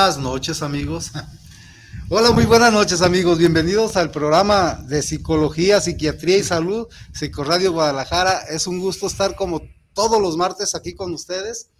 Buenas 0.00 0.18
noches 0.18 0.62
amigos. 0.62 1.12
Hola, 2.08 2.30
muy 2.30 2.46
buenas 2.46 2.72
noches 2.72 3.02
amigos. 3.02 3.38
Bienvenidos 3.38 3.98
al 3.98 4.10
programa 4.10 4.76
de 4.88 5.02
Psicología, 5.02 5.78
Psiquiatría 5.78 6.38
y 6.38 6.42
Salud, 6.42 6.88
Psicoradio 7.12 7.72
Guadalajara. 7.72 8.44
Es 8.48 8.66
un 8.66 8.78
gusto 8.78 9.08
estar 9.08 9.36
como 9.36 9.60
todos 9.92 10.18
los 10.22 10.38
martes 10.38 10.74
aquí 10.74 10.94
con 10.94 11.12
ustedes. 11.12 11.70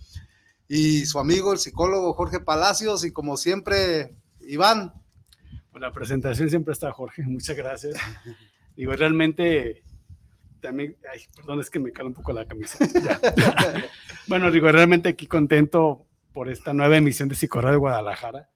Y 0.69 1.07
su 1.07 1.19
amigo, 1.19 1.55
el 1.55 1.59
psicólogo 1.61 2.13
Jorge 2.13 2.41
Palacios, 2.41 3.07
y 3.07 3.11
como 3.11 3.39
siempre, 3.39 4.15
Iván. 4.41 4.93
La 5.73 5.91
presentación 5.91 6.51
siempre 6.51 6.75
está 6.75 6.93
Jorge, 6.93 7.23
muchas 7.27 7.57
gracias. 7.57 7.95
Digo, 8.77 8.93
realmente 8.93 9.83
también, 10.61 10.95
ay, 11.11 11.23
perdón, 11.35 11.61
es 11.61 11.71
que 11.71 11.79
me 11.79 11.91
cala 11.91 12.09
un 12.09 12.15
poco 12.15 12.35
la 12.35 12.45
camisa. 12.45 12.77
bueno, 14.27 14.51
digo, 14.51 14.71
realmente 14.71 15.09
aquí 15.09 15.27
contento 15.27 16.07
por 16.33 16.49
esta 16.49 16.73
nueva 16.73 16.97
emisión 16.97 17.29
de 17.29 17.35
Psicorra 17.35 17.71
de 17.71 17.77
Guadalajara. 17.77 18.51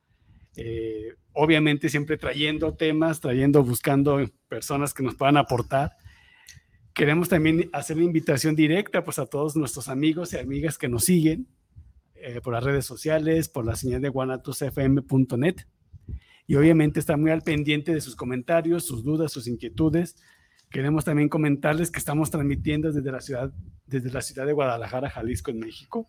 Eh, 0.56 1.14
obviamente 1.33 1.89
siempre 1.89 2.17
trayendo 2.17 2.75
temas, 2.75 3.20
trayendo, 3.20 3.62
buscando 3.64 4.20
personas 4.48 4.94
que 4.94 5.03
nos 5.03 5.14
puedan 5.14 5.36
aportar. 5.36 5.97
Queremos 6.92 7.28
también 7.28 7.69
hacer 7.72 7.97
una 7.97 8.06
invitación 8.06 8.55
directa 8.55 9.05
pues, 9.05 9.19
a 9.19 9.27
todos 9.27 9.56
nuestros 9.56 9.89
amigos 9.89 10.33
y 10.33 10.39
amigas 10.39 10.78
que 10.78 10.89
nos 10.89 11.05
siguen 11.05 11.48
eh, 12.14 12.41
por 12.41 12.55
las 12.55 12.62
redes 12.62 12.86
sociales, 12.86 13.48
por 13.48 13.67
la 13.67 13.75
señal 13.75 14.00
de 14.00 14.08
guanatusfm.net. 14.08 15.56
Y 16.47 16.56
obviamente 16.56 17.00
estar 17.00 17.17
muy 17.17 17.30
al 17.30 17.42
pendiente 17.42 17.92
de 17.92 18.00
sus 18.00 18.14
comentarios, 18.14 18.86
sus 18.86 19.02
dudas, 19.02 19.33
sus 19.33 19.48
inquietudes. 19.48 20.17
Queremos 20.70 21.05
también 21.05 21.28
comentarles 21.28 21.91
que 21.91 21.98
estamos 21.98 22.30
transmitiendo 22.30 22.92
desde 22.92 23.11
la 23.11 23.20
ciudad, 23.20 23.52
desde 23.86 24.11
la 24.11 24.20
ciudad 24.20 24.47
de 24.47 24.52
Guadalajara, 24.52 25.11
Jalisco, 25.11 25.50
en 25.50 25.61
México 25.61 26.08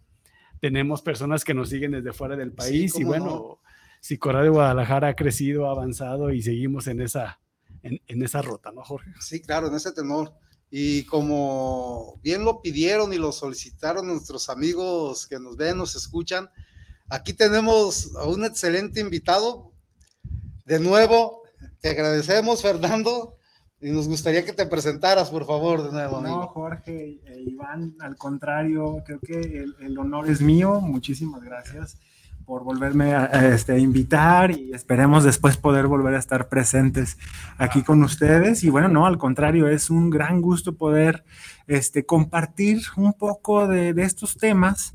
tenemos 0.59 1.01
personas 1.01 1.43
que 1.43 1.53
nos 1.53 1.69
siguen 1.69 1.91
desde 1.91 2.13
fuera 2.13 2.35
del 2.35 2.51
país 2.51 2.95
y 2.99 3.03
bueno, 3.03 3.59
si 3.99 4.17
de 4.17 4.49
Guadalajara 4.49 5.09
ha 5.09 5.15
crecido, 5.15 5.67
ha 5.67 5.71
avanzado 5.71 6.31
y 6.31 6.41
seguimos 6.41 6.87
en 6.87 7.01
esa, 7.01 7.39
en, 7.81 8.21
esa 8.21 8.41
ruta, 8.41 8.71
¿no, 8.71 8.83
Jorge? 8.83 9.11
Sí, 9.19 9.41
claro, 9.41 9.67
en 9.67 9.75
ese 9.75 9.91
tenor. 9.91 10.33
Y 10.69 11.05
como 11.05 12.19
bien 12.21 12.43
lo 12.43 12.61
pidieron 12.61 13.13
y 13.13 13.17
lo 13.17 13.31
solicitaron 13.31 14.07
nuestros 14.07 14.49
amigos 14.49 15.25
que 15.27 15.39
nos 15.39 15.57
ven, 15.57 15.77
nos 15.77 15.95
escuchan, 15.95 16.49
aquí 17.09 17.33
tenemos 17.33 18.15
a 18.15 18.25
un 18.25 18.45
excelente 18.45 18.99
invitado. 18.99 19.71
De 20.65 20.79
nuevo, 20.79 21.43
te 21.79 21.89
agradecemos, 21.89 22.61
Fernando. 22.61 23.37
Y 23.81 23.91
nos 23.91 24.07
gustaría 24.07 24.45
que 24.45 24.53
te 24.53 24.65
presentaras, 24.65 25.29
por 25.29 25.45
favor, 25.45 25.83
de 25.83 25.91
nuevo. 25.91 26.21
No, 26.21 26.47
Jorge, 26.47 27.19
e 27.25 27.41
Iván, 27.41 27.95
al 27.99 28.15
contrario, 28.15 29.03
creo 29.05 29.19
que 29.19 29.65
el, 29.79 29.97
honor 29.97 30.29
es 30.29 30.41
mío. 30.41 30.79
Muchísimas 30.79 31.43
gracias 31.43 31.97
por 32.45 32.63
volverme 32.63 33.13
a, 33.13 33.25
este, 33.53 33.77
invitar 33.79 34.51
y 34.51 34.71
esperemos 34.71 35.23
después 35.23 35.57
poder 35.57 35.87
volver 35.87 36.15
a 36.15 36.19
estar 36.19 36.47
presentes 36.47 37.17
aquí 37.57 37.83
con 37.83 38.01
ustedes. 38.01 38.63
Y 38.63 38.69
bueno, 38.69 38.87
no, 38.87 39.05
al 39.05 39.17
contrario, 39.17 39.67
es 39.67 39.89
un 39.89 40.09
gran 40.09 40.41
gusto 40.41 40.75
poder 40.75 41.25
este, 41.67 42.05
compartir 42.05 42.81
un 42.95 43.13
poco 43.13 43.67
de, 43.67 43.93
de 43.93 44.03
estos 44.03 44.37
temas 44.37 44.93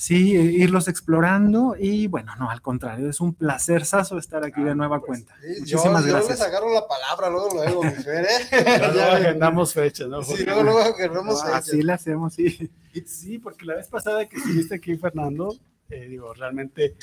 sí, 0.00 0.34
e 0.34 0.42
irlos 0.44 0.88
explorando 0.88 1.76
y 1.78 2.06
bueno, 2.06 2.34
no, 2.36 2.50
al 2.50 2.62
contrario, 2.62 3.10
es 3.10 3.20
un 3.20 3.34
placer 3.34 3.84
sazo 3.84 4.16
estar 4.16 4.42
aquí 4.42 4.62
de 4.62 4.70
ah, 4.70 4.74
nueva 4.74 4.98
pues, 4.98 5.24
cuenta. 5.26 5.36
Muchísimas 5.58 6.06
yo, 6.06 6.12
gracias. 6.12 6.38
Yo 6.38 6.44
les 6.44 6.54
agarro 6.54 6.72
la 6.72 6.88
palabra 6.88 7.28
luego, 7.28 7.50
luego, 7.52 7.82
mi 7.84 7.90
Fer, 7.90 8.24
¿eh? 8.24 8.46
ya 8.94 9.16
agendamos 9.16 9.74
fechas, 9.74 10.08
¿no? 10.08 10.22
Sí, 10.22 10.42
luego, 10.42 10.62
luego 10.62 10.78
agendamos 10.78 11.42
fechas. 11.42 11.68
Así 11.68 11.82
la 11.82 11.94
hacemos, 11.94 12.32
sí. 12.32 12.70
Sí, 13.04 13.38
porque 13.38 13.66
la 13.66 13.74
vez 13.74 13.88
pasada 13.88 14.26
que 14.26 14.38
estuviste 14.38 14.76
aquí, 14.76 14.96
Fernando, 14.96 15.54
eh, 15.90 16.06
digo, 16.08 16.32
realmente 16.32 16.96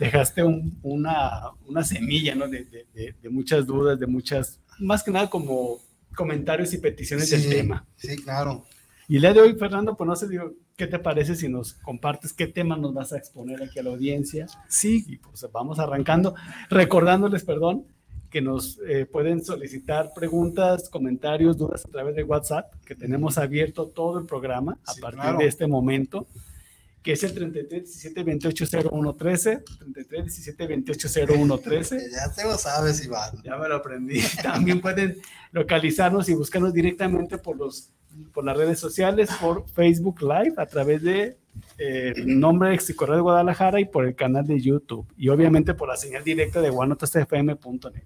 dejaste 0.00 0.42
un, 0.42 0.80
una, 0.82 1.52
una, 1.68 1.84
semilla, 1.84 2.34
¿no? 2.34 2.48
De, 2.48 2.64
de, 2.64 3.14
de, 3.22 3.28
muchas 3.28 3.66
dudas, 3.66 4.00
de 4.00 4.08
muchas, 4.08 4.58
más 4.80 5.04
que 5.04 5.12
nada 5.12 5.30
como 5.30 5.78
comentarios 6.16 6.72
y 6.72 6.78
peticiones 6.78 7.30
del 7.30 7.48
tema. 7.48 7.86
Sí, 7.94 8.16
claro. 8.16 8.64
Y 9.06 9.16
el 9.16 9.22
día 9.22 9.32
de 9.32 9.40
hoy, 9.42 9.54
Fernando, 9.54 9.96
pues 9.96 10.08
no 10.08 10.16
sé, 10.16 10.26
digo, 10.26 10.52
¿qué 10.82 10.88
te 10.88 10.98
parece 10.98 11.36
si 11.36 11.48
nos 11.48 11.74
compartes 11.74 12.32
qué 12.32 12.48
tema 12.48 12.76
nos 12.76 12.92
vas 12.92 13.12
a 13.12 13.16
exponer 13.16 13.62
aquí 13.62 13.78
a 13.78 13.84
la 13.84 13.90
audiencia? 13.90 14.48
Sí. 14.66 15.04
Y 15.06 15.16
pues 15.18 15.46
vamos 15.52 15.78
arrancando, 15.78 16.34
recordándoles, 16.70 17.44
perdón, 17.44 17.86
que 18.30 18.40
nos 18.40 18.80
eh, 18.88 19.06
pueden 19.06 19.44
solicitar 19.44 20.10
preguntas, 20.12 20.88
comentarios, 20.88 21.56
dudas 21.56 21.84
a 21.84 21.88
través 21.88 22.16
de 22.16 22.24
WhatsApp, 22.24 22.74
que 22.84 22.96
tenemos 22.96 23.38
abierto 23.38 23.86
todo 23.86 24.18
el 24.18 24.26
programa 24.26 24.76
a 24.84 24.94
partir 25.00 25.38
de 25.38 25.46
este 25.46 25.68
momento, 25.68 26.26
que 27.00 27.12
es 27.12 27.22
el 27.22 27.32
33 27.32 27.84
17 27.84 28.24
28 28.24 28.64
01 28.90 29.14
13, 29.14 29.62
33 29.78 30.24
17 30.24 30.66
28 30.66 31.08
01 31.28 31.58
13. 31.58 32.10
Ya 32.10 32.34
te 32.34 32.42
lo 32.42 32.58
sabes, 32.58 33.04
Iván. 33.04 33.40
Ya 33.44 33.56
me 33.56 33.68
lo 33.68 33.76
aprendí. 33.76 34.20
También 34.42 34.80
pueden 34.80 35.20
localizarnos 35.52 36.28
y 36.28 36.34
buscarnos 36.34 36.72
directamente 36.72 37.38
por 37.38 37.56
los 37.56 37.92
por 38.32 38.44
las 38.44 38.56
redes 38.56 38.78
sociales, 38.78 39.30
por 39.40 39.68
Facebook 39.68 40.22
Live, 40.22 40.54
a 40.56 40.66
través 40.66 41.02
de 41.02 41.38
eh, 41.78 42.14
nombre 42.24 42.70
de 42.70 42.74
Exicorred 42.74 43.16
de 43.16 43.20
Guadalajara 43.20 43.80
y 43.80 43.84
por 43.84 44.04
el 44.04 44.14
canal 44.14 44.46
de 44.46 44.60
YouTube. 44.60 45.06
Y 45.16 45.28
obviamente 45.28 45.74
por 45.74 45.88
la 45.88 45.96
señal 45.96 46.24
directa 46.24 46.60
de 46.60 46.70
guanotosfm.net. 46.70 48.04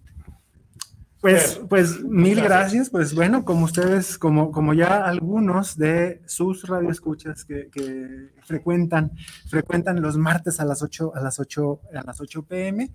Pues, 1.21 1.61
pues 1.69 2.01
mil 2.03 2.41
gracias. 2.41 2.91
Pues 2.91 3.15
bueno, 3.15 3.45
como 3.45 3.65
ustedes, 3.65 4.19
como, 4.19 4.53
como 4.53 4.75
ya 4.75 5.05
algunos 5.05 5.77
de 5.77 6.23
sus 6.27 6.69
radioescuchas 6.69 7.45
que, 7.45 7.69
que 7.71 8.31
frecuentan, 8.45 9.13
frecuentan 9.49 10.01
los 10.01 10.17
martes 10.19 10.61
a 10.61 10.65
las 10.65 10.83
8, 10.83 11.13
a 11.15 11.21
las 11.21 11.41
8, 11.41 11.81
a 11.95 12.03
las 12.05 12.21
8 12.21 12.43
pm, 12.43 12.91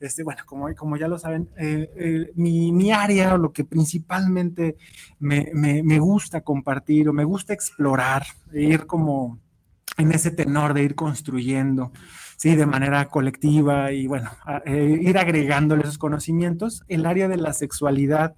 este, 0.00 0.22
bueno, 0.22 0.42
como, 0.46 0.74
como 0.74 0.96
ya 0.96 1.08
lo 1.08 1.18
saben, 1.18 1.48
eh, 1.56 1.90
eh, 1.96 2.32
mi, 2.34 2.72
mi, 2.72 2.92
área 2.92 3.34
o 3.34 3.38
lo 3.38 3.52
que 3.52 3.64
principalmente 3.64 4.76
me, 5.18 5.50
me, 5.54 5.82
me, 5.82 5.98
gusta 5.98 6.42
compartir 6.42 7.08
o 7.08 7.12
me 7.12 7.24
gusta 7.24 7.52
explorar, 7.52 8.24
ir 8.52 8.86
como 8.86 9.38
en 9.96 10.12
ese 10.12 10.30
tenor 10.30 10.74
de 10.74 10.82
ir 10.82 10.94
construyendo, 10.94 11.92
sí, 12.36 12.54
de 12.56 12.66
manera 12.66 13.08
colectiva 13.08 13.92
y 13.92 14.06
bueno, 14.06 14.30
eh, 14.64 14.98
ir 15.00 15.18
agregándole 15.18 15.82
esos 15.82 15.98
conocimientos, 15.98 16.82
el 16.88 17.06
área 17.06 17.28
de 17.28 17.36
la 17.36 17.52
sexualidad 17.52 18.34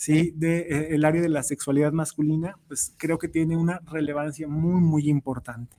¿sí? 0.00 0.32
De, 0.34 0.94
el 0.94 1.04
área 1.04 1.20
de 1.20 1.28
la 1.28 1.42
sexualidad 1.42 1.92
masculina, 1.92 2.56
pues 2.68 2.94
creo 2.96 3.18
que 3.18 3.28
tiene 3.28 3.58
una 3.58 3.80
relevancia 3.80 4.48
muy, 4.48 4.80
muy 4.80 5.10
importante. 5.10 5.76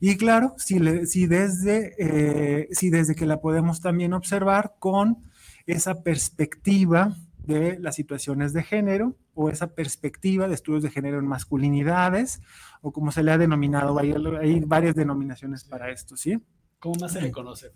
Y 0.00 0.16
claro, 0.16 0.54
si, 0.58 0.78
si, 1.06 1.26
desde, 1.26 1.94
eh, 1.98 2.68
si 2.72 2.90
desde 2.90 3.14
que 3.14 3.26
la 3.26 3.40
podemos 3.40 3.80
también 3.80 4.12
observar 4.12 4.74
con 4.78 5.24
esa 5.66 6.02
perspectiva 6.02 7.16
de 7.38 7.78
las 7.78 7.94
situaciones 7.94 8.52
de 8.52 8.62
género 8.62 9.16
o 9.34 9.50
esa 9.50 9.68
perspectiva 9.68 10.48
de 10.48 10.54
estudios 10.54 10.82
de 10.82 10.90
género 10.90 11.18
en 11.18 11.26
masculinidades 11.26 12.40
o 12.82 12.92
como 12.92 13.12
se 13.12 13.22
le 13.22 13.30
ha 13.30 13.38
denominado, 13.38 13.98
hay, 13.98 14.14
hay 14.40 14.60
varias 14.60 14.94
denominaciones 14.94 15.64
para 15.64 15.90
esto, 15.90 16.16
¿sí? 16.16 16.42
¿Cómo 16.78 16.96
más 17.00 17.12
se 17.12 17.20
le 17.20 17.30
conoce? 17.30 17.70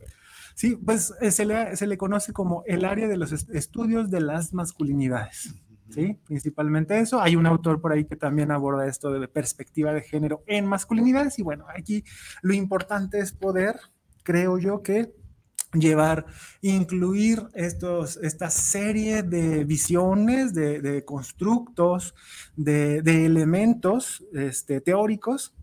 Sí, 0.55 0.77
pues 0.77 1.15
eh, 1.21 1.31
se, 1.31 1.47
le, 1.47 1.77
se 1.77 1.87
le 1.87 1.97
conoce 1.97 2.33
como 2.33 2.65
el 2.67 2.85
área 2.85 3.09
de 3.09 3.17
los 3.17 3.33
estudios 3.33 4.11
de 4.11 4.21
las 4.21 4.53
masculinidades. 4.53 5.55
¿Sí? 5.91 6.19
Principalmente 6.27 6.99
eso. 6.99 7.21
Hay 7.21 7.37
un 7.37 7.47
autor 7.47 7.81
por 7.81 7.93
ahí 7.93 8.05
que 8.05 8.17
también 8.17 8.51
aborda 8.51 8.87
esto 8.87 9.13
de 9.13 9.29
perspectiva 9.29 9.93
de 9.93 10.03
género 10.03 10.43
en 10.47 10.67
masculinidades 10.67 11.39
y 11.39 11.43
bueno, 11.43 11.67
aquí 11.75 12.05
lo 12.43 12.55
importante 12.55 13.19
es 13.19 13.33
poder, 13.33 13.79
creo 14.23 14.59
yo, 14.59 14.83
que 14.83 15.13
llevar, 15.73 16.27
incluir 16.63 17.43
estos, 17.55 18.17
esta 18.17 18.51
serie 18.51 19.23
de 19.23 19.65
visiones, 19.65 20.53
de, 20.53 21.05
constructos, 21.05 22.15
de, 22.57 22.99
elementos 22.99 24.25
este, 24.33 24.81
teóricos 24.81 25.55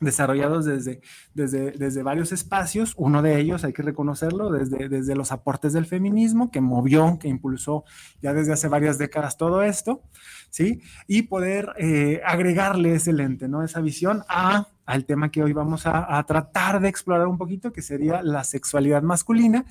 desarrollados 0.00 0.64
desde, 0.64 1.02
desde, 1.34 1.72
desde, 1.72 2.02
varios 2.02 2.32
espacios, 2.32 2.94
uno 2.96 3.20
de 3.20 3.38
ellos, 3.38 3.64
hay 3.64 3.74
que 3.74 3.82
reconocerlo, 3.82 4.50
desde, 4.50 4.88
desde 4.88 5.14
los 5.14 5.30
aportes 5.30 5.74
del 5.74 5.84
feminismo, 5.84 6.50
que 6.50 6.62
movió, 6.62 7.18
que 7.20 7.28
impulsó 7.28 7.84
ya 8.22 8.32
desde 8.32 8.54
hace 8.54 8.68
varias 8.68 8.96
décadas 8.96 9.36
todo 9.36 9.62
esto, 9.62 10.02
¿sí? 10.48 10.80
Y 11.06 11.22
poder 11.22 11.74
eh, 11.76 12.22
agregarle 12.24 12.94
ese 12.94 13.12
lente, 13.12 13.46
¿no? 13.46 13.62
Esa 13.62 13.82
visión 13.82 14.24
a, 14.28 14.68
al 14.86 15.04
tema 15.04 15.30
que 15.30 15.42
hoy 15.42 15.52
vamos 15.52 15.86
a, 15.86 16.18
a 16.18 16.24
tratar 16.24 16.80
de 16.80 16.88
explorar 16.88 17.26
un 17.26 17.36
poquito, 17.36 17.72
que 17.72 17.82
sería 17.82 18.22
la 18.22 18.42
sexualidad 18.42 19.02
masculina, 19.02 19.66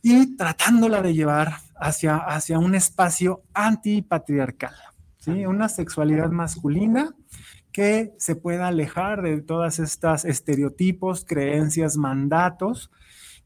y 0.00 0.36
tratándola 0.36 1.02
de 1.02 1.14
llevar 1.14 1.56
hacia, 1.74 2.18
hacia 2.18 2.60
un 2.60 2.76
espacio 2.76 3.42
antipatriarcal, 3.52 4.74
¿sí? 5.18 5.44
Una 5.44 5.68
sexualidad 5.68 6.30
masculina 6.30 7.16
que 7.76 8.14
se 8.16 8.34
pueda 8.36 8.68
alejar 8.68 9.20
de 9.20 9.42
todas 9.42 9.78
estas 9.80 10.24
estereotipos, 10.24 11.26
creencias, 11.26 11.98
mandatos 11.98 12.90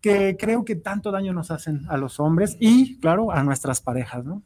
que 0.00 0.36
creo 0.38 0.64
que 0.64 0.76
tanto 0.76 1.10
daño 1.10 1.32
nos 1.32 1.50
hacen 1.50 1.84
a 1.88 1.96
los 1.96 2.20
hombres 2.20 2.56
y, 2.60 3.00
claro, 3.00 3.32
a 3.32 3.42
nuestras 3.42 3.80
parejas, 3.80 4.24
¿no? 4.24 4.44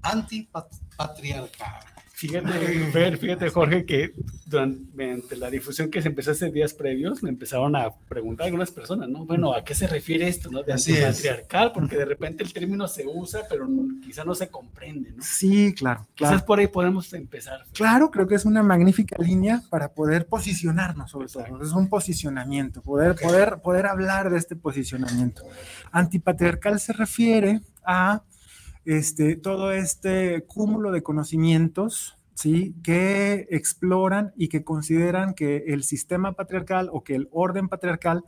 Antipatriarcal. 0.00 1.91
Fíjate, 2.22 3.16
fíjate, 3.16 3.48
Jorge, 3.50 3.84
que 3.84 4.12
durante 4.46 5.36
la 5.36 5.50
difusión 5.50 5.90
que 5.90 6.00
se 6.00 6.06
empezó 6.06 6.30
hace 6.30 6.52
días 6.52 6.72
previos, 6.72 7.20
me 7.20 7.30
empezaron 7.30 7.74
a 7.74 7.90
preguntar 8.08 8.46
algunas 8.46 8.70
personas, 8.70 9.08
¿no? 9.08 9.26
Bueno, 9.26 9.52
¿a 9.52 9.64
qué 9.64 9.74
se 9.74 9.88
refiere 9.88 10.28
esto, 10.28 10.48
no? 10.48 10.62
De 10.62 10.72
patriarcal, 10.72 11.72
porque 11.72 11.96
de 11.96 12.04
repente 12.04 12.44
el 12.44 12.52
término 12.52 12.86
se 12.86 13.04
usa, 13.08 13.40
pero 13.50 13.68
quizá 14.04 14.22
no 14.24 14.36
se 14.36 14.48
comprende, 14.48 15.10
¿no? 15.10 15.22
Sí, 15.22 15.74
claro, 15.74 16.06
Quizás 16.14 16.44
por 16.44 16.60
ahí 16.60 16.68
podemos 16.68 17.12
empezar. 17.12 17.64
Claro, 17.72 18.12
creo 18.12 18.28
que 18.28 18.36
es 18.36 18.44
una 18.44 18.62
magnífica 18.62 19.16
línea 19.18 19.60
para 19.68 19.88
poder 19.88 20.26
posicionarnos, 20.26 21.10
sobre 21.10 21.26
todo. 21.26 21.60
Es 21.60 21.72
un 21.72 21.88
posicionamiento, 21.88 22.82
poder, 22.82 23.16
poder, 23.16 23.58
poder 23.64 23.86
hablar 23.86 24.30
de 24.30 24.38
este 24.38 24.54
posicionamiento. 24.54 25.42
Antipatriarcal 25.90 26.78
se 26.78 26.92
refiere 26.92 27.62
a 27.84 28.22
este, 28.84 29.36
todo 29.36 29.72
este 29.72 30.44
cúmulo 30.46 30.90
de 30.90 31.02
conocimientos 31.02 32.18
¿sí? 32.34 32.74
que 32.82 33.46
exploran 33.50 34.32
y 34.36 34.48
que 34.48 34.64
consideran 34.64 35.34
que 35.34 35.64
el 35.68 35.84
sistema 35.84 36.32
patriarcal 36.32 36.88
o 36.92 37.04
que 37.04 37.14
el 37.14 37.28
orden 37.32 37.68
patriarcal 37.68 38.24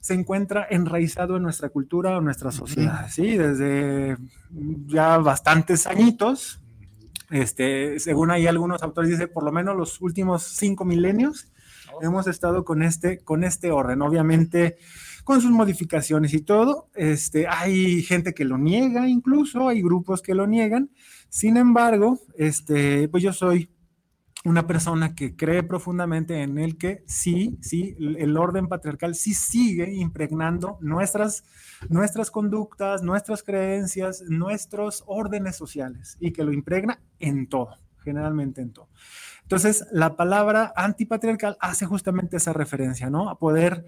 se 0.00 0.12
encuentra 0.12 0.66
enraizado 0.68 1.38
en 1.38 1.42
nuestra 1.42 1.70
cultura 1.70 2.18
o 2.18 2.20
nuestra 2.20 2.52
sociedad, 2.52 3.08
¿sí? 3.08 3.38
Desde 3.38 4.18
ya 4.86 5.16
bastantes 5.16 5.86
añitos, 5.86 6.60
este, 7.30 7.98
según 8.00 8.30
hay 8.30 8.46
algunos 8.46 8.82
autores, 8.82 9.10
dice 9.10 9.28
por 9.28 9.44
lo 9.44 9.50
menos 9.50 9.74
los 9.74 10.02
últimos 10.02 10.42
cinco 10.42 10.84
milenios, 10.84 11.48
oh. 11.90 12.02
hemos 12.02 12.26
estado 12.26 12.66
con 12.66 12.82
este, 12.82 13.20
con 13.20 13.44
este 13.44 13.70
orden. 13.70 14.02
Obviamente, 14.02 14.76
con 15.24 15.40
sus 15.40 15.50
modificaciones 15.50 16.34
y 16.34 16.40
todo. 16.40 16.90
Este, 16.94 17.46
hay 17.48 18.02
gente 18.02 18.34
que 18.34 18.44
lo 18.44 18.58
niega 18.58 19.08
incluso, 19.08 19.68
hay 19.68 19.82
grupos 19.82 20.22
que 20.22 20.34
lo 20.34 20.46
niegan. 20.46 20.90
Sin 21.28 21.56
embargo, 21.56 22.20
este, 22.36 23.08
pues 23.08 23.22
yo 23.22 23.32
soy 23.32 23.70
una 24.44 24.66
persona 24.66 25.14
que 25.14 25.34
cree 25.34 25.62
profundamente 25.62 26.42
en 26.42 26.58
el 26.58 26.76
que 26.76 27.02
sí, 27.06 27.56
sí, 27.62 27.96
el 27.98 28.36
orden 28.36 28.68
patriarcal 28.68 29.14
sí 29.14 29.32
sigue 29.32 29.94
impregnando 29.94 30.76
nuestras, 30.82 31.44
nuestras 31.88 32.30
conductas, 32.30 33.02
nuestras 33.02 33.42
creencias, 33.42 34.22
nuestros 34.28 35.02
órdenes 35.06 35.56
sociales 35.56 36.18
y 36.20 36.32
que 36.32 36.44
lo 36.44 36.52
impregna 36.52 37.00
en 37.18 37.48
todo, 37.48 37.70
generalmente 38.04 38.60
en 38.60 38.74
todo. 38.74 38.90
Entonces, 39.54 39.86
la 39.92 40.16
palabra 40.16 40.72
antipatriarcal 40.74 41.56
hace 41.60 41.86
justamente 41.86 42.38
esa 42.38 42.52
referencia, 42.52 43.08
¿no? 43.08 43.30
A 43.30 43.38
poder 43.38 43.84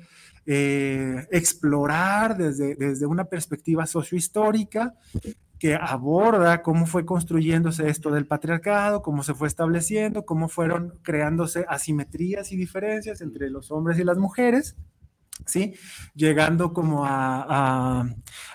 eh, 0.46 1.26
explorar 1.32 2.36
desde, 2.36 2.76
desde 2.76 3.04
una 3.04 3.24
perspectiva 3.24 3.84
sociohistórica 3.84 4.94
que 5.58 5.74
aborda 5.74 6.62
cómo 6.62 6.86
fue 6.86 7.04
construyéndose 7.04 7.88
esto 7.88 8.12
del 8.12 8.28
patriarcado, 8.28 9.02
cómo 9.02 9.24
se 9.24 9.34
fue 9.34 9.48
estableciendo, 9.48 10.24
cómo 10.24 10.48
fueron 10.48 11.00
creándose 11.02 11.64
asimetrías 11.68 12.52
y 12.52 12.56
diferencias 12.56 13.20
entre 13.20 13.50
los 13.50 13.72
hombres 13.72 13.98
y 13.98 14.04
las 14.04 14.18
mujeres, 14.18 14.76
¿sí? 15.44 15.74
Llegando 16.14 16.72
como 16.72 17.04
a, 17.04 18.06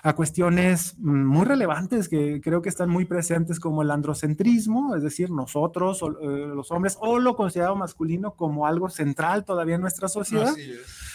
a, 0.02 0.12
cuestiones 0.14 0.98
muy 0.98 1.44
relevantes 1.44 2.08
que 2.08 2.40
creo 2.40 2.62
que 2.62 2.68
están 2.68 2.90
muy 2.90 3.04
presentes 3.04 3.60
como 3.60 3.82
el 3.82 3.90
androcentrismo, 3.90 4.96
es 4.96 5.02
decir, 5.02 5.30
nosotros, 5.30 6.02
eh, 6.02 6.26
los 6.54 6.70
hombres, 6.70 6.96
o 7.00 7.18
lo 7.18 7.36
considerado 7.36 7.76
masculino 7.76 8.34
como 8.34 8.66
algo 8.66 8.88
central 8.88 9.44
todavía 9.44 9.76
en 9.76 9.80
nuestra 9.80 10.08
sociedad. 10.08 10.54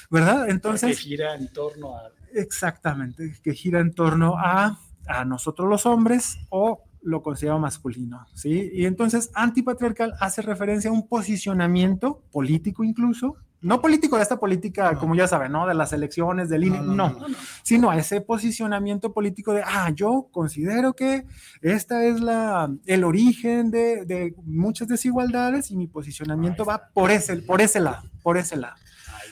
¿verdad? 0.09 0.49
Entonces... 0.49 0.97
Que 0.97 1.03
gira 1.03 1.35
en 1.35 1.51
torno 1.51 1.97
a... 1.97 2.11
Exactamente, 2.33 3.35
que 3.43 3.53
gira 3.53 3.79
en 3.79 3.93
torno 3.93 4.35
a, 4.37 4.79
a 5.07 5.25
nosotros 5.25 5.67
los 5.67 5.85
hombres 5.85 6.37
o 6.49 6.83
lo 7.01 7.23
considero 7.23 7.57
masculino, 7.57 8.27
¿sí? 8.33 8.69
Y 8.73 8.85
entonces 8.85 9.31
antipatriarcal 9.33 10.13
hace 10.19 10.41
referencia 10.41 10.89
a 10.89 10.93
un 10.93 11.07
posicionamiento 11.07 12.21
político 12.31 12.83
incluso, 12.83 13.37
no 13.61 13.81
político 13.81 14.17
de 14.17 14.23
esta 14.23 14.37
política, 14.37 14.95
como 14.95 15.15
ya 15.15 15.27
saben, 15.27 15.51
¿no? 15.51 15.67
De 15.67 15.73
las 15.73 15.91
elecciones, 15.91 16.49
del 16.49 16.65
INE, 16.65 16.81
no, 16.81 17.17
sino 17.63 17.89
a 17.89 17.97
ese 17.97 18.21
posicionamiento 18.21 19.13
político 19.13 19.53
de, 19.53 19.63
ah, 19.65 19.91
yo 19.93 20.27
considero 20.31 20.93
que 20.93 21.25
esta 21.61 22.03
es 22.03 22.19
la, 22.21 22.71
el 22.85 23.03
origen 23.03 23.71
de, 23.71 24.05
de 24.05 24.35
muchas 24.45 24.87
desigualdades 24.87 25.71
y 25.71 25.75
mi 25.75 25.87
posicionamiento 25.87 26.65
va 26.65 26.89
por 26.93 27.09
ese, 27.09 27.37
por 27.37 27.61
ese 27.61 27.79
lado, 27.79 28.03
por 28.21 28.37
ese 28.37 28.57
lado. 28.57 28.75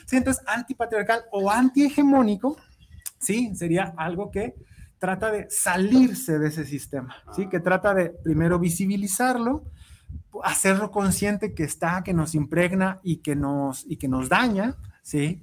¿sí? 0.06 0.16
Entonces, 0.16 0.42
antipatriarcal 0.46 1.24
o 1.30 1.50
antihegemónico, 1.50 2.56
¿sí? 3.18 3.54
Sería 3.54 3.94
algo 3.96 4.30
que 4.30 4.54
trata 4.98 5.30
de 5.30 5.46
salirse 5.50 6.38
de 6.38 6.48
ese 6.48 6.64
sistema, 6.64 7.14
¿sí? 7.34 7.48
Que 7.48 7.60
trata 7.60 7.94
de 7.94 8.10
primero 8.10 8.58
visibilizarlo, 8.58 9.64
hacerlo 10.42 10.90
consciente 10.90 11.54
que 11.54 11.64
está, 11.64 12.02
que 12.04 12.14
nos 12.14 12.34
impregna 12.34 13.00
y 13.02 13.18
que 13.18 13.36
nos, 13.36 13.84
y 13.88 13.96
que 13.96 14.08
nos 14.08 14.28
daña, 14.28 14.76
¿sí? 15.02 15.40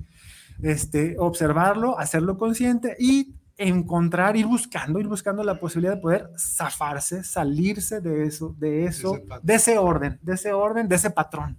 Este, 0.61 1.15
observarlo, 1.17 1.97
hacerlo 1.99 2.37
consciente 2.37 2.95
y 2.99 3.35
encontrar, 3.57 4.35
ir 4.35 4.45
buscando, 4.45 4.99
ir 4.99 5.07
buscando 5.07 5.43
la 5.43 5.59
posibilidad 5.59 5.95
de 5.95 6.01
poder 6.01 6.29
zafarse, 6.37 7.23
salirse 7.23 8.01
de 8.01 8.25
eso, 8.25 8.55
de 8.57 8.85
eso, 8.85 9.19
de 9.41 9.55
ese 9.55 9.77
orden, 9.77 10.19
de 10.21 10.33
ese 10.33 10.53
orden, 10.53 10.87
de 10.87 10.95
ese 10.95 11.09
patrón 11.09 11.57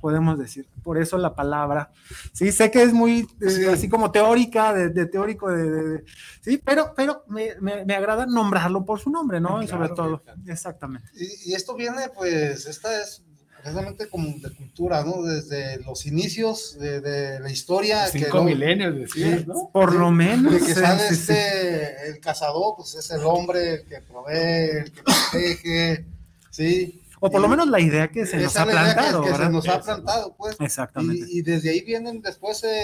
podemos 0.00 0.38
decir. 0.38 0.66
Por 0.82 0.98
eso 0.98 1.18
la 1.18 1.34
palabra. 1.34 1.92
Sí, 2.32 2.52
sé 2.52 2.70
que 2.70 2.82
es 2.82 2.92
muy 2.92 3.28
eh, 3.40 3.70
así 3.72 3.88
como 3.88 4.10
teórica, 4.10 4.72
de, 4.72 5.06
teórico, 5.06 5.50
de, 5.50 6.04
sí, 6.40 6.60
pero, 6.64 6.92
pero 6.96 7.24
me, 7.28 7.54
me, 7.60 7.94
agrada 7.94 8.26
nombrarlo 8.26 8.84
por 8.84 9.00
su 9.00 9.10
nombre, 9.10 9.40
¿no? 9.40 9.62
y 9.62 9.68
sobre 9.68 9.90
todo, 9.90 10.22
exactamente. 10.46 11.08
Y, 11.14 11.52
esto 11.54 11.74
viene, 11.74 12.08
pues, 12.14 12.66
esta 12.66 13.02
es 13.02 13.22
precisamente 13.62 14.08
como 14.08 14.28
de 14.38 14.50
cultura, 14.54 15.04
¿no? 15.04 15.22
Desde 15.22 15.78
los 15.82 16.06
inicios 16.06 16.78
de, 16.78 17.38
la 17.40 17.50
historia. 17.50 18.06
Cinco 18.06 18.42
milenios, 18.42 18.94
decías, 18.94 19.46
¿no? 19.46 19.70
Por 19.72 19.94
lo 19.94 20.10
menos. 20.10 20.52
De 20.52 20.60
que 20.60 20.74
sale 20.74 21.08
este, 21.08 22.08
el 22.08 22.20
cazador, 22.20 22.74
pues 22.76 22.94
es 22.94 23.10
el 23.10 23.22
hombre 23.24 23.74
el 23.74 23.84
que 23.84 24.00
provee, 24.00 24.78
el 24.78 24.92
que 24.92 25.02
protege, 25.02 26.04
¿sí? 26.50 26.99
O 27.22 27.30
por 27.30 27.40
lo 27.42 27.48
menos 27.48 27.68
la 27.68 27.80
idea 27.80 28.10
que 28.10 28.24
se 28.24 28.38
nos 28.38 28.56
ha 28.56 28.64
plantado. 28.64 29.22
Que, 29.22 29.34
se 29.34 29.50
nos 29.50 29.68
ha 29.68 29.80
plantado, 29.80 30.34
pues. 30.36 30.56
Exactamente. 30.58 31.26
Y, 31.28 31.42
desde 31.42 31.68
ahí 31.68 31.82
vienen, 31.82 32.22
después 32.22 32.58
se, 32.58 32.82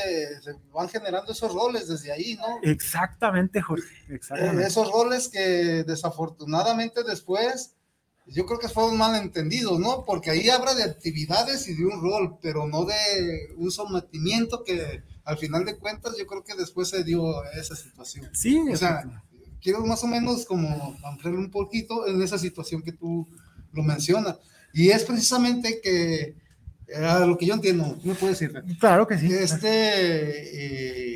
van 0.73 0.91
generando 0.91 1.33
esos 1.33 1.53
roles, 1.53 1.89
desde 1.89 2.13
ahí, 2.13 2.37
¿no? 2.37 2.61
Exactamente, 2.63 3.63
Jorge. 3.63 3.89
Exactamente. 4.11 4.63
Eh, 4.63 4.67
esos 4.67 4.93
roles 4.93 5.29
que 5.29 5.85
desafortunadamente 5.85 7.03
después, 7.03 7.77
yo 8.27 8.45
creo 8.45 8.59
que 8.59 8.69
fueron 8.69 8.99
mal 8.99 9.15
entendidos, 9.17 9.81
¿no? 9.81 10.05
Porque 10.05 10.31
ahí 10.31 10.51
habla 10.51 10.75
de 10.75 10.85
actividades 10.85 11.67
y 11.69 11.75
de 11.75 11.87
un 11.87 12.03
rol, 12.03 12.39
pero 12.43 12.67
no 12.67 12.85
de 12.85 13.55
un 13.57 13.71
sometimiento 13.71 14.65
que 14.65 15.03
al 15.25 15.39
final 15.39 15.65
de 15.65 15.79
cuentas 15.79 16.15
yo 16.19 16.27
creo 16.27 16.45
que 16.45 16.55
después 16.55 16.91
se 16.91 17.05
dio 17.05 17.43
esa 17.53 17.75
situación. 17.75 18.29
Sí, 18.35 18.59
o 18.71 18.77
sea, 18.77 19.03
quiero 19.63 19.85
más 19.87 20.05
o 20.05 20.07
menos 20.07 20.45
como 20.45 20.97
ampliar 21.05 21.35
un 21.35 21.51
poquito 21.51 22.07
en 22.07 22.21
esa 22.21 22.39
situación 22.39 22.83
que 22.83 22.93
tú 22.93 23.27
lo 23.77 23.83
menciona. 23.83 24.37
Y 24.73 24.91
es 24.91 25.05
precisamente 25.05 25.81
que, 25.81 26.35
a 26.95 27.21
lo 27.21 27.39
que 27.39 27.47
yo 27.47 27.55
entiendo, 27.55 27.97
¿me 28.03 28.15
puedes 28.15 28.39
decir? 28.39 28.63
Claro 28.81 29.07
que 29.07 29.19
sí. 29.19 29.33
este, 29.33 29.69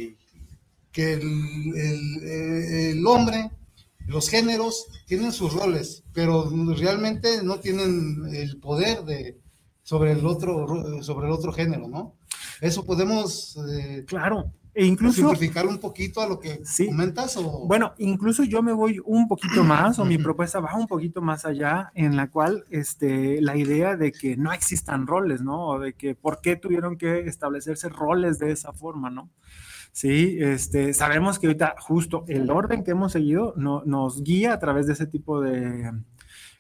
eh, 0.07 0.17
que 0.93 1.15
el, 1.15 2.25
el, 2.25 3.07
hombre, 3.07 3.51
los 4.07 4.29
géneros 4.29 4.87
tienen 5.07 5.33
sus 5.33 5.53
roles, 5.55 6.05
pero 6.13 6.51
realmente 6.77 7.43
no 7.43 7.61
tienen 7.61 8.29
el 8.33 8.59
poder 8.59 9.05
de, 9.05 9.39
sobre, 9.83 10.13
el 10.13 10.27
otro, 10.27 11.03
sobre 11.03 11.27
el 11.27 11.33
otro 11.33 11.53
género, 11.53 11.89
¿no? 11.89 12.17
Eso 12.61 12.85
podemos... 12.85 13.59
Eh, 13.71 14.05
claro 14.07 14.53
E 14.73 14.87
incluso 14.87 15.17
simplificar 15.17 15.67
un 15.67 15.79
poquito 15.79 16.21
a 16.21 16.29
lo 16.29 16.39
que 16.39 16.63
comentas 16.87 17.37
o 17.37 17.67
bueno, 17.67 17.93
incluso 17.99 18.45
yo 18.45 18.63
me 18.63 18.73
voy 18.73 19.01
un 19.05 19.27
poquito 19.27 19.65
más 19.65 19.99
o 19.99 20.05
mi 20.05 20.17
propuesta 20.17 20.61
va 20.61 20.77
un 20.77 20.87
poquito 20.87 21.21
más 21.21 21.45
allá 21.45 21.91
en 21.95 22.17
la 22.17 22.31
cual 22.31 22.65
este 22.71 23.41
la 23.41 23.57
idea 23.57 23.97
de 23.97 24.13
que 24.13 24.37
no 24.37 24.53
existan 24.53 25.07
roles, 25.07 25.43
¿no? 25.43 25.67
O 25.67 25.79
de 25.81 25.95
que 25.95 26.15
por 26.15 26.41
qué 26.41 26.55
tuvieron 26.57 26.97
que 26.97 27.21
establecerse 27.21 27.89
roles 27.89 28.39
de 28.39 28.53
esa 28.53 28.73
forma, 28.73 29.11
¿no? 29.11 29.31
Sí, 29.93 30.39
este, 30.41 30.95
sabemos 30.95 31.39
que 31.41 31.49
ahorita 31.49 31.75
justo 31.81 32.25
el 32.29 32.49
orden 32.51 32.85
que 32.85 32.93
hemos 32.93 33.13
seguido 33.13 33.55
no, 33.57 33.83
nos 33.85 34.23
guía 34.23 34.53
a 34.53 34.59
través 34.61 34.87
de 34.87 34.93
ese 34.93 35.07
tipo 35.07 35.41
de, 35.41 35.91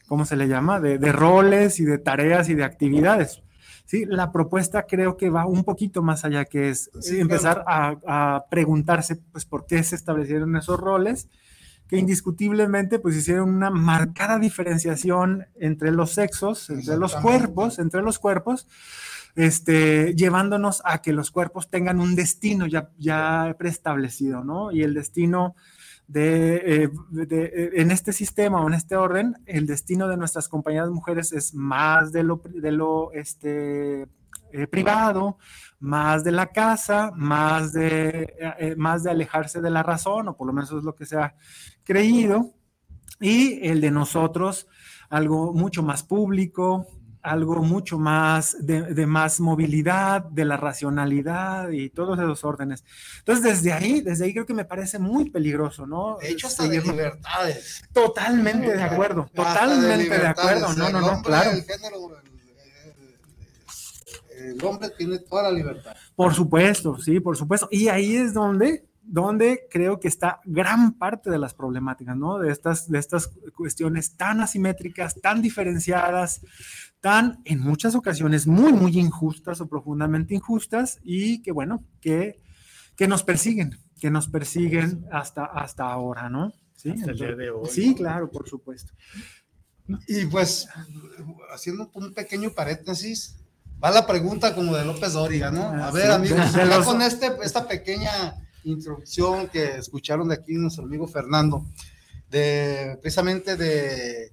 ¿cómo 0.09 0.25
se 0.25 0.37
le 0.37 0.49
llama? 0.49 0.81
De, 0.81 0.99
de 0.99 1.12
roles 1.12 1.79
y 1.79 1.85
de 1.85 1.99
tareas 1.99 2.49
y 2.49 2.55
de 2.55 2.64
actividades. 2.64 3.43
Sí, 3.90 4.04
la 4.06 4.30
propuesta 4.30 4.87
creo 4.87 5.16
que 5.16 5.30
va 5.30 5.47
un 5.47 5.64
poquito 5.64 6.00
más 6.00 6.25
allá, 6.25 6.44
que 6.44 6.68
es 6.68 6.92
empezar 7.11 7.64
a, 7.66 8.44
preguntarse, 8.49 9.16
pues, 9.16 9.44
por 9.44 9.66
qué 9.66 9.82
se 9.82 9.97
establecieron 9.97 10.54
esos 10.54 10.78
roles, 10.78 11.26
que 11.88 11.97
indiscutiblemente, 11.97 13.00
pues, 13.00 13.16
hicieron 13.16 13.52
una 13.52 13.68
marcada 13.68 14.38
diferenciación 14.38 15.49
entre 15.56 15.90
los 15.90 16.12
sexos, 16.12 16.70
entre 16.70 16.99
los 16.99 17.16
cuerpos, 17.16 17.80
entre 17.80 18.00
los 18.00 18.20
cuerpos, 18.20 18.68
este, 19.35 20.14
llevándonos 20.14 20.82
a 20.85 21.02
que 21.02 21.12
los 21.12 21.32
cuerpos 21.32 21.68
tengan 21.68 21.99
un 21.99 22.14
destino 22.14 22.68
ya, 22.68 22.90
ya 22.97 23.56
preestablecido, 23.59 24.44
¿no? 24.44 24.70
Y 24.70 24.85
el 24.85 24.94
destino 24.94 25.56
de, 26.11 26.57
eh, 26.57 26.90
eh, 27.31 27.71
en 27.75 27.93
este 27.93 28.12
sistema 28.12 28.61
o 28.61 28.67
en 28.67 28.75
este 28.75 28.97
orden, 28.97 29.37
el 29.47 29.64
destino 29.67 30.09
de 30.09 30.17
nuestras 30.17 30.49
compañeras 30.49 30.90
mujeres 30.90 31.33
es 31.33 31.55
más 31.55 32.11
de 32.11 32.25
lo, 32.25 32.43
de 32.45 32.73
lo 32.73 33.12
este, 33.12 34.09
eh, 34.50 34.67
privado, 34.69 35.38
más 35.79 36.25
de 36.25 36.33
la 36.33 36.49
casa, 36.49 37.12
más 37.14 37.73
de, 37.73 38.75
más 38.76 39.05
de 39.05 39.11
alejarse 39.12 39.61
de 39.61 39.71
la 39.71 39.85
razón, 39.85 40.26
o 40.26 40.37
por 40.37 40.49
lo 40.49 40.52
menos 40.52 40.73
es 40.73 40.83
lo 40.83 40.97
que 40.97 41.07
se 41.07 41.17
ha 41.17 41.37
creído, 41.85 42.55
y 43.21 43.69
el 43.69 43.81
de 43.81 43.93
nosotros, 43.93 44.67
algo 45.11 45.52
mucho 45.52 45.85
más 45.85 46.02
público, 46.02 46.88
algo 47.23 47.57
mucho 47.57 47.99
más 47.99 48.57
de, 48.61 49.07
más 49.07 49.41
movilidad, 49.41 50.25
de 50.25 50.45
la 50.45 50.57
racionalidad 50.57 51.71
y 51.71 51.91
todos 51.91 52.19
esos 52.19 52.45
órdenes. 52.45 52.85
Entonces, 53.19 53.45
desde 53.45 53.73
ahí, 53.73 54.00
desde 54.00 54.25
ahí 54.25 54.33
creo 54.33 54.47
que 54.47 54.55
me 54.55 54.65
parece 54.65 54.99
muy 54.99 55.31
peligroso, 55.31 55.87
¿no? 55.87 56.19
De 56.21 56.31
hecho, 56.31 56.47
hasta 56.47 56.67
de 56.67 56.81
libertades. 56.81 57.83
Totalmente 57.93 58.77
de 58.77 58.83
acuerdo, 58.83 59.29
totalmente 59.35 60.19
de, 60.19 60.27
acuerdo. 60.27 60.73
No, 60.75 60.91
no, 60.91 61.00
no, 61.00 61.23
claro. 61.23 61.50
El, 61.50 61.65
género, 61.65 61.97
el 64.39 64.65
hombre 64.65 64.91
tiene 64.97 65.19
toda 65.19 65.45
la 65.45 65.53
libertad. 65.53 65.95
Por 66.17 66.35
supuesto, 66.35 66.99
sí, 66.99 67.21
por 67.21 67.37
supuesto. 67.37 67.69
Y 67.71 67.89
ahí 67.89 68.17
es 68.17 68.33
donde 68.33 68.91
donde 69.11 69.67
creo 69.69 69.99
que 69.99 70.07
está 70.07 70.41
gran 70.45 70.93
parte 70.93 71.31
de 71.31 71.39
las 71.39 71.53
problemáticas, 71.53 72.17
¿no? 72.17 72.39
De 72.39 72.53
estas, 72.53 72.89
de 72.89 72.99
estas 73.00 73.29
cuestiones 73.57 74.17
tan 74.17 74.41
asimétricas, 74.41 75.21
tan 75.21 75.43
diferenciadas, 75.43 76.41
tan 77.00 77.40
en 77.45 77.61
muchas 77.61 77.95
ocasiones 77.95 78.47
muy, 78.47 78.73
muy 78.73 78.99
injustas 78.99 79.61
o 79.61 79.69
profundamente 79.69 80.35
injustas 80.35 80.99
y 81.02 81.42
que, 81.42 81.52
bueno, 81.52 81.83
que, 82.00 82.40
que 82.97 83.09
nos 83.09 83.23
persiguen, 83.23 83.78
que 83.99 84.11
nos 84.11 84.28
persiguen 84.28 85.07
hasta, 85.11 85.45
hasta 85.45 85.85
ahora, 85.85 86.28
¿no? 86.28 86.52
Sí, 86.76 86.90
hasta 86.90 87.11
el 87.11 87.19
día 87.19 87.37
de 87.37 87.50
hoy. 87.50 87.69
Sí, 87.71 87.95
claro, 87.95 88.30
por 88.30 88.49
supuesto. 88.49 88.92
Y 90.07 90.26
pues, 90.26 90.69
haciendo 91.52 91.90
un 91.95 92.14
pequeño 92.14 92.50
paréntesis, 92.50 93.37
va 93.83 93.90
la 93.90 94.07
pregunta 94.07 94.54
como 94.54 94.76
de 94.76 94.85
López 94.85 95.14
Dóriga, 95.14 95.50
¿no? 95.50 95.62
A 95.62 95.90
ver, 95.90 96.11
amigos, 96.11 96.40
con 96.85 97.02
este, 97.02 97.33
esta 97.42 97.66
pequeña 97.66 98.37
introducción 98.64 99.49
que 99.49 99.78
escucharon 99.78 100.28
de 100.28 100.35
aquí 100.35 100.54
nuestro 100.54 100.85
amigo 100.85 101.09
Fernando, 101.09 101.66
de 102.30 102.99
precisamente 103.00 103.57
de, 103.57 104.33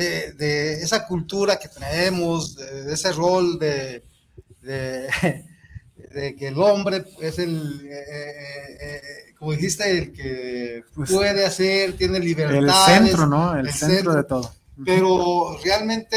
eh, 0.00 0.32
de 0.36 0.82
esa 0.82 1.06
cultura 1.06 1.58
que 1.58 1.68
tenemos, 1.68 2.56
de, 2.56 2.92
ese 2.92 3.12
rol 3.12 3.58
de, 3.58 4.04
de, 4.62 6.36
que 6.36 6.48
el 6.48 6.60
hombre 6.60 7.04
es 7.20 7.38
el, 7.38 7.88
eh, 7.90 8.78
eh, 8.80 9.00
como 9.38 9.52
dijiste, 9.52 9.90
el 9.90 10.12
que 10.12 10.84
pues, 10.94 11.10
puede 11.10 11.44
hacer, 11.44 11.96
tiene 11.96 12.20
libertad. 12.20 12.56
El 12.56 12.70
centro, 12.70 13.26
¿no? 13.26 13.58
El, 13.58 13.72
centro, 13.72 14.14
de 14.14 14.24
todo. 14.24 14.54
Pero 14.84 15.58
realmente 15.64 16.16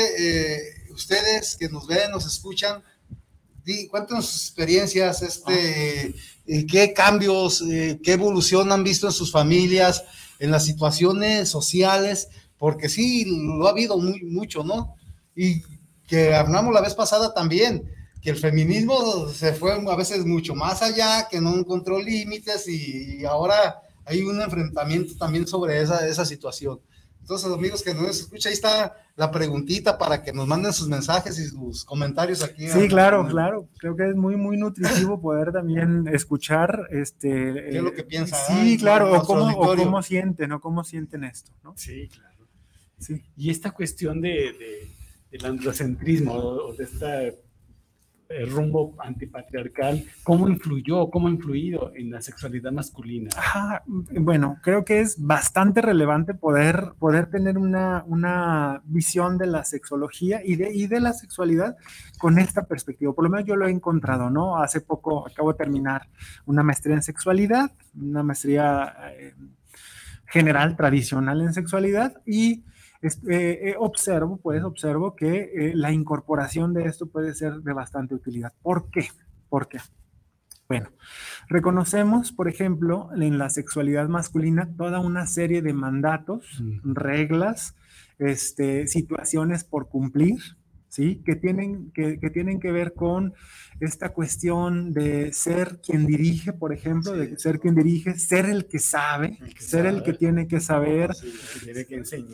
ustedes 0.93 1.55
que 1.57 1.69
nos 1.69 1.87
ven, 1.87 2.11
nos 2.11 2.25
escuchan, 2.25 2.83
cuéntanos 3.89 4.27
sus 4.27 4.43
experiencias, 4.43 5.21
este, 5.21 6.13
eh, 6.47 6.65
qué 6.65 6.93
cambios, 6.93 7.61
eh, 7.61 7.99
qué 8.03 8.13
evolución 8.13 8.71
han 8.71 8.83
visto 8.83 9.07
en 9.07 9.13
sus 9.13 9.31
familias, 9.31 10.03
en 10.39 10.51
las 10.51 10.65
situaciones 10.65 11.49
sociales, 11.49 12.29
porque 12.61 12.89
sí, 12.89 13.25
lo 13.25 13.65
ha 13.65 13.71
habido 13.71 13.97
muy, 13.97 14.21
mucho, 14.21 14.63
¿no? 14.63 14.93
Y 15.35 15.63
que 16.07 16.35
hablamos 16.35 16.71
la 16.71 16.81
vez 16.81 16.93
pasada 16.93 17.33
también, 17.33 17.89
que 18.21 18.29
el 18.29 18.37
feminismo 18.37 19.27
se 19.29 19.53
fue 19.53 19.71
a 19.73 19.95
veces 19.95 20.27
mucho 20.27 20.53
más 20.53 20.83
allá, 20.83 21.27
que 21.27 21.41
no 21.41 21.55
encontró 21.55 21.99
límites 21.99 22.67
y 22.67 23.25
ahora 23.25 23.81
hay 24.05 24.21
un 24.21 24.39
enfrentamiento 24.39 25.15
también 25.17 25.47
sobre 25.47 25.81
esa, 25.81 26.07
esa 26.07 26.23
situación. 26.23 26.79
Entonces, 27.19 27.51
amigos 27.51 27.81
que 27.81 27.95
nos 27.95 28.19
escuchan, 28.19 28.51
ahí 28.51 28.53
está 28.53 28.95
la 29.15 29.31
preguntita 29.31 29.97
para 29.97 30.21
que 30.21 30.31
nos 30.31 30.45
manden 30.45 30.71
sus 30.71 30.87
mensajes 30.87 31.39
y 31.39 31.47
sus 31.47 31.83
comentarios 31.83 32.43
aquí. 32.43 32.67
Sí, 32.67 32.87
claro, 32.87 33.27
claro. 33.27 33.67
Creo 33.79 33.95
que 33.95 34.07
es 34.07 34.15
muy, 34.15 34.35
muy 34.35 34.55
nutritivo 34.55 35.19
poder 35.19 35.51
también 35.51 36.07
escuchar 36.13 36.89
este. 36.91 37.53
¿Qué 37.53 37.77
es 37.77 37.83
lo 37.83 37.91
que 37.91 38.03
piensan? 38.03 38.39
Sí, 38.47 38.77
claro, 38.77 39.19
o 39.19 39.23
cómo, 39.23 39.47
o 39.49 39.75
cómo, 39.75 40.03
sienten, 40.03 40.51
o 40.51 40.61
cómo 40.61 40.83
sienten 40.83 41.23
esto, 41.23 41.51
¿no? 41.63 41.73
Sí, 41.75 42.07
claro. 42.07 42.31
Sí. 43.01 43.21
Y 43.35 43.49
esta 43.49 43.71
cuestión 43.71 44.21
de, 44.21 44.87
del 45.29 45.45
androcentrismo, 45.45 46.33
o 46.33 46.73
de 46.73 46.83
esta 46.85 47.21
el 48.37 48.49
rumbo 48.49 48.95
antipatriarcal, 48.99 50.03
¿cómo 50.23 50.47
influyó, 50.47 51.09
cómo 51.09 51.27
ha 51.27 51.31
influido 51.31 51.91
en 51.95 52.11
la 52.11 52.21
sexualidad 52.21 52.71
masculina? 52.71 53.29
bueno, 53.85 54.57
creo 54.61 54.85
que 54.85 55.01
es 55.01 55.21
bastante 55.21 55.81
relevante 55.81 56.33
poder, 56.33 56.93
poder 56.99 57.29
tener 57.29 57.57
una, 57.57 58.03
una 58.07 58.81
visión 58.85 59.37
de 59.37 59.47
la 59.47 59.63
sexología 59.63 60.41
y 60.43 60.55
de, 60.55 60.73
y 60.73 60.87
de 60.87 60.99
la 60.99 61.13
sexualidad 61.13 61.75
con 62.17 62.39
esta 62.39 62.65
perspectiva. 62.65 63.13
Por 63.13 63.25
lo 63.25 63.29
menos 63.29 63.47
yo 63.47 63.55
lo 63.55 63.67
he 63.67 63.71
encontrado, 63.71 64.29
¿no? 64.29 64.57
Hace 64.57 64.81
poco 64.81 65.27
acabo 65.27 65.51
de 65.51 65.57
terminar 65.57 66.07
una 66.45 66.63
maestría 66.63 66.95
en 66.95 67.03
sexualidad, 67.03 67.71
una 67.95 68.23
maestría 68.23 68.95
eh, 69.17 69.33
general, 70.27 70.75
tradicional 70.75 71.41
en 71.41 71.53
sexualidad 71.53 72.21
y 72.25 72.63
eh, 73.01 73.09
eh, 73.29 73.75
observo, 73.79 74.37
pues, 74.37 74.63
observo 74.63 75.15
que 75.15 75.51
eh, 75.55 75.71
la 75.73 75.91
incorporación 75.91 76.73
de 76.73 76.85
esto 76.85 77.07
puede 77.07 77.33
ser 77.33 77.55
de 77.61 77.73
bastante 77.73 78.13
utilidad. 78.13 78.53
¿Por 78.61 78.89
qué? 78.91 79.07
¿Por 79.49 79.67
qué? 79.67 79.79
Bueno, 80.67 80.89
reconocemos, 81.49 82.31
por 82.31 82.47
ejemplo, 82.47 83.09
en 83.13 83.37
la 83.37 83.49
sexualidad 83.49 84.07
masculina 84.07 84.69
toda 84.77 84.99
una 84.99 85.25
serie 85.25 85.61
de 85.61 85.73
mandatos, 85.73 86.63
reglas, 86.83 87.75
este, 88.19 88.87
situaciones 88.87 89.63
por 89.63 89.89
cumplir, 89.89 90.39
¿sí? 90.91 91.21
Que 91.25 91.35
tienen 91.37 91.89
que, 91.91 92.19
que 92.19 92.29
tienen 92.29 92.59
que 92.59 92.71
ver 92.71 92.93
con 92.93 93.33
esta 93.79 94.09
cuestión 94.09 94.91
de 94.91 95.31
ser 95.31 95.79
quien 95.81 96.05
dirige, 96.05 96.51
por 96.51 96.73
ejemplo, 96.73 97.13
de 97.13 97.39
ser 97.39 97.59
quien 97.59 97.75
dirige, 97.75 98.19
ser 98.19 98.45
el 98.45 98.65
que 98.67 98.77
sabe, 98.77 99.39
ser 99.57 99.85
el 99.85 100.03
que 100.03 100.13
tiene 100.13 100.47
que 100.47 100.59
saber, 100.59 101.11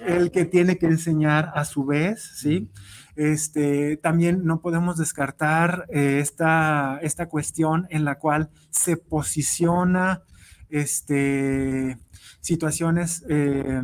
el 0.07 0.31
que 0.31 0.45
tiene 0.45 0.77
que 0.77 0.87
enseñar, 0.87 1.51
a 1.53 1.65
su 1.65 1.85
vez, 1.85 2.31
¿sí? 2.35 2.69
Este, 3.15 3.97
también 3.97 4.43
no 4.43 4.59
podemos 4.59 4.97
descartar 4.97 5.85
eh, 5.89 6.19
esta, 6.19 6.99
esta 7.01 7.29
cuestión 7.29 7.87
en 7.89 8.05
la 8.05 8.15
cual 8.15 8.49
se 8.71 8.97
posiciona 8.97 10.23
este, 10.69 11.97
situaciones 12.41 13.23
eh, 13.29 13.81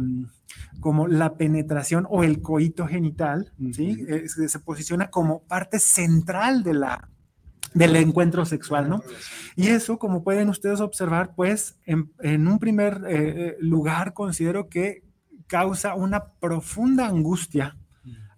como 0.83 1.07
la 1.07 1.37
penetración 1.37 2.05
o 2.09 2.25
el 2.25 2.41
coito 2.41 2.85
genital, 2.87 3.53
¿sí? 3.71 4.05
Eh, 4.09 4.27
se 4.27 4.59
posiciona 4.59 5.09
como 5.09 5.43
parte 5.43 5.79
central 5.79 6.61
de 6.61 6.73
la, 6.73 7.09
del 7.73 7.95
encuentro 7.95 8.43
sexual, 8.43 8.89
¿no? 8.89 9.01
Y 9.55 9.69
eso, 9.69 9.97
como 9.97 10.25
pueden 10.25 10.49
ustedes 10.49 10.81
observar, 10.81 11.35
pues 11.35 11.77
en, 11.85 12.11
un 12.49 12.59
primer 12.59 13.01
eh, 13.07 13.13
eh, 13.15 13.55
lugar 13.61 14.13
considero 14.13 14.67
que 14.67 15.05
causa 15.47 15.95
una 15.95 16.33
profunda 16.41 17.07
angustia 17.07 17.77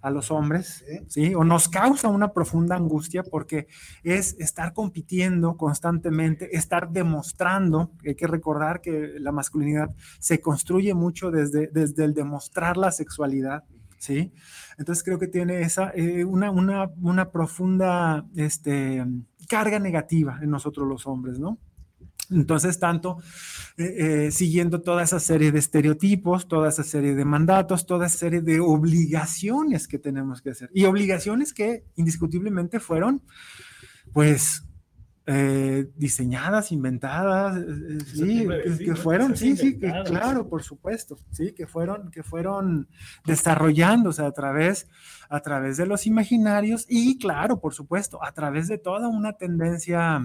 a 0.05 0.12
los 0.12 0.29
hombres, 0.29 0.85
¿sí? 1.07 1.33
O 1.33 1.43
nos 1.43 1.67
causa 1.67 2.09
una 2.09 2.31
profunda 2.31 2.75
angustia 2.75 3.24
porque 3.24 3.65
es 4.03 4.35
estar 4.38 4.71
compitiendo 4.71 5.57
constantemente, 5.57 6.55
estar 6.55 6.91
demostrando, 6.91 7.89
hay 8.05 8.13
que 8.13 8.27
recordar 8.27 8.81
que 8.81 9.15
la 9.19 9.31
masculinidad 9.31 9.89
se 10.19 10.39
construye 10.41 10.93
mucho 10.93 11.31
desde, 11.31 11.69
desde 11.74 12.05
el 12.05 12.13
demostrar 12.13 12.77
la 12.77 12.91
sexualidad, 12.91 13.63
¿sí? 13.97 14.31
Entonces 14.77 15.03
creo 15.03 15.17
que 15.17 15.27
tiene 15.27 15.62
esa, 15.62 15.89
eh, 15.95 16.24
una, 16.24 16.51
una, 16.51 16.91
una, 17.01 17.31
profunda 17.31 18.27
este, 18.35 19.03
carga 19.50 19.79
negativa 19.79 20.38
en 20.39 20.51
nosotros 20.51 20.88
los 20.88 21.07
hombres, 21.07 21.39
¿no? 21.39 21.57
Entonces, 22.32 22.79
tanto 22.79 23.17
eh, 23.77 24.25
eh, 24.27 24.32
siguiendo 24.32 24.82
toda 24.82 25.03
esa 25.03 25.20
serie 25.20 25.51
de 25.51 25.60
estereotipos, 25.60 26.48
toda 26.48 26.70
esa 26.70 26.84
serie 26.84 27.15
de 27.15 27.25
mandatos, 27.25 27.86
toda 27.86 28.08
esa 28.08 28.17
serie 28.17 28.41
de 28.41 28.60
obligaciones 28.60 29.88
que 29.88 30.00
tenemos 30.00 30.41
que 30.41 30.51
hacer. 30.51 30.70
Y 30.74 30.86
obligaciones 30.86 31.53
que 31.53 31.86
indiscutiblemente 31.96 32.79
fueron, 32.79 33.22
pues, 34.13 34.63
eh, 35.27 35.89
diseñadas, 35.96 36.72
inventadas, 36.72 37.60
sí, 38.13 38.48
que, 38.77 38.96
fueron, 38.96 39.36
sí, 39.36 39.58
sí, 39.58 39.79
que, 39.79 39.91
claro, 40.05 40.48
por 40.48 40.62
supuesto, 40.62 41.17
sí, 41.32 41.51
que 41.53 41.65
fueron, 41.65 42.12
que 42.12 42.22
fueron 42.22 42.88
desarrollándose 43.25 44.22
a 44.22 44.32
través, 44.32 44.88
a 45.27 45.39
través 45.39 45.77
de 45.77 45.88
los 45.88 46.05
imaginarios 46.05 46.86
y, 46.88 47.17
claro, 47.17 47.60
por 47.60 47.74
supuesto, 47.74 48.24
a 48.24 48.34
través 48.34 48.67
de 48.67 48.77
toda 48.77 49.08
una 49.08 49.34
tendencia, 49.34 50.22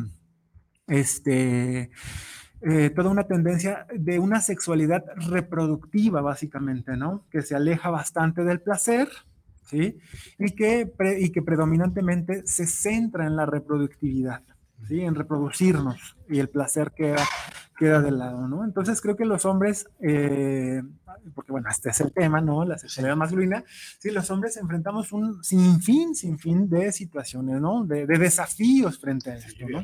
este, 0.91 1.91
eh, 2.63 2.91
toda 2.91 3.09
una 3.09 3.25
tendencia 3.25 3.87
de 3.95 4.19
una 4.19 4.41
sexualidad 4.41 5.05
reproductiva, 5.17 6.21
básicamente, 6.21 6.97
¿no? 6.97 7.25
Que 7.31 7.41
se 7.43 7.55
aleja 7.55 7.89
bastante 7.89 8.45
del 8.45 8.61
placer, 8.61 9.09
¿sí? 9.65 9.99
Y 10.39 10.51
que, 10.51 10.93
y 11.19 11.31
que 11.31 11.43
predominantemente 11.43 12.47
se 12.47 12.67
centra 12.67 13.27
en 13.27 13.37
la 13.37 13.47
reproductividad, 13.47 14.43
¿sí? 14.89 15.01
En 15.01 15.15
reproducirnos 15.15 16.17
y 16.29 16.39
el 16.41 16.49
placer 16.49 16.93
queda, 16.95 17.25
queda 17.81 18.03
de 18.03 18.11
lado, 18.11 18.47
¿no? 18.47 18.63
Entonces 18.63 19.01
creo 19.01 19.17
que 19.17 19.25
los 19.25 19.47
hombres, 19.47 19.89
eh, 20.01 20.83
porque 21.35 21.51
bueno, 21.51 21.71
este 21.71 21.89
es 21.89 22.01
el 22.03 22.13
tema, 22.13 22.43
¿no? 22.43 22.67
La 22.67 22.77
sexualidad 22.77 23.17
masculina, 23.17 23.65
sí, 23.99 24.11
los 24.11 24.31
hombres 24.31 24.59
enfrentamos 24.59 25.13
un 25.13 25.43
sinfín, 25.43 26.15
sinfín 26.15 26.69
de 26.69 26.93
situaciones, 26.93 27.59
¿no? 27.59 27.85
De, 27.87 28.07
desafíos 28.07 28.99
frente 28.99 29.31
a 29.31 29.37
esto, 29.37 29.67
¿no? 29.67 29.83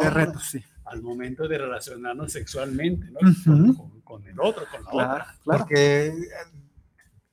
de 0.00 0.10
retos, 0.10 0.48
sí 0.50 0.64
al 0.86 1.02
momento 1.02 1.46
de 1.46 1.58
relacionarnos 1.58 2.32
sexualmente, 2.32 3.10
¿no? 3.10 3.92
con, 4.04 4.26
el 4.26 4.40
otro, 4.40 4.64
con 4.70 4.84
la 4.84 4.90
otra. 4.90 5.36
Claro. 5.44 5.66
Porque 5.66 6.06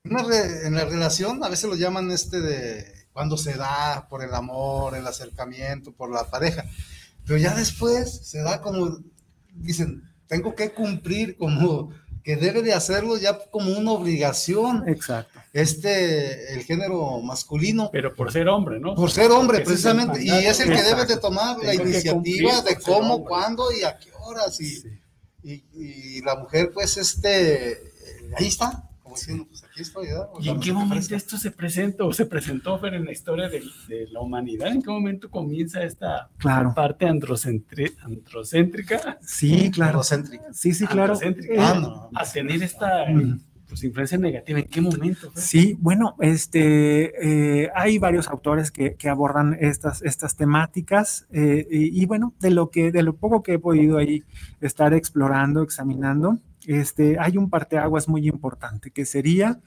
en 0.04 0.76
la 0.76 0.84
relación 0.84 1.42
a 1.42 1.48
veces 1.48 1.70
lo 1.70 1.78
llaman 1.78 2.12
este 2.12 2.42
de 2.42 3.08
cuando 3.14 3.38
se 3.38 3.54
da 3.54 4.10
por 4.10 4.26
el 4.26 4.34
amor, 4.34 4.94
el 4.94 5.08
acercamiento, 5.08 5.94
por 5.94 6.12
la 6.12 6.30
pareja. 6.30 6.66
Pero 7.26 7.40
ya 7.40 7.56
después 7.56 8.28
se 8.28 8.42
da 8.42 8.62
como, 8.62 9.00
dicen, 9.56 10.04
tengo 10.28 10.56
que 10.56 10.72
cumplir 10.72 11.38
como 11.38 11.92
que 12.24 12.36
debe 12.36 12.64
de 12.64 12.74
hacerlo 12.74 13.18
ya 13.18 13.38
como 13.52 13.78
una 13.78 13.92
obligación. 13.92 14.90
Exacto. 14.90 15.40
Este, 15.54 16.56
el 16.56 16.64
género 16.64 17.22
masculino. 17.22 17.90
Pero 17.92 18.16
por 18.16 18.32
ser 18.32 18.50
hombre, 18.50 18.80
¿no? 18.80 18.96
Por 18.96 19.12
ser 19.12 19.30
hombre, 19.30 19.62
precisamente. 19.62 20.24
y 20.24 20.30
es 20.30 20.60
el 20.60 20.74
que 20.76 20.82
debe 20.82 21.06
de 21.06 21.18
tomar 21.18 21.58
la 21.64 21.76
iniciativa 21.76 22.62
de 22.64 22.78
cómo, 22.78 23.24
cuándo 23.24 23.72
y 23.72 23.84
a 23.84 23.98
qué 24.00 24.10
horas. 24.20 24.60
Y, 24.60 24.84
y, 25.44 25.64
y, 25.74 26.22
la 26.22 26.36
mujer, 26.36 26.72
pues, 26.74 26.98
este, 26.98 27.80
ahí 28.36 28.48
está. 28.48 28.90
Pues, 29.16 29.94
¿Y 30.42 30.50
en 30.50 30.60
qué 30.60 30.74
momento 30.74 31.16
esto 31.16 31.38
se 31.38 31.52
presenta 31.52 32.04
o 32.04 32.14
se 32.14 32.26
presentó 32.26 32.78
Fer, 32.80 32.96
en 32.96 33.06
la 33.06 33.12
historia 33.12 33.50
de, 33.50 33.62
la 34.12 34.20
humanidad? 34.20 34.68
¿En 34.68 34.82
qué 34.82 34.90
momento 34.90 35.30
comienza 35.30 35.84
esta 35.84 36.30
parte 36.76 37.08
androcéntrica? 37.08 38.08
Sí, 39.22 39.72
claro. 39.72 40.02
Sí, 40.04 40.74
sí, 40.74 40.86
claro. 40.86 41.18
Ah, 41.58 42.10
a 42.14 42.26
tener 42.26 42.62
esta 42.62 43.06
pues, 43.68 43.84
influencia 43.84 44.18
negativa. 44.18 44.60
¿En 44.60 44.68
qué 44.68 44.82
momento? 44.82 45.32
Sí, 45.36 45.78
bueno, 45.80 46.16
este, 46.20 47.64
eh, 47.64 47.72
hay 47.74 47.98
varios 47.98 48.28
autores 48.28 48.72
que, 48.72 48.96
abordan 49.10 49.58
estas, 49.60 50.02
estas 50.02 50.36
temáticas 50.36 51.28
eh, 51.32 51.66
y, 51.70 52.02
y, 52.02 52.06
bueno, 52.06 52.34
de 52.40 52.52
lo, 52.52 52.70
que, 52.70 52.92
de 52.92 53.04
lo 53.04 53.16
poco 53.16 53.44
que 53.44 53.54
he 53.54 53.60
podido 53.60 53.98
ahí 53.98 54.24
estar 54.62 54.94
explorando, 54.94 55.62
examinando, 55.62 56.40
este, 56.68 57.18
hay 57.20 57.38
un 57.38 57.50
parteaguas 57.50 58.08
muy 58.08 58.28
importante 58.28 58.92
que 58.92 59.06
sería 59.06 59.60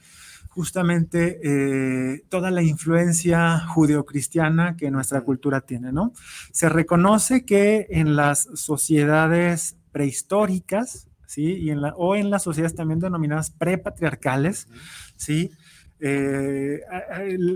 justamente 0.49 1.41
eh, 1.43 2.25
toda 2.29 2.51
la 2.51 2.63
influencia 2.63 3.61
judeocristiana 3.61 4.77
que 4.77 4.91
nuestra 4.91 5.21
cultura 5.21 5.61
tiene, 5.61 5.93
¿no? 5.93 6.13
Se 6.53 6.69
reconoce 6.69 7.45
que 7.45 7.87
en 7.91 8.17
las 8.17 8.49
sociedades 8.55 9.77
prehistóricas, 9.93 11.07
¿sí? 11.27 11.55
Y 11.55 11.71
en 11.71 11.83
la, 11.83 11.95
o 11.97 12.17
en 12.17 12.31
las 12.31 12.43
sociedades 12.43 12.75
también 12.75 12.99
denominadas 12.99 13.51
prepatriarcales, 13.51 14.67
¿sí? 15.17 15.53
Eh, 16.01 16.81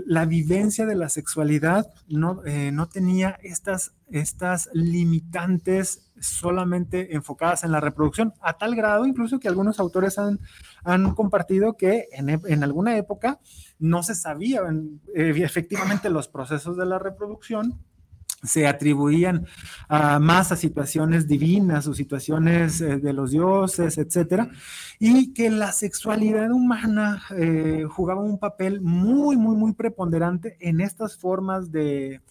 la 0.05 0.25
vivencia 0.25 0.85
de 0.85 0.95
la 0.95 1.07
sexualidad 1.07 1.87
no, 2.09 2.43
eh, 2.45 2.71
no 2.73 2.89
tenía 2.89 3.37
estas, 3.41 3.93
estas 4.09 4.69
limitantes 4.73 6.11
solamente 6.19 7.15
enfocadas 7.15 7.63
en 7.63 7.71
la 7.71 7.79
reproducción, 7.79 8.33
a 8.41 8.57
tal 8.57 8.75
grado 8.75 9.05
incluso 9.05 9.39
que 9.39 9.47
algunos 9.47 9.79
autores 9.79 10.17
han, 10.17 10.39
han 10.83 11.15
compartido 11.15 11.77
que 11.77 12.07
en, 12.11 12.29
en, 12.29 12.63
alguna 12.63 12.97
época 12.97 13.39
no 13.79 14.03
se 14.03 14.15
sabían 14.15 14.99
eh, 15.15 15.33
efectivamente 15.37 16.09
los 16.09 16.27
procesos 16.27 16.75
de 16.77 16.85
la 16.85 16.99
reproducción 16.99 17.79
se 18.43 18.67
atribuían 18.67 19.45
más 19.89 20.51
a 20.51 20.55
situaciones 20.55 21.27
divinas 21.27 21.87
o 21.87 21.93
situaciones 21.93 22.81
eh, 22.81 22.97
de 22.97 23.13
los 23.13 23.31
dioses, 23.31 23.97
etcétera, 23.97 24.49
y 24.99 25.33
que 25.33 25.49
la 25.49 25.71
sexualidad 25.71 26.51
humana 26.51 27.23
eh, 27.37 27.85
jugaba 27.89 28.21
un 28.21 28.39
papel 28.39 28.81
muy, 28.81 29.37
muy, 29.37 29.55
muy 29.55 29.73
preponderante 29.73 30.57
en 30.59 30.81
estas 30.81 31.17
formas 31.17 31.71
de, 31.71 32.21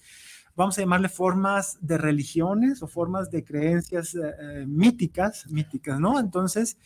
vamos 0.54 0.76
a 0.76 0.82
llamarle 0.82 1.08
formas 1.08 1.78
de 1.80 1.98
religiones 1.98 2.82
o 2.82 2.86
formas 2.86 3.30
de 3.30 3.44
creencias 3.44 4.14
eh, 4.14 4.20
eh, 4.40 4.64
míticas, 4.66 5.46
míticas, 5.48 5.98
¿no? 5.98 6.18
Entonces, 6.18 6.76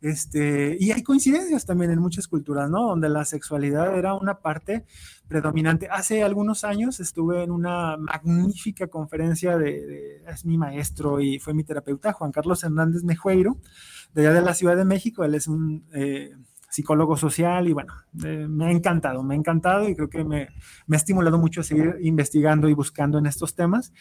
este, 0.00 0.76
y 0.78 0.92
hay 0.92 1.02
coincidencias 1.02 1.66
también 1.66 1.90
en 1.90 1.98
muchas 1.98 2.28
culturas, 2.28 2.70
¿no? 2.70 2.88
Donde 2.88 3.08
la 3.08 3.24
sexualidad 3.24 3.96
era 3.96 4.14
una 4.14 4.38
parte 4.40 4.84
predominante. 5.28 5.88
Hace 5.90 6.22
algunos 6.22 6.64
años 6.64 7.00
estuve 7.00 7.42
en 7.42 7.50
una 7.50 7.96
magnífica 7.96 8.86
conferencia 8.86 9.58
de, 9.58 10.22
es 10.26 10.44
mi 10.44 10.56
maestro 10.56 11.20
y 11.20 11.38
fue 11.38 11.54
mi 11.54 11.64
terapeuta, 11.64 12.12
Juan 12.12 12.32
Carlos 12.32 12.62
Hernández 12.62 13.02
Mejueiro, 13.02 13.58
de 14.14 14.22
allá 14.22 14.32
de 14.34 14.42
la 14.42 14.54
Ciudad 14.54 14.76
de 14.76 14.84
México. 14.84 15.24
Él 15.24 15.34
es 15.34 15.48
un... 15.48 15.84
Eh, 15.92 16.36
psicólogo 16.76 17.16
social 17.16 17.66
y 17.68 17.72
bueno, 17.72 17.94
me 18.12 18.66
ha 18.66 18.70
encantado, 18.70 19.22
me 19.22 19.34
ha 19.34 19.38
encantado 19.38 19.88
y 19.88 19.94
creo 19.94 20.10
que 20.10 20.24
me, 20.24 20.48
me, 20.86 20.96
ha 20.96 20.98
estimulado 20.98 21.38
mucho 21.38 21.62
a 21.62 21.64
seguir 21.64 21.96
investigando 22.02 22.68
y 22.68 22.74
buscando 22.74 23.18
en 23.18 23.24
estos 23.24 23.54
temas, 23.54 23.94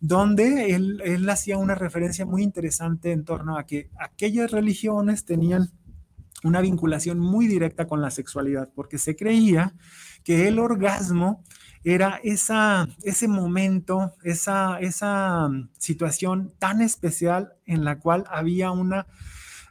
donde 0.00 0.74
él, 0.74 1.00
él 1.04 1.28
hacía 1.30 1.56
una 1.56 1.76
referencia 1.76 2.26
muy 2.26 2.42
interesante 2.42 3.12
en 3.12 3.24
torno 3.24 3.56
a 3.56 3.64
que 3.64 3.90
aquellas 3.96 4.50
religiones 4.50 5.24
tenían 5.24 5.70
una 6.42 6.60
vinculación 6.60 7.20
muy 7.20 7.46
directa 7.46 7.86
con 7.86 8.00
la 8.00 8.10
sexualidad, 8.10 8.70
porque 8.74 8.98
se 8.98 9.14
creía 9.14 9.74
que 10.24 10.48
el 10.48 10.58
orgasmo 10.58 11.44
era 11.84 12.20
esa, 12.24 12.88
ese 13.04 13.28
momento, 13.28 14.14
esa, 14.24 14.80
esa 14.80 15.48
situación 15.78 16.52
tan 16.58 16.82
especial 16.82 17.52
en 17.66 17.84
la 17.84 18.00
cual 18.00 18.24
había 18.28 18.72
una 18.72 19.06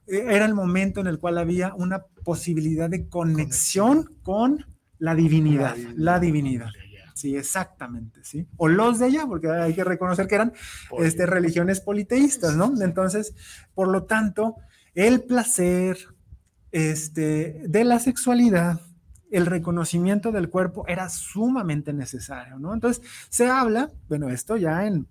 era 0.07 0.45
el 0.45 0.53
momento 0.53 1.01
en 1.01 1.07
el 1.07 1.19
cual 1.19 1.37
había 1.37 1.73
una 1.73 2.03
posibilidad 2.23 2.89
de 2.89 3.07
conexión 3.07 4.15
con 4.23 4.65
la 4.99 5.15
divinidad, 5.15 5.75
la 5.95 6.19
divinidad. 6.19 6.69
Sí, 7.13 7.37
exactamente, 7.37 8.19
sí. 8.23 8.45
O 8.57 8.67
los 8.67 8.99
de 8.99 9.05
allá, 9.05 9.25
porque 9.25 9.49
hay 9.49 9.73
que 9.73 9.85
reconocer 9.85 10.27
que 10.27 10.35
eran 10.35 10.51
este, 10.99 11.25
religiones 11.25 11.79
politeístas, 11.79 12.57
¿no? 12.57 12.73
Entonces, 12.81 13.33
por 13.73 13.87
lo 13.87 14.03
tanto, 14.03 14.55
el 14.95 15.23
placer 15.23 15.97
este, 16.71 17.63
de 17.67 17.83
la 17.85 17.99
sexualidad, 17.99 18.81
el 19.31 19.45
reconocimiento 19.45 20.33
del 20.33 20.49
cuerpo 20.49 20.85
era 20.89 21.07
sumamente 21.07 21.93
necesario, 21.93 22.59
¿no? 22.59 22.73
Entonces, 22.73 23.01
se 23.29 23.47
habla, 23.47 23.91
bueno, 24.09 24.29
esto 24.29 24.57
ya 24.57 24.85
en 24.85 25.07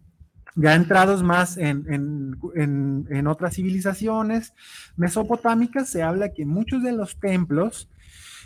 ya 0.57 0.75
entrados 0.75 1.23
más 1.23 1.57
en, 1.57 3.27
otras 3.27 3.55
civilizaciones 3.55 4.55
mesopotámicas, 4.97 5.89
se 5.89 6.03
habla 6.03 6.33
que 6.33 6.47
muchos 6.47 6.83
de 6.83 6.93
los 6.93 7.19
templos 7.19 7.91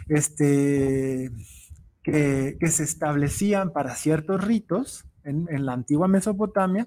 este, 0.09 1.31
que, 2.03 2.57
se 2.69 2.85
establecían 2.85 3.73
para 3.73 3.95
ciertos 3.95 4.43
ritos 4.45 5.05
en, 5.25 5.67
la 5.67 5.75
antigua 5.75 6.09
Mesopotamia, 6.09 6.87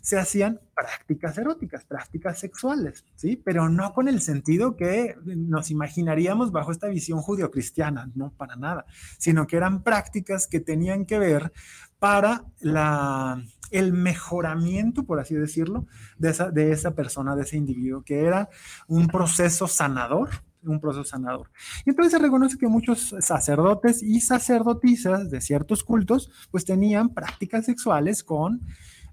se 0.00 0.18
hacían 0.18 0.60
prácticas 0.74 1.36
eróticas, 1.36 1.84
prácticas 1.84 2.38
sexuales, 2.38 3.04
¿sí? 3.16 3.36
Pero 3.36 3.68
no 3.68 3.92
con 3.92 4.08
el 4.08 4.22
sentido 4.22 4.76
que 4.76 5.16
nos 5.24 5.70
imaginaríamos 5.70 6.52
bajo 6.52 6.72
esta 6.72 6.88
visión 6.88 7.18
judio-cristiana, 7.18 8.10
no 8.14 8.32
para 8.32 8.56
nada, 8.56 8.86
sino 9.18 9.46
que 9.46 9.58
eran 9.58 9.82
prácticas 9.82 10.46
que 10.46 10.60
tenían 10.60 11.04
que 11.04 11.18
ver 11.18 11.52
para 11.98 12.46
la, 12.60 13.44
el 13.72 13.92
mejoramiento, 13.92 15.04
por 15.04 15.20
así 15.20 15.34
decirlo, 15.34 15.86
de 16.18 16.30
esa, 16.30 16.50
de 16.50 16.72
esa 16.72 16.94
persona, 16.94 17.34
de 17.36 17.42
ese 17.42 17.56
individuo, 17.56 18.02
que 18.02 18.24
era 18.24 18.48
un 18.86 19.06
proceso 19.08 19.66
sanador, 19.66 20.30
un 20.62 20.80
proceso 20.80 21.04
sanador. 21.04 21.50
Y 21.84 21.90
entonces 21.90 22.12
se 22.12 22.18
reconoce 22.18 22.58
que 22.58 22.68
muchos 22.68 23.14
sacerdotes 23.20 24.02
y 24.02 24.20
sacerdotisas 24.20 25.30
de 25.30 25.40
ciertos 25.40 25.82
cultos, 25.82 26.30
pues 26.50 26.64
tenían 26.64 27.10
prácticas 27.10 27.64
sexuales 27.64 28.22
con 28.22 28.60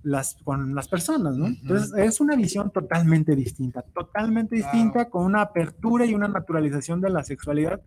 las, 0.04 0.36
con 0.44 0.76
las 0.76 0.88
personas, 0.88 1.36
¿no? 1.36 1.48
Entonces, 1.48 1.92
es 1.98 2.22
una 2.22 2.36
visión 2.36 2.72
totalmente 2.72 3.36
distinta, 3.36 3.82
totalmente 3.82 4.56
distinta, 4.56 5.10
con 5.10 5.26
una 5.26 5.42
apertura 5.42 6.06
y 6.06 6.14
una 6.14 6.28
naturalización 6.28 7.02
de 7.02 7.10
la 7.10 7.24
sexualidad 7.24 7.82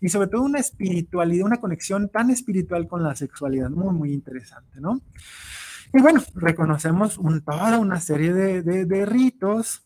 y 0.00 0.08
sobre 0.08 0.28
todo 0.28 0.42
una 0.42 0.58
espiritualidad, 0.58 1.46
una 1.46 1.60
conexión 1.60 2.08
tan 2.08 2.30
espiritual 2.30 2.88
con 2.88 3.02
la 3.02 3.14
sexualidad, 3.14 3.70
muy, 3.70 3.94
muy 3.94 4.12
interesante, 4.12 4.80
¿no? 4.80 5.00
Y 5.94 6.00
bueno, 6.00 6.22
reconocemos 6.34 7.20
toda 7.44 7.78
una 7.78 8.00
serie 8.00 8.32
de, 8.32 8.62
de 8.84 9.06
ritos 9.06 9.82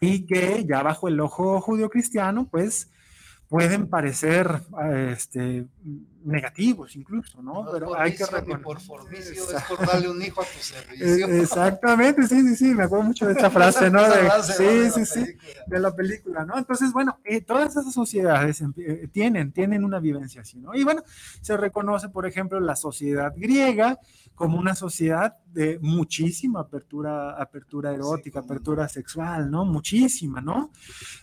y 0.00 0.26
que 0.26 0.64
ya 0.68 0.82
bajo 0.82 1.08
el 1.08 1.20
ojo 1.20 1.60
judío-cristiano, 1.60 2.48
pues 2.50 2.90
pueden 3.48 3.88
parecer 3.88 4.62
este, 5.08 5.66
negativos 6.24 6.96
incluso, 6.96 7.42
¿no? 7.42 7.66
Pero 7.72 7.98
hay 7.98 8.14
que 8.14 8.26
reconocer. 8.26 8.62
Por 8.62 8.80
formicio 8.80 9.32
es 9.32 9.62
por 9.64 9.86
darle 9.86 10.10
un 10.10 10.22
hijo 10.22 10.42
a 10.42 10.44
tu 10.44 10.58
servicio. 10.58 11.26
Exactamente, 11.26 12.26
sí, 12.26 12.42
sí, 12.42 12.56
sí, 12.56 12.74
me 12.74 12.84
acuerdo 12.84 13.04
mucho 13.04 13.26
de 13.26 13.32
esta 13.32 13.50
frase, 13.50 13.90
¿no? 13.90 14.02
De, 14.02 14.30
sí, 14.42 14.90
sí, 14.90 15.06
sí, 15.06 15.36
de 15.66 15.78
la 15.80 15.94
película, 15.94 16.44
¿no? 16.44 16.58
Entonces, 16.58 16.92
bueno, 16.92 17.18
eh, 17.24 17.40
todas 17.40 17.70
esas 17.70 17.92
sociedades 17.92 18.62
eh, 18.76 19.08
tienen, 19.12 19.52
tienen 19.52 19.84
una 19.84 19.98
vivencia 19.98 20.42
así, 20.42 20.58
¿no? 20.58 20.74
Y 20.74 20.84
bueno, 20.84 21.02
se 21.40 21.56
reconoce, 21.56 22.08
por 22.08 22.26
ejemplo, 22.26 22.60
la 22.60 22.76
sociedad 22.76 23.32
griega 23.36 23.98
como 24.34 24.58
una 24.58 24.74
sociedad 24.74 25.36
de 25.52 25.78
muchísima 25.82 26.60
apertura, 26.60 27.32
apertura 27.32 27.92
erótica, 27.92 28.40
apertura 28.40 28.88
sexual, 28.88 29.50
¿no? 29.50 29.66
Muchísima, 29.66 30.40
¿no? 30.40 30.70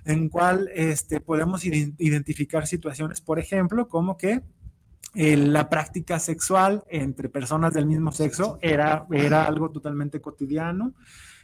En 0.06 0.30
cual 0.30 0.70
este, 0.74 1.20
podemos 1.20 1.66
identificar 1.66 2.68
situaciones, 2.68 3.22
por 3.22 3.40
ejemplo, 3.40 3.88
como 3.88 4.18
que 4.18 4.44
la 5.18 5.68
práctica 5.68 6.20
sexual 6.20 6.84
entre 6.90 7.28
personas 7.28 7.74
del 7.74 7.88
mismo 7.88 8.12
sexo 8.12 8.60
era, 8.62 9.08
era 9.12 9.46
algo 9.46 9.72
totalmente 9.72 10.22
cotidiano, 10.22 10.94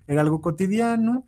era 0.05 0.21
algo 0.21 0.41
cotidiano. 0.41 1.25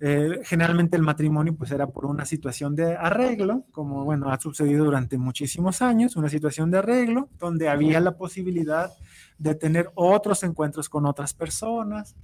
Eh, 0.00 0.42
generalmente 0.44 0.96
el 0.96 1.02
matrimonio 1.02 1.56
pues 1.56 1.72
era 1.72 1.88
por 1.88 2.06
una 2.06 2.24
situación 2.24 2.76
de 2.76 2.94
arreglo, 2.94 3.64
como 3.72 4.04
bueno, 4.04 4.30
ha 4.30 4.38
sucedido 4.38 4.84
durante 4.84 5.18
muchísimos 5.18 5.82
años, 5.82 6.14
una 6.14 6.28
situación 6.28 6.70
de 6.70 6.78
arreglo 6.78 7.30
donde 7.36 7.68
había 7.68 7.98
la 7.98 8.16
posibilidad 8.16 8.92
de 9.38 9.56
tener 9.56 9.90
otros 9.96 10.44
encuentros 10.44 10.88
con 10.88 11.04
otras 11.04 11.34
personas. 11.34 12.14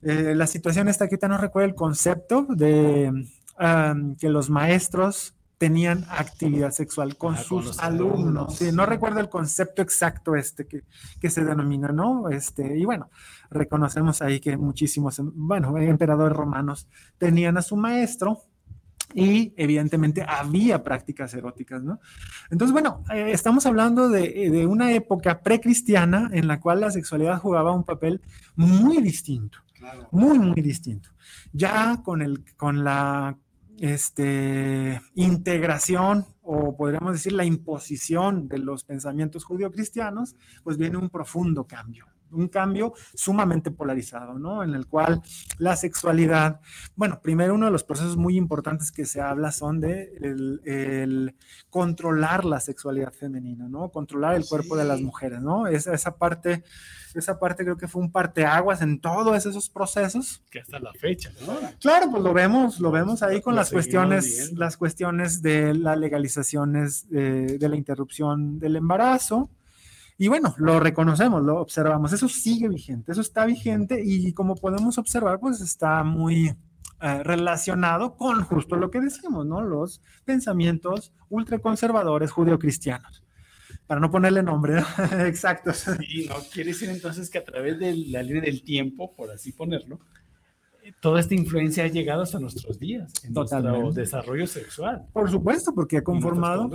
Eh, 0.00 0.34
la 0.34 0.46
situación 0.46 0.88
está 0.88 1.04
aquí, 1.04 1.16
no 1.28 1.36
recuerdo 1.36 1.68
el 1.68 1.74
concepto 1.74 2.46
de 2.48 3.26
que 4.18 4.30
los 4.30 4.48
maestros 4.48 5.34
tenían 5.60 6.06
actividad 6.08 6.70
sexual 6.70 7.18
con 7.18 7.34
ah, 7.34 7.36
sus 7.36 7.78
alumnos. 7.80 8.56
Sí, 8.56 8.72
no 8.72 8.86
recuerdo 8.86 9.20
el 9.20 9.28
concepto 9.28 9.82
exacto 9.82 10.34
este 10.34 10.66
que, 10.66 10.84
que, 11.20 11.28
se 11.28 11.44
denomina, 11.44 11.88
¿no? 11.88 12.30
Este, 12.30 12.78
y 12.78 12.86
bueno, 12.86 13.10
reconocemos 13.50 14.22
ahí 14.22 14.40
que 14.40 14.56
muchísimos, 14.56 15.20
bueno, 15.22 15.76
emperadores 15.76 16.34
romanos 16.34 16.88
tenían 17.18 17.58
a 17.58 17.62
su 17.62 17.76
maestro 17.76 18.40
y 19.12 19.52
evidentemente 19.54 20.24
había 20.26 20.82
prácticas 20.82 21.34
eróticas, 21.34 21.82
¿no? 21.82 22.00
Entonces, 22.50 22.72
bueno, 22.72 23.04
eh, 23.12 23.30
estamos 23.30 23.66
hablando 23.66 24.08
de, 24.08 24.48
de 24.48 24.66
una 24.66 24.92
época 24.92 25.42
precristiana 25.42 26.30
en 26.32 26.48
la 26.48 26.58
cual 26.58 26.80
la 26.80 26.90
sexualidad 26.90 27.38
jugaba 27.38 27.72
un 27.72 27.84
papel 27.84 28.22
muy 28.56 29.02
distinto, 29.02 29.58
muy, 30.10 30.38
muy 30.38 30.62
distinto. 30.62 31.10
Ya 31.52 32.00
con, 32.02 32.22
el, 32.22 32.46
con 32.56 32.82
la 32.82 33.36
este, 33.80 35.00
integración 35.14 36.26
o 36.42 36.76
podríamos 36.76 37.14
decir 37.14 37.32
la 37.32 37.44
imposición 37.44 38.46
de 38.46 38.58
los 38.58 38.84
pensamientos 38.84 39.44
judío-cristianos, 39.44 40.36
pues 40.62 40.76
viene 40.76 40.98
un 40.98 41.08
profundo 41.08 41.66
cambio, 41.66 42.06
un 42.32 42.48
cambio 42.48 42.94
sumamente 43.14 43.70
polarizado, 43.70 44.38
¿no? 44.38 44.62
En 44.62 44.74
el 44.74 44.86
cual 44.86 45.22
la 45.58 45.76
sexualidad, 45.76 46.60
bueno, 46.96 47.20
primero 47.22 47.54
uno 47.54 47.66
de 47.66 47.72
los 47.72 47.84
procesos 47.84 48.16
muy 48.16 48.36
importantes 48.36 48.92
que 48.92 49.06
se 49.06 49.20
habla 49.20 49.52
son 49.52 49.80
de 49.80 50.12
el, 50.20 51.34
controlar 51.70 52.44
la 52.44 52.60
sexualidad 52.60 53.12
femenina, 53.12 53.68
¿no? 53.68 53.90
Controlar 53.90 54.34
el 54.34 54.46
cuerpo 54.46 54.76
de 54.76 54.84
las 54.84 55.00
mujeres, 55.00 55.40
¿no? 55.40 55.66
Esa, 55.66 55.94
esa 55.94 56.16
parte 56.16 56.64
esa 57.14 57.38
parte 57.38 57.64
creo 57.64 57.76
que 57.76 57.88
fue 57.88 58.02
un 58.02 58.12
parteaguas 58.12 58.82
en 58.82 59.00
todos 59.00 59.44
esos 59.44 59.68
procesos. 59.68 60.42
Que 60.50 60.60
hasta 60.60 60.78
la 60.78 60.92
fecha, 60.92 61.32
¿no? 61.46 61.58
Claro, 61.80 62.10
pues 62.10 62.22
lo 62.22 62.32
vemos, 62.32 62.80
lo 62.80 62.90
vemos 62.90 63.22
ahí 63.22 63.40
con 63.40 63.54
las 63.54 63.70
cuestiones, 63.70 64.52
las 64.52 64.76
cuestiones 64.76 65.42
de 65.42 65.74
las 65.74 65.98
legalizaciones 65.98 67.08
de, 67.08 67.58
de 67.58 67.68
la 67.68 67.76
interrupción 67.76 68.58
del 68.58 68.76
embarazo. 68.76 69.50
Y 70.20 70.28
bueno, 70.28 70.54
lo 70.58 70.78
reconocemos, 70.80 71.42
lo 71.42 71.56
observamos. 71.62 72.12
Eso 72.12 72.28
sigue 72.28 72.68
vigente, 72.68 73.10
eso 73.10 73.22
está 73.22 73.46
vigente 73.46 74.02
y 74.04 74.34
como 74.34 74.54
podemos 74.54 74.98
observar, 74.98 75.40
pues 75.40 75.62
está 75.62 76.04
muy 76.04 76.54
eh, 77.00 77.22
relacionado 77.22 78.16
con 78.18 78.42
justo 78.44 78.76
lo 78.76 78.90
que 78.90 79.00
decimos, 79.00 79.46
¿no? 79.46 79.62
Los 79.62 80.02
pensamientos 80.26 81.14
ultraconservadores 81.30 82.32
judeocristianos 82.32 83.24
para 83.86 83.98
no 83.98 84.10
ponerle 84.10 84.42
nombre 84.42 84.84
exacto. 85.26 85.72
Y 86.06 86.26
no 86.26 86.34
quiere 86.52 86.72
decir 86.72 86.90
entonces 86.90 87.30
que 87.30 87.38
a 87.38 87.44
través 87.44 87.78
de 87.78 87.96
la 87.96 88.22
línea 88.22 88.42
del 88.42 88.62
tiempo, 88.62 89.16
por 89.16 89.30
así 89.30 89.52
ponerlo, 89.52 90.00
toda 91.00 91.20
esta 91.20 91.34
influencia 91.34 91.84
ha 91.84 91.88
llegado 91.88 92.22
hasta 92.22 92.38
nuestros 92.38 92.78
días, 92.78 93.12
en 93.24 93.32
nuestro 93.32 93.92
desarrollo 93.92 94.46
sexual. 94.46 95.06
Por 95.12 95.30
supuesto, 95.30 95.72
porque 95.74 95.98
ha 95.98 96.04
conformado, 96.04 96.70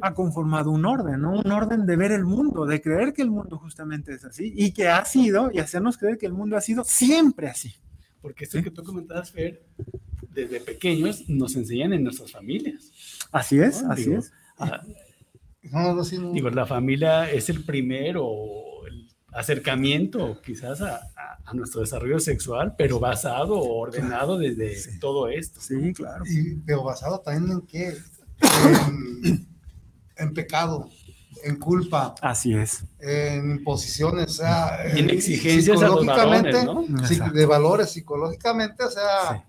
ha, 0.00 0.14
conformado 0.14 0.70
un 0.70 0.84
orden, 0.84 1.20
¿no? 1.20 1.38
Un 1.38 1.50
orden 1.50 1.86
de 1.86 1.96
ver 1.96 2.12
el 2.12 2.24
mundo, 2.24 2.66
de 2.66 2.80
creer 2.80 3.12
que 3.12 3.22
el 3.22 3.30
mundo 3.30 3.58
justamente 3.58 4.14
es 4.14 4.24
así 4.24 4.52
y 4.56 4.72
que 4.72 4.88
ha 4.88 5.04
sido, 5.04 5.50
y 5.52 5.58
hacernos 5.58 5.98
creer 5.98 6.18
que 6.18 6.26
el 6.26 6.32
mundo 6.32 6.56
ha 6.56 6.60
sido 6.60 6.84
siempre 6.84 7.48
así. 7.48 7.74
Porque 8.20 8.44
esto 8.44 8.62
que 8.62 8.70
tú 8.70 8.84
comentabas, 8.84 9.32
Fer, 9.32 9.64
desde 10.32 10.60
pequeños 10.60 11.28
nos 11.28 11.56
enseñan 11.56 11.92
en 11.92 12.04
nuestras 12.04 12.30
familias. 12.30 12.92
Así 13.32 13.58
es, 13.58 13.82
así 13.82 14.12
es. 14.12 14.32
Ah, 14.58 14.82
Digo, 16.32 16.50
la 16.50 16.66
familia 16.66 17.30
es 17.30 17.48
el 17.48 17.64
primero 17.64 18.86
el 18.86 19.01
acercamiento 19.32 20.40
quizás 20.42 20.80
a, 20.82 21.08
nuestro 21.54 21.80
desarrollo 21.82 22.18
sexual, 22.18 22.74
pero 22.78 22.98
basado 22.98 23.58
o 23.58 23.80
ordenado 23.80 24.38
desde 24.38 24.98
todo 24.98 25.28
esto. 25.28 25.60
Sí, 25.60 25.92
claro. 25.92 26.24
pero 26.64 26.84
basado 26.84 27.20
también 27.20 27.52
en 27.52 27.60
qué? 27.62 27.98
En, 30.16 30.32
pecado, 30.32 30.88
en 31.44 31.56
culpa. 31.56 32.14
Así 32.22 32.54
es. 32.54 32.84
En 33.00 33.50
imposiciones, 33.50 34.30
o 34.30 34.34
sea. 34.42 34.86
en 34.86 35.10
exigencias 35.10 35.80
psicológicamente, 35.80 36.64
¿no? 36.64 36.84
de 36.84 37.46
valores 37.46 37.90
psicológicamente, 37.90 38.84
o 38.84 38.90
sea, 38.90 39.44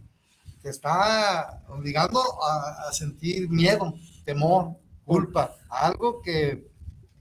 te 0.62 0.70
está 0.70 1.62
obligando 1.70 2.20
a 2.20 2.92
sentir 2.92 3.50
miedo, 3.50 3.94
temor 4.26 4.76
culpa, 5.06 5.56
algo 5.70 6.22
que 6.22 6.68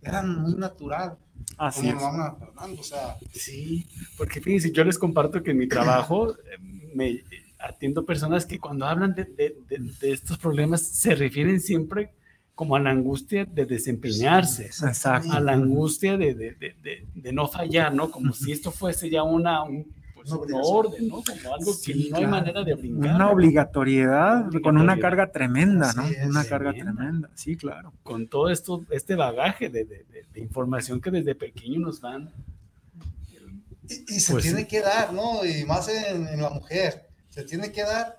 era 0.00 0.22
muy 0.22 0.54
natural. 0.54 1.16
Así 1.58 1.88
es. 1.88 1.94
o 1.94 2.82
sea. 2.82 3.16
Sí, 3.32 3.86
porque 4.16 4.40
fíjense, 4.40 4.72
yo 4.72 4.84
les 4.84 4.98
comparto 4.98 5.42
que 5.42 5.52
en 5.52 5.58
mi 5.58 5.68
trabajo 5.68 6.32
eh, 6.32 6.36
me 6.94 7.22
atiendo 7.58 8.04
personas 8.04 8.46
que 8.46 8.58
cuando 8.58 8.86
hablan 8.86 9.14
de, 9.14 9.24
de, 9.24 9.56
de, 9.68 10.12
estos 10.12 10.38
problemas 10.38 10.82
se 10.82 11.14
refieren 11.14 11.60
siempre 11.60 12.12
como 12.54 12.76
a 12.76 12.80
la 12.80 12.90
angustia 12.90 13.44
de 13.44 13.64
desempeñarse, 13.64 14.70
a 15.04 15.40
la 15.40 15.52
angustia 15.52 16.16
de, 16.16 16.56
no 17.32 17.48
fallar, 17.48 17.94
¿no? 17.94 18.10
Como 18.10 18.32
si 18.32 18.52
esto 18.52 18.70
fuese 18.70 19.08
ya 19.10 19.22
una, 19.22 19.62
pues, 20.24 20.50
orden, 20.52 21.08
¿no? 21.08 21.22
Como 21.22 21.54
algo 21.54 21.72
que 21.84 21.94
no 22.10 22.16
hay 22.16 22.26
manera 22.26 22.62
de 22.62 22.74
brincar. 22.74 23.14
Una 23.14 23.30
obligatoriedad, 23.30 24.50
con 24.62 24.76
una 24.76 24.98
carga 24.98 25.30
tremenda, 25.30 25.92
¿no? 25.94 26.04
una 26.26 26.44
carga 26.44 26.72
tremenda, 26.72 27.30
sí, 27.34 27.56
claro. 27.56 27.92
Con 28.02 28.28
todo 28.28 28.48
esto, 28.48 28.84
este 28.90 29.14
bagaje 29.14 29.68
de, 29.68 29.84
de, 29.84 30.04
de, 30.32 30.40
información 30.40 31.00
que 31.00 31.10
desde 31.10 31.34
pequeño 31.34 31.80
nos 31.80 32.00
dan. 32.00 32.30
Y, 33.88 34.20
se 34.20 34.32
pues 34.32 34.44
tiene 34.44 34.66
que 34.66 34.80
dar, 34.80 35.12
¿no? 35.12 35.44
Y 35.44 35.64
más 35.64 35.88
en, 35.88 36.40
la 36.40 36.50
mujer, 36.50 37.08
se 37.28 37.44
tiene 37.44 37.72
que 37.72 37.82
dar 37.82 38.18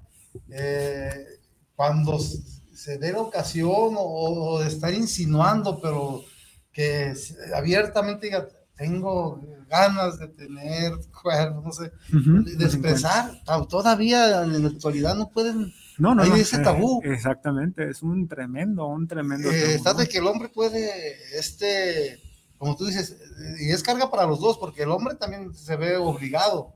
eh, 0.50 1.40
cuando 1.76 2.20
se 2.20 2.98
dé 2.98 3.12
la 3.12 3.22
ocasión 3.22 3.96
o, 3.98 4.60
de 4.60 4.68
estar 4.68 4.94
insinuando, 4.94 5.80
pero 5.80 6.24
que 6.72 7.14
abiertamente 7.56 8.28
diga, 8.28 8.48
tengo 8.84 9.40
ganas 9.70 10.20
de 10.20 10.28
tener 10.28 10.92
cuerpo, 11.22 11.62
no 11.64 11.72
sé, 11.72 11.92
de 12.12 12.66
expresar, 12.66 13.32
todavía 13.70 14.44
en 14.44 14.62
la 14.62 14.70
actualidad 14.70 15.16
no 15.16 15.30
pueden, 15.30 15.74
no, 15.98 16.14
no, 16.14 16.24
ese 16.24 16.60
tabú. 16.60 17.02
exactamente, 17.06 17.90
es 17.90 18.04
un 18.04 18.28
tremendo, 18.28 18.88
un 18.88 19.08
tremendo 19.08 19.50
eh, 19.50 19.76
Está 19.76 19.94
de 19.94 20.10
que 20.10 20.18
el 20.18 20.28
hombre 20.28 20.50
puede, 20.50 21.40
este, 21.40 22.22
como 22.58 22.76
tú 22.76 22.86
dices, 22.86 23.16
y 23.62 23.70
es 23.70 23.84
carga 23.84 24.12
para 24.12 24.26
los 24.26 24.42
dos, 24.42 24.58
porque 24.58 24.84
el 24.84 24.92
hombre 24.92 25.16
también 25.16 25.54
se 25.54 25.78
ve 25.78 25.96
obligado 25.96 26.74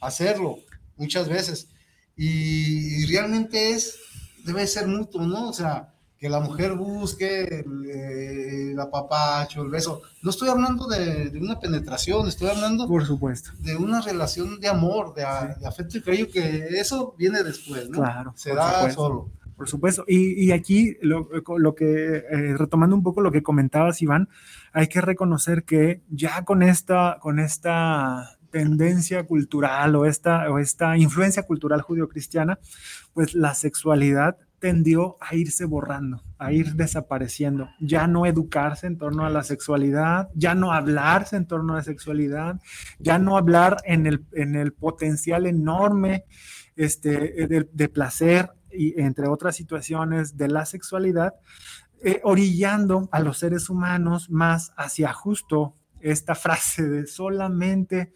a 0.00 0.06
hacerlo 0.06 0.56
muchas 0.96 1.28
veces, 1.28 1.68
y, 2.16 3.04
realmente 3.06 3.70
es, 3.70 3.98
debe 4.46 4.66
ser 4.66 4.86
mutuo, 4.86 5.26
¿no? 5.26 5.50
O 5.50 5.52
sea, 5.52 5.92
que 6.20 6.28
la 6.28 6.40
mujer 6.40 6.74
busque 6.74 7.64
el, 7.64 8.78
apapacho, 8.78 9.62
el 9.62 9.70
beso. 9.70 10.02
No 10.22 10.30
estoy 10.30 10.50
hablando 10.50 10.86
de, 10.86 11.32
una 11.40 11.58
penetración, 11.58 12.28
estoy 12.28 12.50
hablando 12.50 12.86
por 12.86 13.06
supuesto. 13.06 13.52
de 13.60 13.74
una 13.76 14.02
relación 14.02 14.60
de 14.60 14.68
amor, 14.68 15.14
de, 15.14 15.24
afecto 15.24 15.96
y 15.96 16.02
cariño, 16.02 16.26
que 16.30 16.66
eso 16.78 17.14
viene 17.16 17.42
después, 17.42 17.88
¿no? 17.88 17.98
Claro. 17.98 18.34
Se 18.36 18.54
da 18.54 18.90
solo. 18.90 19.30
Por 19.56 19.66
supuesto. 19.66 20.04
Y, 20.06 20.52
aquí, 20.52 20.98
lo, 21.00 21.26
que, 21.74 22.16
eh, 22.16 22.54
retomando 22.56 22.96
un 22.96 23.02
poco 23.02 23.22
lo 23.22 23.32
que 23.32 23.42
comentabas, 23.42 24.02
Iván, 24.02 24.28
hay 24.72 24.88
que 24.88 25.00
reconocer 25.00 25.64
que 25.64 26.02
ya 26.10 26.44
con 26.44 26.62
esta, 26.62 27.16
con 27.20 27.38
esta 27.38 28.38
tendencia 28.50 29.26
cultural 29.26 29.96
o 29.96 30.04
esta, 30.04 30.50
o 30.50 30.58
esta 30.58 30.98
influencia 30.98 31.44
cultural 31.44 31.80
judio-cristiana, 31.80 32.58
pues 33.14 33.34
la 33.34 33.54
sexualidad 33.54 34.36
tendió 34.60 35.16
a 35.20 35.34
irse 35.34 35.64
borrando, 35.64 36.22
a 36.38 36.52
ir 36.52 36.74
desapareciendo, 36.74 37.70
ya 37.80 38.06
no 38.06 38.26
educarse 38.26 38.86
en 38.86 38.98
torno 38.98 39.24
a 39.24 39.30
la 39.30 39.42
sexualidad, 39.42 40.28
ya 40.34 40.54
no 40.54 40.72
hablarse 40.72 41.36
en 41.36 41.46
torno 41.46 41.72
a 41.72 41.76
la 41.76 41.82
sexualidad, 41.82 42.60
ya 42.98 43.18
no 43.18 43.36
hablar 43.36 43.78
en 43.84 44.06
el, 44.06 44.26
en 44.32 44.54
el 44.54 44.72
potencial 44.72 45.46
enorme 45.46 46.26
este, 46.76 47.66
de, 47.72 47.88
placer 47.88 48.50
y 48.70 49.00
entre 49.00 49.28
otras 49.28 49.56
situaciones 49.56 50.36
de 50.36 50.48
la 50.48 50.66
sexualidad, 50.66 51.34
eh, 52.02 52.20
orillando 52.22 53.08
a 53.12 53.20
los 53.20 53.38
seres 53.38 53.68
humanos 53.70 54.30
más 54.30 54.72
hacia 54.76 55.12
justo 55.12 55.74
esta 56.00 56.34
frase 56.34 56.82
de 56.86 57.06
solamente 57.06 58.12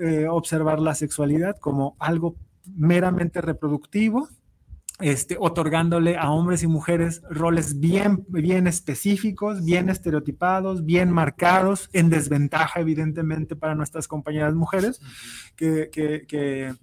eh, 0.00 0.26
observar 0.28 0.80
la 0.80 0.94
sexualidad 0.94 1.56
como 1.58 1.96
algo 1.98 2.36
meramente 2.66 3.40
reproductivo, 3.40 4.28
este, 5.00 5.36
otorgándole 5.38 6.16
a 6.16 6.30
hombres 6.30 6.62
y 6.62 6.66
mujeres 6.66 7.22
roles 7.30 7.80
bien, 7.80 8.24
bien 8.28 8.66
específicos, 8.66 9.64
bien 9.64 9.88
estereotipados, 9.88 10.84
bien 10.84 11.10
marcados, 11.10 11.88
en 11.92 12.10
desventaja 12.10 12.80
evidentemente 12.80 13.56
para 13.56 13.74
nuestras 13.74 14.08
compañeras 14.08 14.54
mujeres, 14.54 15.00
que, 15.56 16.74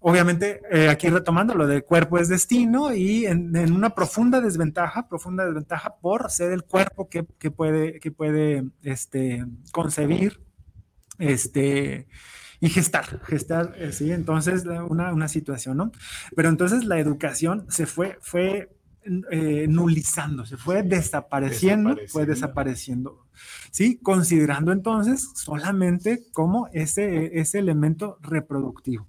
obviamente 0.00 0.60
eh, 0.70 0.88
aquí 0.88 1.08
retomando 1.08 1.54
lo 1.54 1.66
del 1.66 1.84
cuerpo 1.84 2.18
es 2.18 2.28
destino 2.28 2.94
y 2.94 3.26
en, 3.26 3.72
una 3.72 3.90
profunda 3.90 4.40
desventaja, 4.40 5.08
profunda 5.08 5.44
desventaja 5.44 5.96
por 5.96 6.30
ser 6.30 6.52
el 6.52 6.62
cuerpo 6.62 7.08
que, 7.08 7.24
puede, 7.50 7.98
que 7.98 8.10
puede 8.10 8.64
este, 8.82 9.44
concebir 9.72 10.40
este, 11.18 12.06
y 12.60 12.68
gestar, 12.68 13.20
gestar, 13.24 13.74
eh, 13.76 13.92
sí, 13.92 14.10
entonces 14.10 14.64
una, 14.88 15.12
una, 15.12 15.28
situación, 15.28 15.76
¿no? 15.76 15.92
Pero 16.34 16.48
entonces 16.48 16.84
la 16.84 16.98
educación 16.98 17.66
se 17.68 17.86
fue, 17.86 18.18
fue 18.20 18.70
eh, 19.30 19.66
nulizando, 19.68 20.44
se 20.44 20.56
fue 20.56 20.82
desapareciendo, 20.82 21.96
fue 22.08 22.26
desapareciendo, 22.26 23.26
¿sí? 23.70 23.98
Considerando 24.02 24.72
entonces 24.72 25.30
solamente 25.34 26.24
como 26.32 26.68
ese, 26.72 27.38
ese 27.38 27.60
elemento 27.60 28.18
reproductivo, 28.20 29.06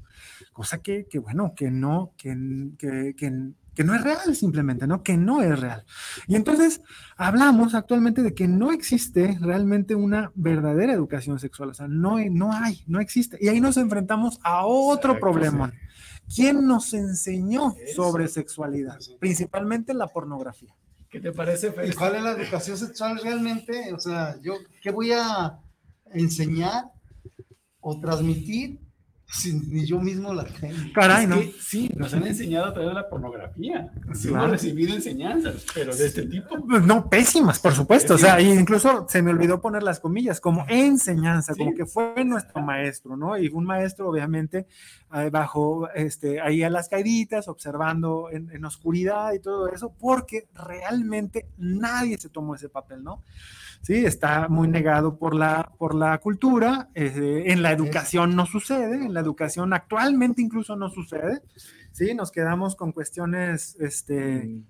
cosa 0.54 0.78
que, 0.78 1.08
que 1.10 1.20
bueno, 1.20 1.54
que 1.56 1.72
no, 1.72 2.14
que, 2.18 2.38
que, 2.78 3.16
que 3.18 3.52
que 3.80 3.86
no 3.86 3.96
es 3.96 4.04
real 4.04 4.36
simplemente, 4.36 4.88
¿no? 4.88 5.04
Que 5.04 5.16
no 5.16 5.42
es 5.42 5.58
real. 5.58 5.86
Y 6.28 6.36
entonces 6.36 6.82
hablamos 7.16 7.74
actualmente 7.74 8.22
de 8.22 8.34
que 8.34 8.46
no 8.46 8.74
existe 8.74 9.38
realmente 9.40 9.96
una 9.96 10.34
verdadera 10.36 10.92
educación 10.92 11.40
sexual, 11.40 11.70
o 11.70 11.74
sea, 11.74 11.88
no, 11.88 12.20
no 12.30 12.52
hay, 12.52 12.84
no 12.88 13.00
existe. 13.00 13.38
Y 13.40 13.48
ahí 13.48 13.62
nos 13.62 13.78
enfrentamos 13.78 14.38
a 14.44 14.66
otro 14.66 15.18
problema. 15.18 15.72
¿Quién 16.36 16.68
nos 16.68 16.94
enseñó 16.94 17.74
sobre 17.96 18.28
sexualidad? 18.28 19.00
Principalmente 19.18 19.94
la 19.94 20.08
pornografía. 20.08 20.76
¿Qué 21.10 21.22
te 21.22 21.32
parece, 21.32 21.74
¿Y 21.88 21.94
cuál 21.94 22.18
es 22.18 22.22
la 22.22 22.32
educación 22.32 22.76
sexual 22.76 23.18
realmente? 23.24 23.94
O 23.94 24.00
sea, 24.02 24.36
yo, 24.42 24.56
¿qué 24.82 24.92
voy 24.92 25.14
a 25.14 25.58
enseñar 26.12 26.92
o 27.80 27.98
transmitir 28.02 28.82
ni 29.54 29.86
yo 29.86 30.00
mismo 30.00 30.34
la 30.34 30.44
tengo. 30.44 30.76
Caray, 30.94 31.28
¿no? 31.28 31.38
sí, 31.60 31.90
nos 31.96 32.14
han 32.14 32.26
enseñado 32.26 32.66
a 32.68 32.74
través 32.74 32.90
de 32.90 32.96
la 32.96 33.10
pornografía. 33.10 33.92
Sí, 34.14 34.30
hemos 34.30 34.50
recibido 34.50 34.96
enseñanzas, 34.96 35.66
pero 35.74 35.96
de 35.96 36.08
este 36.08 36.24
tipo. 36.26 36.66
Pues 36.68 36.84
no, 36.84 37.10
pésimas, 37.10 37.60
por 37.60 37.74
supuesto. 37.74 38.16
O 38.16 38.18
sea, 38.18 38.42
incluso 38.42 39.06
se 39.08 39.22
me 39.22 39.32
olvidó 39.32 39.62
poner 39.62 39.84
las 39.84 40.00
comillas, 40.00 40.42
como 40.42 40.66
enseñanza, 40.68 41.54
como 41.56 41.76
que 41.76 41.86
fue 41.86 42.26
nuestro 42.26 42.62
maestro, 42.62 43.16
¿no? 43.16 43.38
Y 43.38 43.50
un 43.50 43.66
maestro, 43.66 44.10
obviamente, 44.10 44.66
bajo, 45.32 45.90
este, 45.92 46.40
ahí 46.40 46.64
a 46.64 46.70
las 46.70 46.90
caíditas, 46.90 47.48
observando 47.48 48.30
en, 48.32 48.52
en 48.52 48.66
oscuridad 48.66 49.34
y 49.34 49.40
todo 49.40 49.68
eso, 49.68 49.94
porque 50.00 50.48
realmente 50.54 51.48
nadie 51.58 52.18
se 52.18 52.30
tomó 52.30 52.56
ese 52.56 52.70
papel, 52.70 53.04
¿no? 53.04 53.24
¿sí? 53.82 54.06
Está 54.06 54.48
muy 54.48 54.68
negado 54.68 55.18
por 55.18 55.36
la, 55.36 55.72
por 55.78 55.96
la 55.96 56.18
cultura, 56.20 56.90
eh, 56.96 57.44
en 57.48 57.62
la 57.62 57.72
educación 57.72 58.36
no 58.36 58.46
sucede, 58.46 59.06
en 59.06 59.14
la 59.14 59.20
educación 59.20 59.74
actualmente 59.74 60.42
incluso 60.42 60.76
no 60.76 60.90
sucede, 60.90 61.42
¿sí? 61.92 62.14
Nos 62.14 62.32
quedamos 62.32 62.76
con 62.76 62.92
cuestiones, 62.92 63.76
este... 63.80 64.64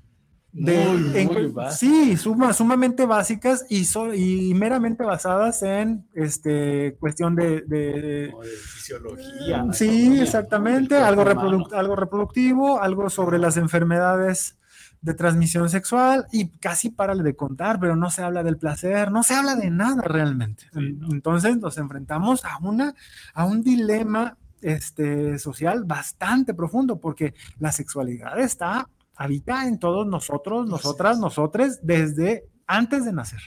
De, 0.52 1.30
sí, 1.72 2.18
sumamente 2.18 3.06
básicas 3.06 3.66
y, 3.70 3.88
y 4.16 4.54
meramente 4.56 5.04
basadas 5.04 5.62
en 5.62 6.08
este, 6.16 6.98
cuestión 7.00 7.36
de, 7.36 7.62
de, 7.62 8.34
fisiología. 8.74 9.66
Sí, 9.74 10.20
exactamente, 10.20 10.96
algo, 10.96 11.24
algo 11.72 11.96
reproductivo, 11.96 12.82
algo 12.82 13.12
sobre 13.12 13.38
las 13.38 13.58
enfermedades 13.58 14.58
de 15.02 15.14
transmisión 15.14 15.70
sexual 15.70 16.26
y 16.32 16.50
casi 16.58 16.90
para 16.90 17.16
de 17.16 17.36
contar, 17.36 17.80
pero 17.80 17.96
no 17.96 18.10
se 18.10 18.22
habla 18.22 18.44
del 18.44 18.58
placer, 18.58 19.12
no 19.12 19.24
se 19.24 19.34
habla 19.34 19.56
de 19.56 19.70
nada 19.70 20.02
realmente. 20.04 20.66
Entonces 20.74 21.58
nos 21.58 21.78
enfrentamos 21.78 22.44
a, 22.46 22.58
una, 22.62 22.94
a 23.34 23.46
un 23.46 23.64
dilema 23.64 24.38
este, 24.62 25.40
social 25.40 25.86
bastante 25.86 26.54
profundo 26.54 27.00
porque 27.00 27.34
la 27.60 27.72
sexualidad 27.72 28.40
está, 28.40 28.90
habita 29.20 29.68
en 29.68 29.80
todos 29.80 30.08
nosotros, 30.08 30.66
nosotras, 30.66 31.20
nosotres, 31.20 31.82
desde 31.84 32.50
antes 32.66 33.04
de 33.04 33.12
nacer. 33.12 33.42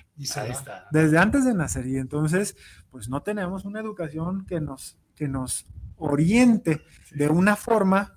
Desde 0.91 1.17
antes 1.17 1.47
de 1.47 1.55
nacer. 1.55 1.87
Y 1.87 1.97
entonces, 1.97 2.55
pues 2.91 3.09
no 3.09 3.23
tenemos 3.23 3.65
una 3.65 3.81
educación 3.81 4.45
que 4.45 4.61
nos, 4.61 4.99
que 5.15 5.29
nos 5.29 5.67
oriente 5.97 6.83
de 7.13 7.27
una 7.29 7.57
forma 7.57 8.13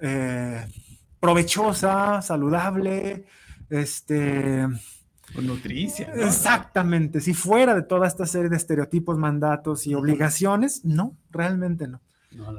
eh, 0.00 0.66
provechosa, 1.20 2.20
saludable, 2.22 3.24
este... 3.70 4.66
Con 5.32 5.46
nutricia. 5.46 6.12
Exactamente, 6.14 7.20
si 7.20 7.34
fuera 7.34 7.74
de 7.74 7.82
toda 7.82 8.08
esta 8.08 8.26
serie 8.26 8.48
de 8.48 8.56
estereotipos, 8.56 9.16
mandatos 9.16 9.86
y 9.86 9.94
obligaciones, 9.94 10.84
no, 10.84 11.16
realmente 11.30 11.86
no. 11.86 12.02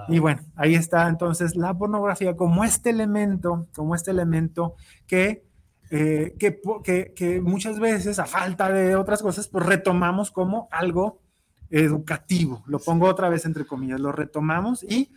Y 0.07 0.19
bueno, 0.19 0.41
ahí 0.55 0.75
está 0.75 1.07
entonces 1.07 1.55
la 1.55 1.73
pornografía 1.73 2.35
como 2.35 2.63
este 2.63 2.89
elemento, 2.89 3.67
como 3.75 3.95
este 3.95 4.11
elemento 4.11 4.75
que, 5.07 5.45
eh, 5.89 6.35
que, 6.39 6.59
que, 6.83 7.13
que, 7.15 7.41
muchas 7.41 7.79
veces, 7.79 8.19
a 8.19 8.25
falta 8.25 8.69
de 8.69 8.95
otras 8.95 9.21
cosas, 9.21 9.47
pues 9.47 9.65
retomamos 9.65 10.31
como 10.31 10.67
algo 10.71 11.21
educativo. 11.69 12.63
Lo 12.67 12.79
pongo 12.79 13.07
otra 13.07 13.29
vez 13.29 13.45
entre 13.45 13.65
comillas, 13.65 13.99
lo 13.99 14.11
retomamos 14.11 14.83
y 14.83 15.11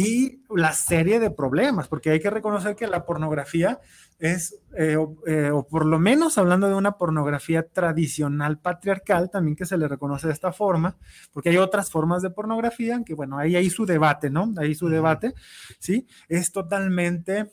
y 0.00 0.44
la 0.48 0.74
serie 0.74 1.18
de 1.18 1.32
problemas, 1.32 1.88
porque 1.88 2.10
hay 2.10 2.20
que 2.20 2.30
reconocer 2.30 2.76
que 2.76 2.86
la 2.86 3.04
pornografía 3.04 3.80
es, 4.20 4.56
eh, 4.76 4.96
eh, 5.26 5.50
o 5.50 5.66
por 5.66 5.86
lo 5.86 5.98
menos 5.98 6.38
hablando 6.38 6.68
de 6.68 6.74
una 6.74 6.92
pornografía 6.92 7.66
tradicional 7.66 8.60
patriarcal, 8.60 9.28
también 9.28 9.56
que 9.56 9.66
se 9.66 9.76
le 9.76 9.88
reconoce 9.88 10.28
de 10.28 10.34
esta 10.34 10.52
forma, 10.52 10.96
porque 11.32 11.48
hay 11.48 11.56
otras 11.56 11.90
formas 11.90 12.22
de 12.22 12.30
pornografía, 12.30 13.02
que 13.04 13.14
bueno, 13.14 13.38
ahí 13.38 13.56
hay 13.56 13.70
su 13.70 13.86
debate, 13.86 14.30
¿no? 14.30 14.54
Ahí 14.58 14.76
su 14.76 14.88
debate, 14.88 15.34
¿sí? 15.80 16.06
Es 16.28 16.52
totalmente 16.52 17.50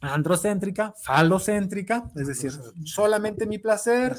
androcéntrica, 0.00 0.94
falocéntrica, 1.02 2.10
es 2.14 2.26
decir, 2.28 2.52
solamente 2.84 3.46
mi 3.46 3.58
placer, 3.58 4.16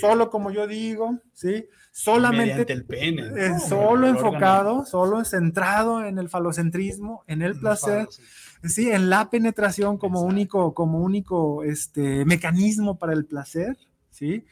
solo 0.00 0.30
como 0.30 0.50
yo 0.50 0.66
digo, 0.66 1.18
¿sí? 1.32 1.66
Solamente 1.92 2.70
el 2.72 2.84
pene, 2.84 3.22
eh, 3.36 3.58
solo 3.58 4.08
enfocado, 4.08 4.84
solo 4.84 5.24
centrado 5.24 6.04
en 6.04 6.18
el 6.18 6.28
falocentrismo, 6.28 7.24
en 7.26 7.40
el 7.40 7.58
placer, 7.58 8.08
sí, 8.64 8.90
en 8.90 9.08
la 9.08 9.30
penetración 9.30 9.96
como 9.96 10.22
único, 10.22 10.74
como 10.74 10.98
único 10.98 11.62
este, 11.62 12.24
mecanismo 12.24 12.98
para 12.98 13.12
el 13.12 13.24
placer, 13.24 13.78
¿sí? 14.10 14.44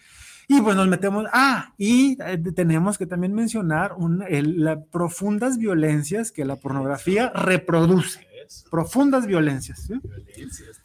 Y 0.49 0.61
pues 0.61 0.77
nos 0.77 0.89
metemos, 0.89 1.27
ah, 1.33 1.75
y 1.79 2.17
eh, 2.23 2.39
tenemos 2.55 2.99
que 2.99 3.07
también 3.07 3.33
mencionar 3.33 3.95
las 3.99 4.79
profundas 4.91 5.59
violencias 5.59 6.31
que 6.33 6.45
la 6.45 6.57
pornografía 6.57 7.31
reproduce 7.31 8.32
profundas 8.71 9.27
violencias. 9.27 9.89
Violencias 9.89 10.81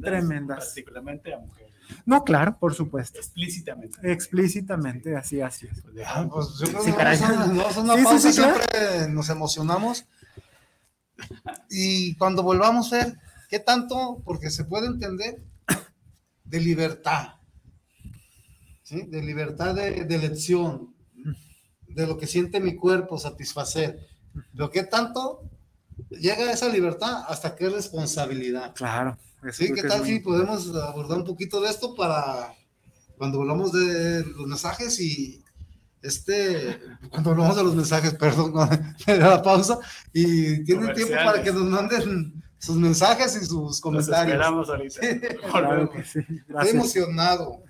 tremendas, 0.00 0.66
Particularmente 0.66 1.34
a 1.34 1.38
mujeres. 1.38 1.68
No, 2.04 2.24
claro, 2.24 2.58
por 2.58 2.74
supuesto. 2.74 3.18
Explícitamente. 3.18 3.98
Explícitamente, 4.12 5.16
así, 5.16 5.40
así 5.40 5.66
es. 5.66 5.82
Pues 5.82 6.58
yo 6.58 6.66
creo 6.68 6.84
que 6.84 7.80
una 7.80 8.02
pausa, 8.02 8.32
siempre 8.32 9.08
nos 9.10 9.28
emocionamos. 9.30 10.06
Y 11.70 12.14
cuando 12.16 12.42
volvamos 12.42 12.92
a 12.92 12.96
ver, 12.96 13.18
¿qué 13.48 13.58
tanto? 13.58 14.22
Porque 14.24 14.50
se 14.50 14.64
puede 14.64 14.86
entender 14.86 15.42
de 16.44 16.60
libertad, 16.60 17.34
¿sí? 18.82 19.02
de 19.02 19.22
libertad 19.22 19.74
de, 19.74 20.04
de 20.04 20.14
elección, 20.14 20.94
de 21.88 22.06
lo 22.06 22.16
que 22.16 22.26
siente 22.26 22.60
mi 22.60 22.76
cuerpo, 22.76 23.18
satisfacer. 23.18 24.06
Pero 24.52 24.70
¿qué 24.70 24.84
tanto 24.84 25.42
llega 26.10 26.52
esa 26.52 26.68
libertad 26.68 27.24
hasta 27.28 27.54
qué 27.54 27.68
responsabilidad? 27.68 28.74
Claro. 28.74 29.16
Sí, 29.52 29.72
¿qué 29.72 29.82
tal 29.82 30.04
si 30.04 30.18
podemos 30.20 30.74
abordar 30.74 31.18
un 31.18 31.24
poquito 31.24 31.60
de 31.60 31.70
esto 31.70 31.94
para 31.94 32.54
cuando 33.16 33.40
hablamos 33.40 33.72
de 33.72 34.24
los 34.24 34.46
mensajes 34.46 34.98
y 35.00 35.44
este, 36.02 36.78
cuando 37.10 37.30
hablamos 37.30 37.56
de 37.56 37.64
los 37.64 37.74
mensajes, 37.74 38.14
perdón, 38.18 38.52
de 39.06 39.18
la 39.18 39.42
pausa, 39.42 39.78
y 40.12 40.64
tienen 40.64 40.94
tiempo 40.94 41.14
para 41.14 41.42
que 41.42 41.52
nos 41.52 41.64
manden 41.64 42.42
sus 42.58 42.76
mensajes 42.76 43.36
y 43.40 43.46
sus 43.46 43.80
comentarios. 43.80 44.38
Los 44.38 44.68
esperamos 44.68 45.00
ahorita. 45.00 45.48
Claro 45.50 45.90
que 45.90 46.04
sí. 46.04 46.20
Estoy 46.48 46.68
emocionado. 46.68 47.62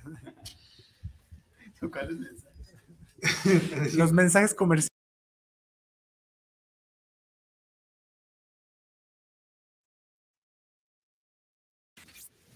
Los 3.94 4.12
mensajes 4.12 4.54
comerciales. 4.54 4.88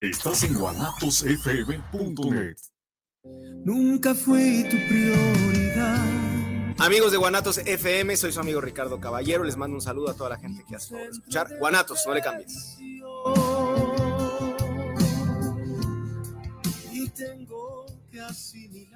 Estás 0.00 0.42
en 0.44 0.54
guanatosfm.net. 0.54 2.56
Nunca 3.66 4.14
fui 4.14 4.64
tu 4.64 4.78
prioridad. 4.88 6.06
Amigos 6.78 7.12
de 7.12 7.18
Guanatos 7.18 7.58
FM, 7.58 8.16
soy 8.16 8.32
su 8.32 8.40
amigo 8.40 8.62
Ricardo 8.62 8.98
Caballero. 8.98 9.44
Les 9.44 9.58
mando 9.58 9.76
un 9.76 9.82
saludo 9.82 10.08
a 10.08 10.14
toda 10.14 10.30
la 10.30 10.38
gente 10.38 10.64
que 10.66 10.76
hace 10.76 11.04
escuchar. 11.04 11.54
Guanatos, 11.58 12.02
no 12.06 12.14
le 12.14 12.22
cambies. 12.22 12.78
Y 16.90 17.06
tengo 17.10 17.84
que 18.10 18.22
asimilar. 18.22 18.89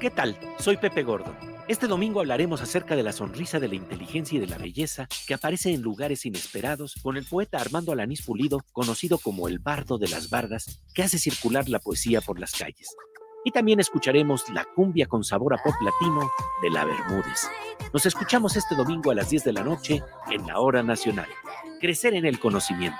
¿Qué 0.00 0.10
tal? 0.10 0.38
Soy 0.58 0.76
Pepe 0.76 1.02
Gordo. 1.04 1.34
Este 1.68 1.86
domingo 1.86 2.20
hablaremos 2.20 2.60
acerca 2.60 2.94
de 2.96 3.02
la 3.02 3.12
sonrisa 3.12 3.58
de 3.58 3.68
la 3.68 3.76
inteligencia 3.76 4.36
y 4.36 4.40
de 4.40 4.46
la 4.46 4.58
belleza 4.58 5.08
que 5.26 5.32
aparece 5.32 5.72
en 5.72 5.80
lugares 5.80 6.26
inesperados 6.26 6.96
con 7.02 7.16
el 7.16 7.24
poeta 7.24 7.58
Armando 7.58 7.92
Alanís 7.92 8.20
Pulido, 8.20 8.60
conocido 8.72 9.16
como 9.16 9.48
el 9.48 9.58
bardo 9.58 9.96
de 9.96 10.08
las 10.08 10.28
bardas, 10.28 10.82
que 10.94 11.02
hace 11.02 11.18
circular 11.18 11.70
la 11.70 11.78
poesía 11.78 12.20
por 12.20 12.38
las 12.38 12.52
calles. 12.52 12.94
Y 13.42 13.52
también 13.52 13.80
escucharemos 13.80 14.50
la 14.50 14.66
cumbia 14.74 15.06
con 15.06 15.24
sabor 15.24 15.54
a 15.54 15.62
pop 15.62 15.74
latino 15.80 16.30
de 16.60 16.70
la 16.70 16.84
Bermúdez. 16.84 17.48
Nos 17.94 18.04
escuchamos 18.04 18.54
este 18.56 18.74
domingo 18.74 19.10
a 19.10 19.14
las 19.14 19.30
10 19.30 19.44
de 19.44 19.52
la 19.54 19.64
noche 19.64 20.02
en 20.30 20.46
la 20.46 20.60
Hora 20.60 20.82
Nacional. 20.82 21.28
Crecer 21.80 22.12
en 22.12 22.26
el 22.26 22.38
conocimiento. 22.38 22.98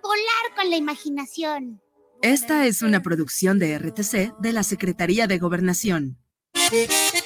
Volar 0.00 0.54
con 0.54 0.70
la 0.70 0.76
imaginación. 0.76 1.82
Esta 2.22 2.66
es 2.66 2.82
una 2.82 3.02
producción 3.02 3.58
de 3.58 3.76
RTC 3.78 4.38
de 4.38 4.52
la 4.52 4.62
Secretaría 4.62 5.26
de 5.26 5.38
Gobernación. 5.38 6.18
Thank 6.54 7.14
you. 7.14 7.25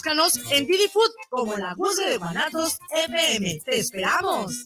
búscanos 0.00 0.40
en 0.50 0.66
Didi 0.66 0.88
Food 0.88 1.10
como 1.28 1.58
la 1.58 1.74
Guzgue 1.74 2.08
de 2.08 2.16
Guanatos 2.16 2.78
FM. 2.90 3.60
¡Te 3.66 3.80
esperamos! 3.80 4.64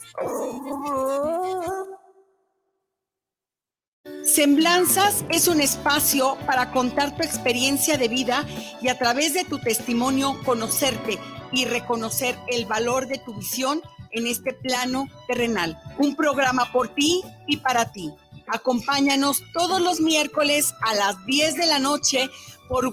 Semblanzas 4.25 5.25
es 5.31 5.49
un 5.49 5.61
espacio 5.61 6.38
para 6.47 6.70
contar 6.70 7.16
tu 7.16 7.25
experiencia 7.25 7.99
de 7.99 8.07
vida 8.07 8.47
y 8.81 8.87
a 8.87 8.97
través 8.97 9.35
de 9.35 9.44
tu 9.44 9.59
testimonio 9.59 10.40
conocerte 10.44 11.18
y 11.51 11.64
reconocer 11.64 12.38
el 12.47 12.66
valor 12.66 13.09
de 13.09 13.18
tu 13.18 13.35
visión 13.35 13.83
en 14.12 14.29
este 14.29 14.53
plano 14.53 15.09
terrenal. 15.27 15.77
Un 15.99 16.14
programa 16.14 16.70
por 16.70 16.94
ti 16.94 17.25
y 17.49 17.57
para 17.57 17.90
ti. 17.90 18.12
Acompáñanos 18.47 19.42
todos 19.53 19.81
los 19.81 20.01
miércoles 20.01 20.75
a 20.83 20.94
las 20.94 21.27
10 21.27 21.57
de 21.57 21.66
la 21.66 21.81
noche 21.81 22.31
por 22.68 22.92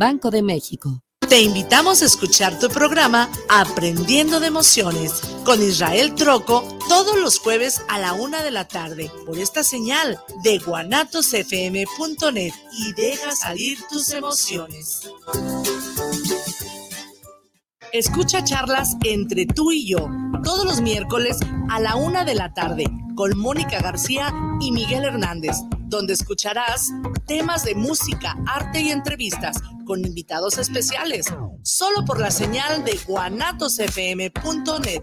Banco 0.00 0.30
de 0.30 0.40
México. 0.40 1.02
Te 1.28 1.42
invitamos 1.42 2.00
a 2.00 2.06
escuchar 2.06 2.58
tu 2.58 2.70
programa 2.70 3.28
Aprendiendo 3.50 4.40
de 4.40 4.46
Emociones 4.46 5.20
con 5.44 5.62
Israel 5.62 6.14
Troco 6.14 6.62
todos 6.88 7.18
los 7.20 7.38
jueves 7.38 7.82
a 7.86 7.98
la 7.98 8.14
una 8.14 8.42
de 8.42 8.50
la 8.50 8.66
tarde 8.66 9.12
por 9.26 9.38
esta 9.38 9.62
señal 9.62 10.18
de 10.42 10.56
guanatosfm.net 10.56 12.54
y 12.72 12.92
deja 12.94 13.32
salir 13.32 13.78
tus 13.90 14.10
emociones. 14.12 15.02
Escucha 17.92 18.44
charlas 18.44 18.96
entre 19.04 19.46
tú 19.46 19.72
y 19.72 19.84
yo 19.88 20.08
todos 20.44 20.64
los 20.64 20.80
miércoles 20.80 21.38
a 21.70 21.80
la 21.80 21.96
una 21.96 22.24
de 22.24 22.36
la 22.36 22.54
tarde 22.54 22.84
con 23.16 23.36
Mónica 23.36 23.80
García 23.80 24.32
y 24.60 24.70
Miguel 24.70 25.04
Hernández, 25.04 25.56
donde 25.86 26.12
escucharás 26.12 26.92
temas 27.26 27.64
de 27.64 27.74
música, 27.74 28.36
arte 28.46 28.80
y 28.80 28.90
entrevistas 28.90 29.60
con 29.86 30.04
invitados 30.04 30.58
especiales, 30.58 31.26
solo 31.62 32.04
por 32.04 32.20
la 32.20 32.30
señal 32.30 32.84
de 32.84 32.96
guanatosfm.net. 33.08 35.02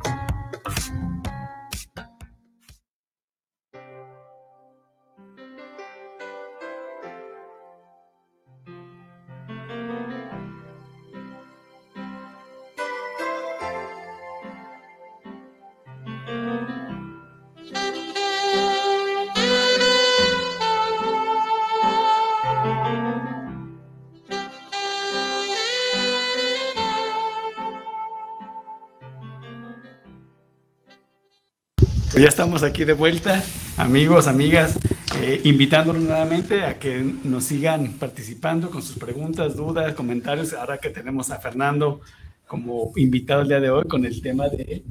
Ya 32.18 32.30
estamos 32.30 32.64
aquí 32.64 32.84
de 32.84 32.94
vuelta, 32.94 33.44
amigos, 33.78 34.26
amigas, 34.26 34.80
eh, 35.22 35.40
invitándolos 35.44 36.02
nuevamente 36.02 36.64
a 36.64 36.80
que 36.80 36.98
nos 37.24 37.44
sigan 37.44 37.94
participando 37.94 38.72
con 38.72 38.82
sus 38.82 38.98
preguntas, 38.98 39.56
dudas, 39.56 39.94
comentarios. 39.94 40.54
Ahora 40.54 40.80
que 40.80 40.90
tenemos 40.90 41.30
a 41.30 41.38
Fernando 41.38 42.02
como 42.48 42.92
invitado 42.96 43.44
el 43.44 43.50
día 43.50 43.60
de 43.60 43.70
hoy 43.70 43.84
con 43.88 44.04
el 44.04 44.20
tema 44.20 44.50
de 44.50 44.84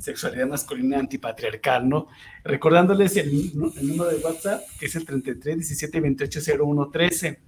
sexualidad 0.00 0.48
masculina 0.48 0.98
antipatriarcal, 0.98 1.88
¿no? 1.88 2.08
Recordándoles 2.42 3.16
el, 3.16 3.52
número 3.54 4.06
de 4.06 4.16
WhatsApp, 4.16 4.62
que 4.80 4.86
es 4.86 4.96
el 4.96 5.04
33 5.04 5.56
17 5.56 6.00
28 6.00 6.40
01 6.60 6.90
13. 6.90 7.40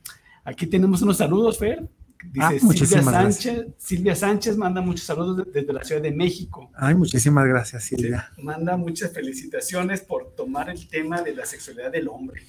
Aquí 0.44 0.68
tenemos 0.68 1.02
unos 1.02 1.16
saludos, 1.16 1.58
Fer. 1.58 1.88
Dice 2.30 2.40
Ah, 2.44 2.48
Silvia 2.50 2.64
muchísimas 2.66 3.04
Sánchez. 3.14 3.66
Silvia 3.78 4.16
Sánchez 4.16 4.56
manda 4.56 4.80
muchos 4.80 5.04
saludos 5.06 5.38
de- 5.38 5.60
desde 5.60 5.72
la 5.72 5.82
Ciudad 5.84 6.00
de 6.02 6.12
México. 6.12 6.70
Ay, 6.76 6.94
muchísimas 6.94 7.46
gracias, 7.46 7.84
Silvia. 7.84 8.30
Manda 8.38 8.76
muchas 8.76 9.12
felicitaciones 9.12 10.00
por 10.02 10.34
tomar 10.34 10.70
el 10.70 10.88
tema 10.88 11.20
de 11.22 11.34
la 11.34 11.44
sexualidad 11.46 11.90
del 11.90 12.08
hombre. 12.08 12.42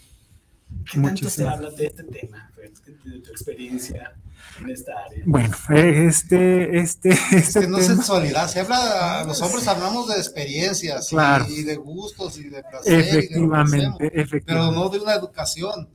¿Qué 0.92 1.00
tanto 1.00 1.18
se 1.18 1.24
Muchísimas. 1.24 1.54
habla 1.56 1.70
de 1.72 1.86
este 1.86 2.04
tema, 2.04 2.52
de 3.06 3.20
tu 3.20 3.30
experiencia 3.32 4.14
en 4.60 4.70
esta 4.70 4.92
área? 5.06 5.24
Bueno, 5.26 5.56
este, 5.70 6.78
este, 6.78 7.10
este 7.10 7.10
Es 7.38 7.54
que 7.54 7.68
no 7.68 7.78
es 7.78 7.88
tema- 7.88 7.98
sexualidad, 7.98 8.48
se 8.48 8.60
habla, 8.62 9.24
los 9.26 9.42
hombres 9.42 9.68
hablamos 9.68 10.08
de 10.10 10.16
experiencias 10.16 11.12
y- 11.12 11.16
Claro. 11.16 11.46
y, 11.50 11.64
de 11.64 11.76
gustos 11.76 12.38
y 12.40 12.50
de 12.50 12.64
placer. 12.64 12.92
y 12.94 12.96
de 12.98 13.04
que 13.04 13.18
Efectivamente, 13.20 13.78
hacemos, 13.78 13.98
Pero 14.00 14.22
efectivamente. 14.22 14.76
no 14.80 14.90
de 14.90 15.00
una 15.00 15.14
educación. 15.14 15.90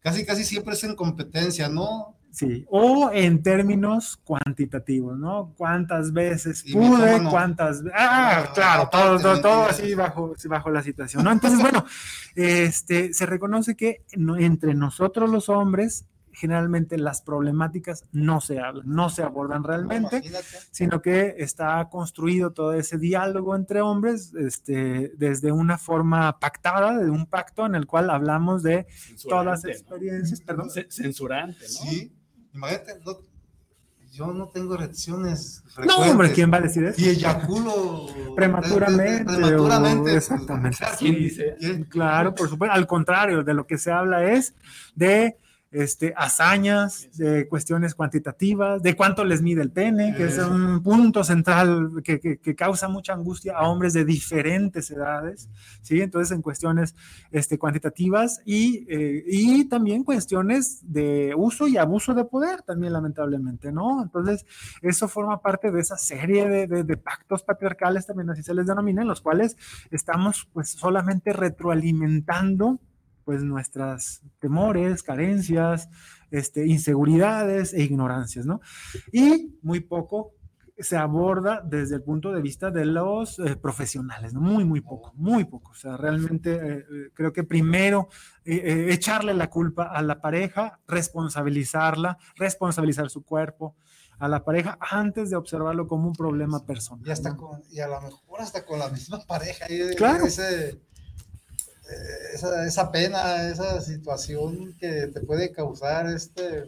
Casi, 0.00 0.24
casi 0.24 0.44
siempre 0.44 0.74
es 0.74 0.82
en 0.84 0.96
competencia, 0.96 1.68
¿no? 1.68 2.16
Sí, 2.32 2.64
o 2.70 3.10
en 3.12 3.42
términos 3.42 4.16
cuantitativos, 4.24 5.18
¿no? 5.18 5.52
¿Cuántas 5.56 6.12
veces 6.14 6.64
Y 6.66 6.72
pude? 6.72 6.86
mitómano. 6.88 7.30
¿Cuántas? 7.30 7.82
Ah, 7.94 8.50
claro, 8.54 8.88
todo, 8.90 9.18
todo, 9.20 9.40
todo 9.42 9.62
así 9.66 9.94
bajo, 9.94 10.32
sí, 10.38 10.48
bajo 10.48 10.70
la 10.70 10.82
situación, 10.82 11.24
¿no? 11.24 11.30
Entonces, 11.30 11.60
bueno, 11.60 11.84
este, 12.34 13.12
se 13.12 13.26
reconoce 13.26 13.76
que 13.76 14.04
no- 14.16 14.36
entre 14.36 14.74
nosotros 14.74 15.30
los 15.30 15.48
hombres, 15.48 16.06
generalmente 16.34 16.96
las 16.96 17.20
problemáticas 17.20 18.04
no 18.12 18.40
se 18.40 18.58
hablan, 18.58 18.86
no 18.88 19.10
se 19.10 19.22
abordan 19.22 19.62
realmente, 19.64 20.16
Imagínate. 20.16 20.46
sino 20.70 21.02
que 21.02 21.34
está 21.36 21.86
construido 21.90 22.52
todo 22.52 22.72
ese 22.72 22.96
diálogo 22.96 23.54
entre 23.54 23.82
hombres 23.82 24.32
este, 24.34 25.12
desde 25.18 25.52
una 25.52 25.76
forma 25.76 26.38
pactada, 26.38 26.96
de 26.96 27.10
un 27.10 27.26
pacto 27.26 27.66
en 27.66 27.74
el 27.74 27.86
cual 27.86 28.08
hablamos 28.08 28.62
de 28.62 28.86
todas 29.28 29.44
las 29.44 29.64
¿no? 29.64 29.70
experiencias, 29.70 30.40
perdón. 30.40 30.70
Ce- 30.70 30.86
Censurante, 30.88 31.60
¿no? 31.60 31.68
Sí, 31.90 32.12
imagínate, 32.54 32.94
no- 33.04 33.18
yo 34.12 34.26
no 34.34 34.48
tengo 34.50 34.74
erecciones. 34.74 35.62
No, 35.78 35.94
hombre, 35.96 36.04
frecuentes. 36.28 36.34
¿quién 36.34 36.52
va 36.52 36.56
a 36.58 36.60
decir 36.60 36.84
eso? 36.84 37.00
Y 37.00 37.08
eyaculo 37.08 38.06
Prematuramente. 38.36 39.24
prematuramente, 39.24 39.98
o- 40.00 40.02
pues, 40.02 40.14
exactamente. 40.16 40.78
¿Quién 40.98 41.14
dice? 41.14 41.56
Claro, 41.88 42.34
por 42.34 42.48
supuesto. 42.48 42.74
Al 42.74 42.86
contrario, 42.86 43.42
de 43.42 43.54
lo 43.54 43.66
que 43.66 43.78
se 43.78 43.90
habla 43.90 44.22
es 44.32 44.54
de 44.94 45.38
este, 45.72 46.12
hazañas, 46.16 47.08
de 47.16 47.48
cuestiones 47.48 47.94
cuantitativas, 47.94 48.82
de 48.82 48.94
cuánto 48.94 49.24
les 49.24 49.40
mide 49.42 49.62
el 49.62 49.70
pene, 49.70 50.14
que 50.16 50.24
es 50.26 50.38
un 50.38 50.82
punto 50.82 51.24
central 51.24 51.90
que, 52.04 52.20
que- 52.20 52.38
que 52.38 52.54
causa 52.54 52.88
mucha 52.88 53.14
angustia 53.14 53.56
a 53.56 53.68
hombres 53.68 53.94
de 53.94 54.04
diferentes 54.04 54.90
edades, 54.90 55.48
¿sí? 55.80 56.00
Entonces, 56.02 56.30
en 56.36 56.42
cuestiones 56.42 56.94
este, 57.30 57.58
cuantitativas 57.58 58.40
y, 58.44 58.86
eh, 58.88 59.24
y 59.26 59.64
también 59.64 60.04
cuestiones 60.04 60.80
de 60.82 61.34
uso 61.36 61.66
y 61.66 61.78
abuso 61.78 62.12
de 62.14 62.24
poder, 62.26 62.62
también 62.62 62.92
lamentablemente, 62.92 63.72
¿no? 63.72 64.02
Entonces, 64.02 64.44
eso 64.82 65.08
forma 65.08 65.40
parte 65.40 65.70
de 65.70 65.80
esa 65.80 65.96
serie 65.96 66.48
de, 66.48 66.66
de- 66.66 66.84
de 66.84 66.96
pactos 66.98 67.42
patriarcales, 67.42 68.06
también 68.06 68.28
así 68.30 68.42
se 68.42 68.54
les 68.54 68.66
denomina, 68.66 69.02
en 69.02 69.08
los 69.08 69.20
cuales 69.22 69.56
estamos 69.90 70.48
pues 70.52 70.70
solamente 70.70 71.32
retroalimentando 71.32 72.78
pues 73.24 73.42
nuestras 73.42 74.22
temores, 74.38 75.02
carencias, 75.02 75.88
este, 76.30 76.66
inseguridades 76.66 77.74
e 77.74 77.82
ignorancias, 77.82 78.46
¿no? 78.46 78.60
Y 79.12 79.58
muy 79.62 79.80
poco 79.80 80.34
se 80.78 80.96
aborda 80.96 81.62
desde 81.64 81.96
el 81.96 82.02
punto 82.02 82.32
de 82.32 82.40
vista 82.40 82.70
de 82.70 82.84
los 82.84 83.38
eh, 83.38 83.56
profesionales, 83.56 84.32
¿no? 84.32 84.40
Muy, 84.40 84.64
muy 84.64 84.80
poco, 84.80 85.12
muy 85.14 85.44
poco. 85.44 85.72
O 85.72 85.74
sea, 85.74 85.96
realmente 85.96 86.54
eh, 86.54 86.78
eh, 86.78 87.10
creo 87.14 87.32
que 87.32 87.44
primero 87.44 88.08
eh, 88.44 88.88
echarle 88.90 89.34
la 89.34 89.48
culpa 89.48 89.84
a 89.84 90.02
la 90.02 90.20
pareja, 90.20 90.80
responsabilizarla, 90.86 92.18
responsabilizar 92.36 93.10
su 93.10 93.22
cuerpo 93.22 93.76
a 94.18 94.28
la 94.28 94.44
pareja 94.44 94.78
antes 94.80 95.30
de 95.30 95.36
observarlo 95.36 95.88
como 95.88 96.08
un 96.08 96.14
problema 96.14 96.64
personal. 96.64 97.06
Y, 97.06 97.10
hasta 97.10 97.30
¿no? 97.30 97.36
con, 97.36 97.62
y 97.70 97.80
a 97.80 97.88
lo 97.88 98.00
mejor 98.00 98.40
hasta 98.40 98.64
con 98.64 98.78
la 98.78 98.88
misma 98.88 99.20
pareja. 99.26 99.66
Claro. 99.96 100.26
ese, 100.26 100.80
esa, 102.34 102.66
esa 102.66 102.90
pena, 102.92 103.48
esa 103.48 103.80
situación 103.80 104.74
que 104.78 105.08
te 105.08 105.20
puede 105.20 105.52
causar 105.52 106.06
este. 106.08 106.64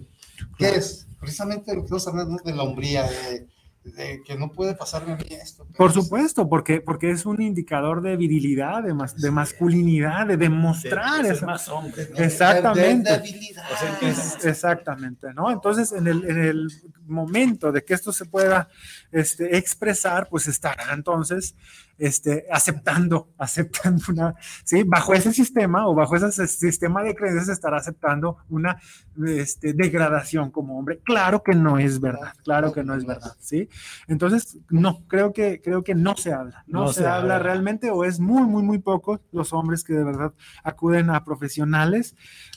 ¿Qué 0.59 0.71
es? 0.71 1.07
Precisamente 1.21 1.73
lo 1.75 1.81
que 1.83 1.85
estamos 1.87 2.09
hablando 2.09 2.43
de 2.45 2.53
la 2.55 2.62
hombría, 2.65 3.05
de, 3.05 3.47
de 3.85 4.23
que 4.27 4.37
no 4.37 4.51
puede 4.51 4.75
pasarme 4.75 5.12
a 5.12 5.17
mí 5.17 5.25
esto. 5.31 5.65
Por 5.77 5.93
pues. 5.93 5.95
supuesto, 5.95 6.49
porque, 6.49 6.81
porque 6.81 7.11
es 7.11 7.25
un 7.27 7.41
indicador 7.41 8.03
de 8.03 8.17
virilidad, 8.17 8.83
de, 8.83 8.93
mas- 8.95 9.17
de 9.21 9.31
masculinidad, 9.31 10.27
de 10.27 10.37
demostrar 10.37 11.23
De- 11.23 11.29
de 11.29 11.35
esa- 11.35 11.47
más 11.47 11.69
hombre, 11.69 12.09
¿no? 12.11 12.17
Exactamente. 12.19 13.11
De- 13.11 13.17
de 13.19 13.23
debilidad. 13.23 13.65
O 13.73 13.77
sea, 13.77 14.11
Es- 14.11 14.45
Exactamente, 14.45 15.33
¿no? 15.35 15.51
Entonces, 15.51 15.93
en 15.93 16.07
el, 16.07 16.25
en 16.25 16.39
el 16.39 16.69
momento 17.07 17.71
de 17.73 17.85
que 17.85 17.95
esto 17.95 18.12
se 18.12 18.25
pueda 18.25 18.69
este, 19.15 19.57
expresar, 19.57 20.29
pues 20.29 20.47
estará 20.49 20.93
entonces 20.93 21.55
este, 21.97 22.47
aceptando, 22.51 23.29
aceptando 23.39 24.03
una, 24.09 24.35
¿sí? 24.65 24.83
Bajo 24.83 25.15
ese 25.15 25.33
sistema 25.33 25.87
o 25.87 25.95
bajo 25.95 26.17
ese 26.17 26.47
sistema 26.49 27.03
de 27.05 27.15
creencias 27.15 27.49
estará 27.49 27.77
aceptando 27.79 28.39
una 28.49 28.81
este, 29.27 29.73
degradación 29.75 30.51
como 30.51 30.79
hombre. 30.79 31.01
Claro 31.05 31.43
que 31.43 31.55
no 31.55 31.79
es 31.79 32.01
verdad, 32.01 32.33
claro 32.43 32.73
que 32.73 32.83
no 32.83 32.95
es 32.97 33.07
verdad, 33.07 33.35
¿sí? 33.39 33.69
Entonces, 34.09 34.59
no, 34.71 35.07
creo 35.07 35.33
que, 35.33 35.61
creo 35.62 35.85
que 35.85 35.95
no 35.95 36.17
se 36.17 36.33
habla, 36.33 36.65
no, 36.67 36.83
No 36.87 36.89
se, 36.93 37.01
se 37.03 37.07
habla 37.07 37.37
habla. 37.37 37.39
realmente 37.39 37.91
o 37.91 38.05
es 38.05 38.19
muy, 38.19 38.43
muy, 38.43 38.62
muy 38.65 38.79
pocos 38.81 39.21
los 39.33 39.53
hombres 39.53 39.85
que 39.85 39.95
de 39.95 40.05
verdad 40.05 40.33
acuden 40.65 41.11
a 41.11 41.25
profesionales 41.25 42.17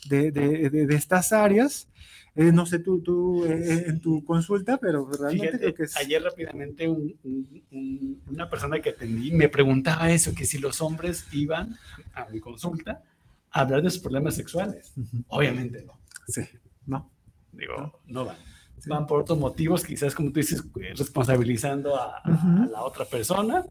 de, 0.10 0.32
de- 0.32 0.70
de- 0.72 0.88
de 0.88 0.95
estas 0.95 1.32
áreas. 1.32 1.88
Eh, 2.40 2.52
no 2.52 2.68
sé 2.68 2.78
tú, 2.80 3.02
tú 3.02 3.46
eh, 3.46 3.86
en 3.88 4.00
tu 4.00 4.24
consulta, 4.24 4.78
pero 4.78 5.10
realmente 5.12 5.48
Fíjate, 5.48 5.58
creo 5.60 5.74
que 5.74 5.84
es... 5.84 5.98
ayer 5.98 6.22
rápidamente 6.22 6.88
un- 6.88 7.16
un- 7.24 7.64
un- 7.72 8.22
una 8.28 8.48
persona 8.48 8.80
que 8.80 8.92
atendí 8.92 9.32
me 9.32 9.50
preguntaba 9.50 10.12
eso, 10.12 10.36
que 10.36 10.46
si 10.46 10.60
los 10.60 10.80
hombres 10.82 11.26
iban 11.32 11.76
a 12.14 12.26
mi 12.30 12.40
consulta 12.40 13.02
a 13.50 13.62
hablar 13.62 13.82
de 13.82 13.90
sus 13.90 14.00
problemas 14.02 14.36
sexuales. 14.36 14.94
Obviamente 15.30 15.84
no. 15.84 15.94
Sí, 16.28 16.42
no. 16.86 17.10
Digo, 17.52 18.02
no 18.06 18.24
van. 18.26 18.38
Van 18.86 19.08
por 19.08 19.22
otros 19.22 19.40
motivos, 19.40 19.84
quizás 19.84 20.14
como 20.14 20.30
tú 20.32 20.36
dices, 20.40 20.64
eh, 20.80 20.94
responsabilizando 20.96 21.96
a, 21.96 22.20
a 22.20 22.32
Ujú. 22.32 22.72
la 22.72 22.84
otra 22.84 23.06
persona 23.06 23.66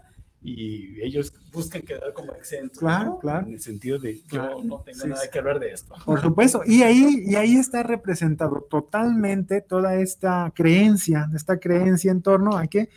y 0.46 1.02
ellos 1.02 1.34
buscan 1.52 1.82
quedar 1.82 2.12
como 2.12 2.32
exentos. 2.34 2.78
Claro, 2.78 3.06
¿no? 3.06 3.18
claro. 3.18 3.46
En 3.48 3.54
el 3.54 3.60
sentido 3.60 3.98
de 3.98 4.14
yo 4.14 4.26
Claro, 4.28 4.62
no 4.62 4.80
tengo 4.82 5.00
sí, 5.00 5.08
nada 5.08 5.22
sí. 5.22 5.28
que 5.32 5.38
hablar 5.40 5.58
de 5.58 5.72
esto. 5.72 5.94
Por 6.04 6.20
supuesto, 6.20 6.62
y 6.64 6.82
ahí, 6.82 7.24
y 7.26 7.34
ahí 7.34 7.56
está 7.56 7.82
representado 7.82 8.64
totalmente 8.70 9.60
toda 9.60 9.96
esta 9.96 10.52
creencia, 10.54 11.28
esta 11.34 11.58
creencia 11.58 12.12
en 12.12 12.22
torno 12.22 12.56
a 12.56 12.68
que, 12.68 12.90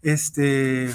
este, 0.00 0.88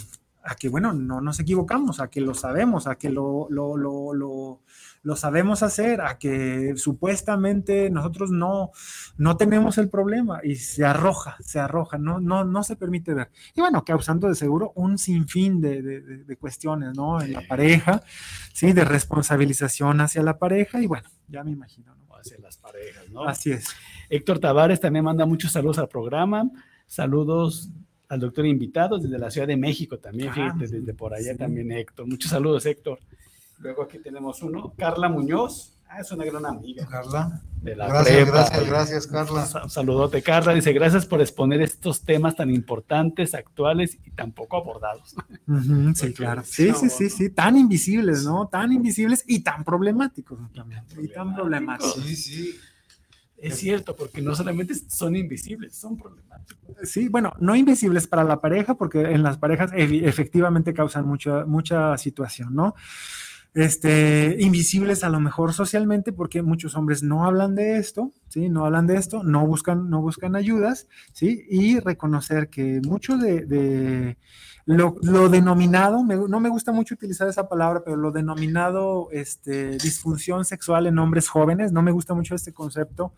a 0.44 0.56
que, 0.56 0.70
bueno, 0.70 0.94
no 0.94 1.22
nos 1.22 1.40
equivocamos, 1.40 2.00
a 2.00 2.10
que 2.10 2.22
lo 2.22 2.34
sabemos, 2.34 2.88
a 2.88 2.96
que 2.96 3.10
lo, 3.10 3.48
lo, 3.50 3.78
lo, 3.78 4.14
lo, 4.14 4.62
lo 5.04 5.16
sabemos 5.16 5.62
hacer, 5.64 6.02
a 6.02 6.18
que 6.18 6.74
supuestamente 6.78 7.90
nosotros 7.90 8.32
no, 8.32 8.72
no 9.18 9.38
tenemos 9.38 9.78
el 9.78 9.90
problema 9.90 10.40
y 10.44 10.56
se 10.56 10.84
arroja, 10.86 11.38
se 11.42 11.60
arroja, 11.60 11.98
no, 11.98 12.20
no, 12.20 12.44
no 12.44 12.64
se 12.64 12.76
permite 12.76 13.14
ver. 13.14 13.30
Y 13.56 13.62
bueno, 13.62 13.84
causando 13.86 14.28
de 14.28 14.36
seguro 14.36 14.72
un 14.76 14.98
sinfín 14.98 15.62
de, 15.62 15.82
de, 15.82 16.02
de- 16.02 16.24
de 16.24 16.38
cuestiones, 16.38 16.96
¿no? 16.96 17.22
En 17.22 17.34
la 17.34 17.42
pareja, 17.48 18.02
¿sí? 18.54 18.74
De 18.74 18.84
responsabilización 18.86 20.02
hacia 20.02 20.24
la 20.24 20.38
pareja 20.40 20.82
y 20.82 20.88
bueno, 20.88 21.08
ya 21.28 21.44
me 21.44 21.52
imagino, 21.52 21.96
¿no? 21.96 22.16
Hacia 22.16 22.38
las 22.40 22.58
parejas, 22.58 23.10
¿no? 23.12 23.24
Así 23.26 23.52
es. 23.52 23.68
Héctor 24.10 24.40
Tavares 24.40 24.80
también 24.80 25.06
manda 25.06 25.26
muchos 25.26 25.52
saludos 25.52 25.78
al 25.80 25.88
programa. 25.88 26.50
Saludos 26.86 27.70
al 28.12 28.20
doctor 28.20 28.46
invitado 28.46 28.98
desde 29.00 29.18
la 29.18 29.32
Ciudad 29.32 29.48
de 29.48 29.56
México 29.58 29.98
también, 29.98 30.30
Ah, 30.30 30.34
fíjate, 30.34 30.68
sí, 30.68 30.80
desde 30.80 30.94
por 30.94 31.14
allá 31.14 31.32
sí. 31.32 31.38
también 31.38 31.72
Héctor. 31.72 32.06
Muchos 32.08 32.30
saludos, 32.32 32.66
Héctor. 32.66 33.00
Luego 33.60 33.84
aquí 33.84 34.00
tenemos 34.00 34.42
uno, 34.44 34.74
Carla 34.78 35.08
Muñoz. 35.08 35.74
Ah, 35.88 36.00
es 36.02 36.12
una 36.12 36.24
gran 36.26 36.46
amiga. 36.46 36.86
Carla. 36.88 37.42
De 37.62 37.76
la 37.76 37.88
Gracias, 37.88 38.16
prepa. 38.16 38.32
gracias, 38.32 38.68
gracias, 38.70 39.08
Carla. 39.08 39.48
Un 39.64 39.70
saludote, 39.70 40.22
Carla. 40.24 40.54
Dice, 40.54 40.74
gracias 40.74 41.06
por 41.06 41.22
exponer 41.22 41.62
estos 41.62 42.02
temas 42.02 42.36
tan 42.36 42.50
importantes, 42.50 43.34
actuales 43.36 43.98
y 44.06 44.12
tan 44.12 44.32
poco 44.32 44.58
abordados. 44.58 45.16
Sí, 45.96 46.14
claro. 46.14 46.42
Sí, 46.46 46.72
sí, 46.74 46.90
sí, 46.90 47.10
sí, 47.10 47.30
tan 47.30 47.56
invisibles, 47.58 48.24
¿no? 48.24 48.48
Tan 48.48 48.72
invisibles 48.72 49.24
y 49.28 49.42
tan 49.42 49.64
problemáticos 49.64 50.40
también. 50.54 50.84
Y 51.02 51.08
tan 51.10 51.36
problemáticos. 51.36 51.96
Sí, 51.96 52.16
sí. 52.16 52.56
Es 53.42 53.58
cierto, 53.58 53.96
porque 53.96 54.22
no 54.22 54.36
solamente 54.36 54.76
son 54.76 55.16
invisibles, 55.16 55.76
son 55.76 55.98
problemáticos. 55.98 56.78
Sí, 56.84 57.10
bueno, 57.10 57.34
no 57.40 57.56
invisibles 57.56 58.08
para 58.08 58.24
la 58.24 58.40
pareja, 58.40 58.76
porque 58.76 59.02
en 59.02 59.24
las 59.24 59.38
parejas 59.38 59.72
efectivamente 59.74 60.74
causan 60.74 61.08
mucha, 61.08 61.46
mucha 61.46 61.98
situación, 61.98 62.54
¿no? 62.54 62.76
este, 63.54 64.38
invisibles 64.40 65.04
a 65.04 65.10
lo 65.10 65.20
mejor 65.20 65.54
socialmente, 65.54 66.14
porque 66.14 66.42
muchos 66.42 66.76
hombres 66.76 67.04
no 67.04 67.26
hablan 67.26 67.56
de 67.56 67.78
esto, 67.78 68.14
¿sí? 68.30 68.50
No 68.50 68.66
hablan 68.66 68.88
de 68.88 68.96
esto, 68.96 69.24
no 69.24 69.46
buscan, 69.46 69.90
no 69.90 70.02
buscan 70.02 70.36
ayudas, 70.36 70.88
¿sí? 71.14 71.46
Y 71.50 71.80
reconocer 71.80 72.50
que 72.50 72.80
mucho 72.86 73.18
de 73.18 74.18
lo, 74.66 74.96
lo, 75.02 75.30
denominado, 75.30 76.04
me, 76.04 76.16
no 76.16 76.40
me 76.40 76.50
gusta 76.50 76.72
mucho 76.72 76.96
utilizar 76.96 77.28
esa 77.28 77.50
palabra, 77.50 77.82
pero 77.84 77.98
lo 77.98 78.12
denominado 78.12 79.10
este, 79.12 79.78
disfunción 79.78 80.46
sexual 80.46 80.88
en 80.88 81.00
hombres 81.00 81.28
jóvenes, 81.28 81.72
no 81.72 81.82
me 81.82 81.92
gusta 81.92 82.14
mucho 82.14 82.36
este 82.36 82.54
concepto, 82.54 83.14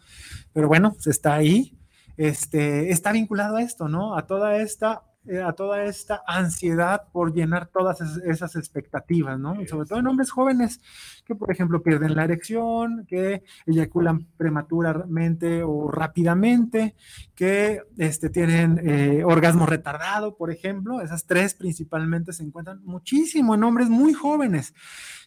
pero 0.53 0.67
bueno, 0.67 0.95
está 1.05 1.35
ahí, 1.35 1.77
este, 2.17 2.91
está 2.91 3.11
vinculado 3.11 3.57
a 3.57 3.61
esto, 3.61 3.87
¿no? 3.87 4.15
A 4.15 4.25
toda 4.25 4.57
esta 4.57 5.03
eh, 5.25 5.41
a 5.41 5.53
toda 5.53 5.85
esta 5.85 6.21
ansiedad 6.27 7.03
por 7.13 7.33
llenar 7.33 7.67
todas 7.67 8.01
esas 8.25 8.57
expectativas, 8.57 9.39
¿no? 9.39 9.55
sobre 9.69 9.87
todo 9.87 9.99
en 9.99 10.07
hombres 10.07 10.31
jóvenes 10.31 10.81
que, 11.25 11.35
por 11.35 11.51
ejemplo, 11.51 11.81
pierden 11.81 12.15
la 12.15 12.23
erección, 12.23 13.05
que 13.07 13.43
eyaculan 13.65 14.27
prematuramente 14.37 15.63
o 15.63 15.89
rápidamente, 15.89 16.95
que 17.35 17.81
este, 17.97 18.29
tienen 18.29 18.79
eh, 18.83 19.23
orgasmo 19.23 19.65
retardado, 19.65 20.35
por 20.35 20.51
ejemplo. 20.51 21.01
Esas 21.01 21.25
tres 21.25 21.53
principalmente 21.53 22.33
se 22.33 22.43
encuentran 22.43 22.81
muchísimo 22.83 23.55
en 23.55 23.63
hombres 23.63 23.89
muy 23.89 24.13
jóvenes. 24.13 24.73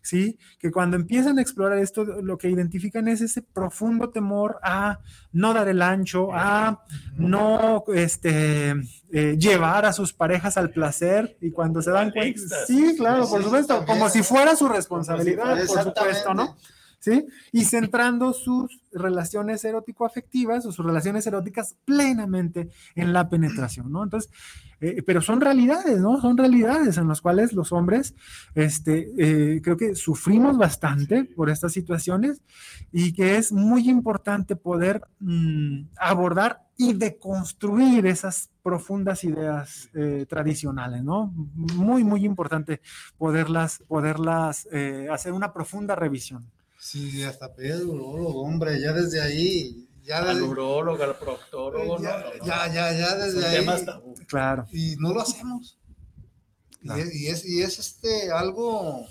¿sí? 0.07 0.39
Que 0.61 0.71
cuando 0.71 0.97
empiezan 0.97 1.39
a 1.39 1.43
explorar 1.43 1.79
esto, 1.79 2.05
lo 2.05 2.39
que 2.39 2.49
identifican 2.49 3.09
es 3.09 3.21
ese 3.21 3.43
profundo 3.43 4.11
temor 4.11 4.59
a 4.63 5.01
no 5.33 5.53
dar 5.53 5.69
el 5.69 5.83
ancho, 5.83 6.29
a 6.33 6.85
no 7.17 7.85
este, 7.93 8.71
eh, 9.11 9.37
llevar 9.37 9.85
a 9.85 9.93
sus 9.93 10.13
parejas 10.13 10.57
al 10.57 10.71
placer 10.71 11.37
y 11.41 11.51
cuando 11.51 11.83
se 11.83 11.91
dan 11.91 12.13
cuenta, 12.13 12.57
sí, 12.67 12.95
claro, 12.97 13.29
por 13.29 13.43
supuesto, 13.43 13.85
como 13.85 14.09
si 14.09 14.23
fuera 14.23 14.55
su 14.55 14.69
responsabilidad, 14.69 15.67
por 15.67 15.79
supuesto, 15.87 16.35
¿no? 16.35 16.57
¿Sí? 17.07 17.25
Y 17.53 17.67
centrando 17.67 18.33
sus 18.33 18.81
relaciones 18.91 19.65
erótico-afectivas 19.65 20.67
o 20.67 20.73
sus 20.73 20.85
relaciones 20.85 21.25
eróticas 21.25 21.77
plenamente 21.85 22.69
en 22.97 23.13
la 23.13 23.29
penetración, 23.29 23.93
¿no? 23.93 24.03
Entonces, 24.03 24.33
eh, 24.81 25.05
pero 25.07 25.21
son 25.21 25.41
realidades, 25.41 26.01
¿no? 26.01 26.21
Son 26.21 26.37
realidades 26.37 26.99
en 26.99 27.07
las 27.07 27.21
cuales 27.21 27.53
los 27.53 27.71
hombres, 27.71 28.17
este, 28.57 29.13
eh, 29.19 29.63
creo 29.63 29.77
que 29.77 29.95
sufrimos 29.95 30.59
bastante 30.59 31.25
por 31.25 31.49
estas 31.49 31.73
situaciones 31.73 32.43
y 32.91 33.13
que 33.13 33.37
es 33.37 33.53
muy 33.53 33.89
importante 33.89 34.57
poder 34.57 35.01
mm, 35.21 35.91
abordar 36.01 36.67
y 36.77 36.93
deconstruir 36.93 38.05
esas 38.07 38.51
profundas 38.65 39.23
ideas 39.23 39.89
eh, 39.95 40.27
tradicionales, 40.29 41.05
¿no? 41.05 41.33
Muy, 41.55 42.03
muy 42.03 42.25
importante 42.25 42.81
poderlas, 43.17 43.85
poderlas 43.87 44.67
hacer 45.09 45.33
una 45.33 45.53
profunda 45.53 45.95
revisión. 45.95 46.51
Sí, 46.87 47.25
hasta 47.25 47.53
Pedro, 47.53 48.05
hombre, 48.05 48.81
ya 48.81 48.93
desde 48.93 49.21
ahí 49.21 49.89
ya 50.05 50.19
al 50.19 50.41
urólogo, 50.41 51.03
al 51.03 51.19
proctólogo. 51.19 52.01
Ya, 52.01 52.33
ya, 52.45 52.73
ya, 52.73 52.93
ya, 52.93 53.17
desde 53.17 53.45
ahí. 53.45 53.67
Claro. 54.29 54.69
Y 54.71 54.95
no 55.01 55.13
lo 55.13 55.21
hacemos. 55.21 55.81
Y, 56.83 57.27
es, 57.27 57.45
y, 57.45 57.63
es, 57.63 57.81
este 57.81 58.31
algo 58.31 59.05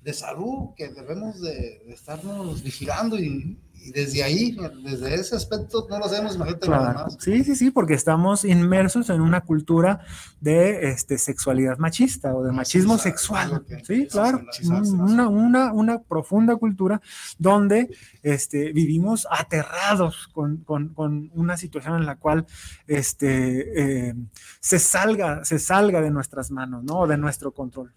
de 0.00 0.14
salud 0.14 0.70
que 0.74 0.88
debemos 0.88 1.42
de, 1.42 1.82
de 1.84 1.92
estarnos 1.92 2.62
vigilando 2.62 3.18
y, 3.18 3.58
y 3.82 3.92
desde 3.92 4.22
ahí, 4.22 4.56
desde 4.84 5.14
ese 5.14 5.36
aspecto, 5.36 5.86
no 5.88 5.98
lo 5.98 6.04
hacemos, 6.04 6.36
imagínate 6.36 6.66
claro. 6.66 7.06
Sí, 7.18 7.44
sí, 7.44 7.56
sí, 7.56 7.70
porque 7.70 7.94
estamos 7.94 8.44
inmersos 8.44 9.08
en 9.10 9.20
una 9.20 9.40
cultura 9.40 10.00
de 10.40 10.90
este, 10.90 11.16
sexualidad 11.18 11.78
machista 11.78 12.34
o 12.34 12.42
de 12.42 12.52
machismo 12.52 12.98
sexual. 12.98 13.64
Sí, 13.84 14.06
claro, 14.06 14.42
una, 14.64 15.28
una, 15.28 15.72
una, 15.72 16.02
profunda 16.02 16.56
cultura 16.56 17.00
donde 17.38 17.88
este, 18.22 18.72
vivimos 18.72 19.26
aterrados 19.30 20.28
con, 20.32 20.58
con, 20.58 20.88
con, 20.94 21.30
una 21.34 21.56
situación 21.56 21.96
en 21.96 22.06
la 22.06 22.16
cual 22.16 22.46
este, 22.86 24.08
eh, 24.08 24.14
se, 24.60 24.78
salga, 24.78 25.44
se 25.44 25.58
salga 25.58 26.00
de 26.00 26.10
nuestras 26.10 26.50
manos, 26.50 26.84
¿no? 26.84 27.00
O 27.00 27.06
de 27.06 27.16
nuestro 27.16 27.52
control. 27.52 27.92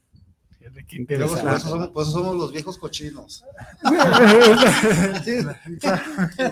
Luego, 1.07 1.35
pues, 1.93 2.07
somos, 2.07 2.35
los 2.35 2.51
viejos 2.51 2.77
cochinos. 2.77 3.43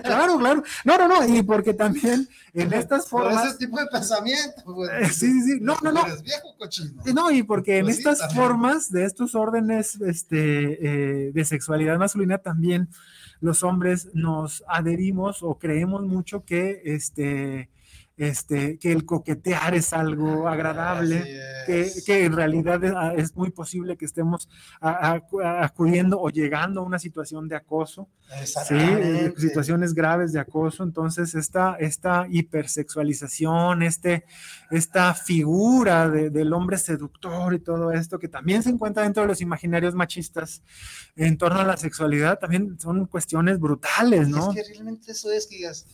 claro, 0.01 0.37
claro. 0.37 0.63
No, 0.85 0.97
no, 0.97 1.07
no. 1.07 1.27
Y 1.27 1.43
porque 1.43 1.73
también 1.73 2.27
en 2.53 2.73
estas 2.73 3.07
formas. 3.07 3.39
Por 3.39 3.47
ese 3.47 3.57
tipo 3.57 3.79
de 3.79 3.87
pensamiento. 3.87 4.63
sí, 5.05 5.13
sí, 5.13 5.41
sí. 5.41 5.59
No, 5.61 5.77
no, 5.81 5.91
no. 5.91 6.03
viejo 6.23 6.55
cochino. 6.57 7.01
No, 7.13 7.31
y 7.31 7.43
porque 7.43 7.77
en 7.77 7.85
pues 7.85 7.99
estas 7.99 8.33
formas 8.33 8.91
de 8.91 9.05
estos 9.05 9.35
órdenes 9.35 9.99
este, 10.01 11.27
eh, 11.27 11.31
de 11.31 11.45
sexualidad 11.45 11.97
masculina 11.97 12.37
también 12.37 12.89
los 13.41 13.63
hombres 13.63 14.09
nos 14.13 14.63
adherimos 14.67 15.41
o 15.43 15.57
creemos 15.57 16.03
mucho 16.03 16.45
que 16.45 16.81
este 16.85 17.69
este, 18.17 18.77
que 18.77 18.91
el 18.91 19.05
coquetear 19.05 19.73
es 19.73 19.93
algo 19.93 20.47
agradable, 20.47 21.23
que, 21.65 21.89
que, 22.05 22.25
en 22.25 22.33
realidad 22.33 22.83
es, 23.17 23.35
muy 23.35 23.49
posible 23.49 23.97
que 23.97 24.05
estemos 24.05 24.47
acudiendo 24.79 26.19
o 26.19 26.29
llegando 26.29 26.81
a 26.81 26.83
una 26.83 26.99
situación 26.99 27.47
de 27.47 27.55
acoso, 27.55 28.09
¿sí? 28.67 28.75
situaciones 29.37 29.93
graves 29.93 30.33
de 30.33 30.39
acoso. 30.39 30.83
Entonces, 30.83 31.33
esta, 31.35 31.75
esta 31.79 32.27
hipersexualización, 32.29 33.83
este, 33.83 34.25
esta 34.69 35.13
figura 35.13 36.09
del 36.09 36.53
hombre 36.53 36.77
seductor 36.77 37.53
y 37.53 37.59
todo 37.59 37.91
esto, 37.91 38.19
que 38.19 38.27
también 38.27 38.61
se 38.61 38.69
encuentra 38.69 39.03
dentro 39.03 39.23
de 39.23 39.29
los 39.29 39.41
imaginarios 39.41 39.95
machistas 39.95 40.61
en 41.15 41.37
torno 41.37 41.59
a 41.59 41.65
la 41.65 41.77
sexualidad, 41.77 42.39
también 42.39 42.79
son 42.79 43.05
cuestiones 43.07 43.59
brutales, 43.59 44.27
¿no? 44.27 44.51
Es 44.51 44.55
que 44.55 44.73
realmente 44.73 45.11
eso 45.11 45.31
es 45.31 45.47
que 45.47 45.55
digas, 45.55 45.85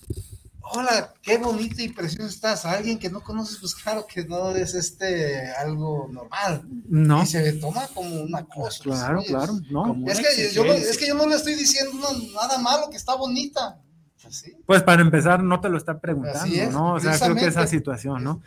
hola, 0.71 1.13
qué 1.21 1.37
bonito 1.37 1.81
y 1.81 1.89
precioso 1.89 2.27
estás. 2.27 2.65
alguien 2.65 2.99
que 2.99 3.09
no 3.09 3.21
conoces, 3.21 3.57
pues 3.59 3.75
claro 3.75 4.05
que 4.05 4.25
no 4.25 4.51
es 4.51 4.73
este 4.75 5.51
algo 5.51 6.07
normal. 6.11 6.67
No. 6.87 7.23
Y 7.23 7.25
se 7.25 7.53
toma 7.53 7.87
como 7.93 8.21
una 8.21 8.45
cosa. 8.45 8.83
Claro, 8.83 9.21
claro. 9.23 9.59
No. 9.69 9.95
Es, 10.07 10.19
que 10.19 10.51
yo, 10.53 10.65
es 10.65 10.97
que 10.97 11.07
yo 11.07 11.15
no 11.15 11.27
le 11.27 11.35
estoy 11.35 11.55
diciendo 11.55 12.07
nada 12.33 12.57
malo, 12.57 12.89
que 12.89 12.97
está 12.97 13.15
bonita. 13.15 13.81
Pues, 14.21 14.43
pues 14.65 14.83
para 14.83 15.01
empezar, 15.01 15.43
no 15.43 15.61
te 15.61 15.69
lo 15.69 15.77
está 15.77 15.99
preguntando, 15.99 16.71
¿no? 16.71 16.93
O 16.95 16.99
sea, 16.99 17.17
creo 17.17 17.35
que 17.35 17.45
esa 17.45 17.67
situación, 17.67 18.23
¿no? 18.23 18.41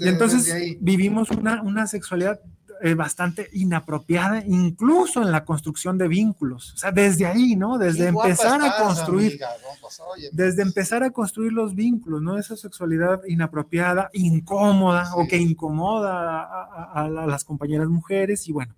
y 0.00 0.08
entonces 0.08 0.76
vivimos 0.80 1.30
una, 1.30 1.62
una 1.62 1.86
sexualidad 1.86 2.40
eh, 2.82 2.94
bastante 2.94 3.48
inapropiada, 3.52 4.42
incluso 4.46 5.22
en 5.22 5.30
la 5.30 5.44
construcción 5.44 5.98
de 5.98 6.08
vínculos. 6.08 6.72
O 6.74 6.76
sea, 6.78 6.92
desde 6.92 7.26
ahí, 7.26 7.54
¿no? 7.56 7.76
Desde 7.76 8.08
empezar 8.08 8.62
a 8.62 8.76
construir, 8.82 9.38
pues, 9.80 10.00
desde 10.32 10.62
empezar 10.62 11.02
a 11.02 11.10
construir 11.10 11.52
los 11.52 11.74
vínculos, 11.74 12.22
¿no? 12.22 12.38
Esa 12.38 12.56
sexualidad 12.56 13.20
inapropiada, 13.26 14.08
incómoda 14.12 15.14
o 15.14 15.26
que 15.28 15.36
incomoda 15.36 16.42
a, 16.42 17.04
a, 17.04 17.08
las 17.08 17.44
compañeras 17.44 17.88
mujeres 17.88 18.48
y 18.48 18.52
bueno, 18.52 18.74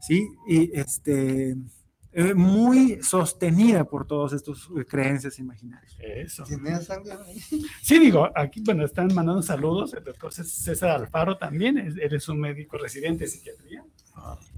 sí, 0.00 0.28
y 0.48 0.70
este 0.78 1.56
eh, 2.16 2.32
muy 2.32 3.02
sostenida 3.02 3.82
por 3.84 4.06
todos 4.06 4.32
estos 4.32 4.70
eh, 4.78 4.84
creencias 4.84 5.40
imaginarias. 5.40 5.96
Eso. 5.98 6.44
Sí, 7.82 7.98
digo, 7.98 8.30
aquí, 8.36 8.62
bueno, 8.64 8.84
están 8.84 9.12
mandando 9.12 9.42
saludos. 9.42 9.94
El 9.94 10.04
doctor 10.04 10.32
César 10.32 10.90
Alfaro 10.90 11.36
también, 11.36 11.76
eres 12.00 12.28
un 12.28 12.38
médico 12.38 12.78
residente 12.78 13.24
de 13.24 13.30
psiquiatría. 13.30 13.84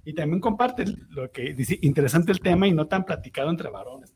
Y 0.05 0.13
también 0.13 0.39
comparte 0.39 0.85
lo 1.09 1.31
que 1.33 1.55
dice, 1.55 1.79
interesante 1.81 2.31
el 2.31 2.41
tema 2.41 2.69
y 2.69 2.73
no 2.73 2.89
tan 2.89 3.07
platicado 3.07 3.49
entre 3.49 3.71
varones. 3.71 4.13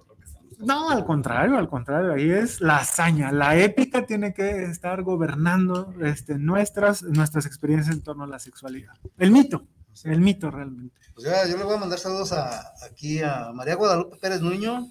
no, 0.59 0.91
al 0.91 1.07
contrario, 1.07 1.57
al 1.57 1.69
contrario, 1.69 2.13
ahí 2.13 2.31
es 2.31 2.61
la 2.61 2.77
hazaña, 2.77 3.33
la 3.33 3.57
épica 3.57 4.05
tiene 4.05 4.35
que 4.35 4.65
estar 4.65 5.03
gobernando 5.03 5.95
este, 6.03 6.39
nuestras, 6.39 7.03
nuestras 7.03 7.47
experiencias 7.47 7.97
en 7.97 8.03
torno 8.03 8.25
a 8.25 8.27
la 8.27 8.39
sexualidad. 8.39 8.93
El 9.17 9.31
mito, 9.31 9.67
el 10.05 10.21
mito 10.21 10.51
realmente. 10.51 11.01
Pues 11.15 11.27
ya, 11.27 11.47
yo 11.47 11.57
le 11.57 11.65
voy 11.65 11.75
a 11.75 11.79
mandar 11.79 11.99
saludos 11.99 12.33
a, 12.33 12.73
aquí 12.85 13.21
a 13.23 13.53
María 13.53 13.75
Guadalupe 13.75 14.17
Pérez 14.17 14.41
Nuño, 14.41 14.89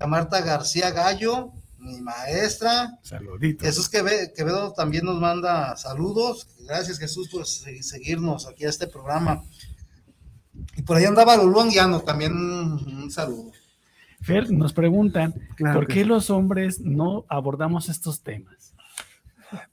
a 0.00 0.06
Marta 0.06 0.40
García 0.40 0.90
Gallo, 0.90 1.52
mi 1.78 2.00
maestra. 2.00 2.98
Saluditos. 3.02 3.66
Jesús 3.66 3.88
Quevedo 3.88 4.72
también 4.72 5.04
nos 5.04 5.20
manda 5.20 5.76
saludos. 5.76 6.46
Gracias 6.66 6.98
Jesús 6.98 7.28
por 7.28 7.46
seguirnos 7.46 8.46
aquí 8.46 8.64
a 8.64 8.68
este 8.68 8.86
programa. 8.86 9.42
Y 10.76 10.82
por 10.82 10.96
ahí 10.96 11.04
andaba 11.04 11.36
Lulú 11.36 11.60
Anguiano, 11.60 12.00
también 12.00 12.32
un, 12.32 13.10
saludo. 13.10 13.50
Fer, 14.20 14.50
nos 14.52 14.72
preguntan, 14.72 15.34
¿por 15.58 15.88
qué 15.88 16.04
los 16.04 16.30
hombres 16.30 16.80
no 16.80 17.24
abordamos 17.28 17.88
estos 17.88 18.22
temas? 18.22 18.61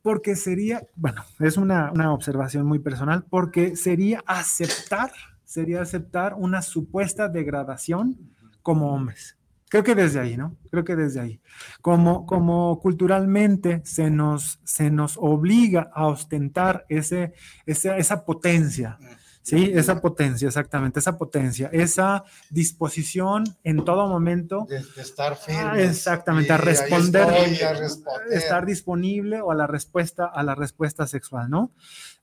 Porque 0.01 0.35
sería, 0.35 0.83
bueno, 0.95 1.23
es 1.39 1.57
una, 1.57 1.91
observación 2.13 2.65
muy 2.65 2.79
personal, 2.79 3.25
porque 3.29 3.75
sería 3.75 4.23
aceptar, 4.25 5.11
sería 5.43 5.81
aceptar 5.81 6.33
una 6.35 6.61
supuesta 6.61 7.27
degradación 7.27 8.17
como 8.61 8.93
hombres. 8.93 9.37
Creo 9.69 9.83
que 9.83 9.93
desde 9.93 10.19
ahí, 10.19 10.35
¿no? 10.35 10.57
Creo 10.71 10.83
que 10.83 10.95
desde 10.95 11.19
ahí. 11.19 11.41
Como, 11.81 12.25
como 12.25 12.79
culturalmente 12.79 13.81
se 13.85 14.09
nos, 14.09 14.59
se 14.63 14.89
nos 14.89 15.15
obliga 15.17 15.91
a 15.93 16.07
ostentar 16.07 16.85
ese, 16.89 17.33
esa 17.65 18.25
potencia, 18.25 18.97
Sí, 19.49 19.71
esa 19.73 19.99
potencia, 19.99 20.47
exactamente, 20.47 20.99
esa 20.99 21.17
potencia, 21.17 21.69
esa 21.73 22.23
disposición 22.49 23.43
en 23.63 23.83
todo 23.83 24.07
momento. 24.07 24.67
De, 24.69 24.83
estar 25.01 25.35
firme. 25.35 25.61
Ah, 25.61 25.81
exactamente, 25.81 26.53
a 26.53 26.57
responder, 26.57 27.27
estar 28.31 28.65
disponible 28.65 29.41
o 29.41 29.51
a 29.51 29.55
la 29.55 29.67
respuesta, 29.67 30.25
a 30.25 30.43
la 30.43 30.55
respuesta 30.55 31.07
sexual, 31.07 31.49
¿no? 31.49 31.71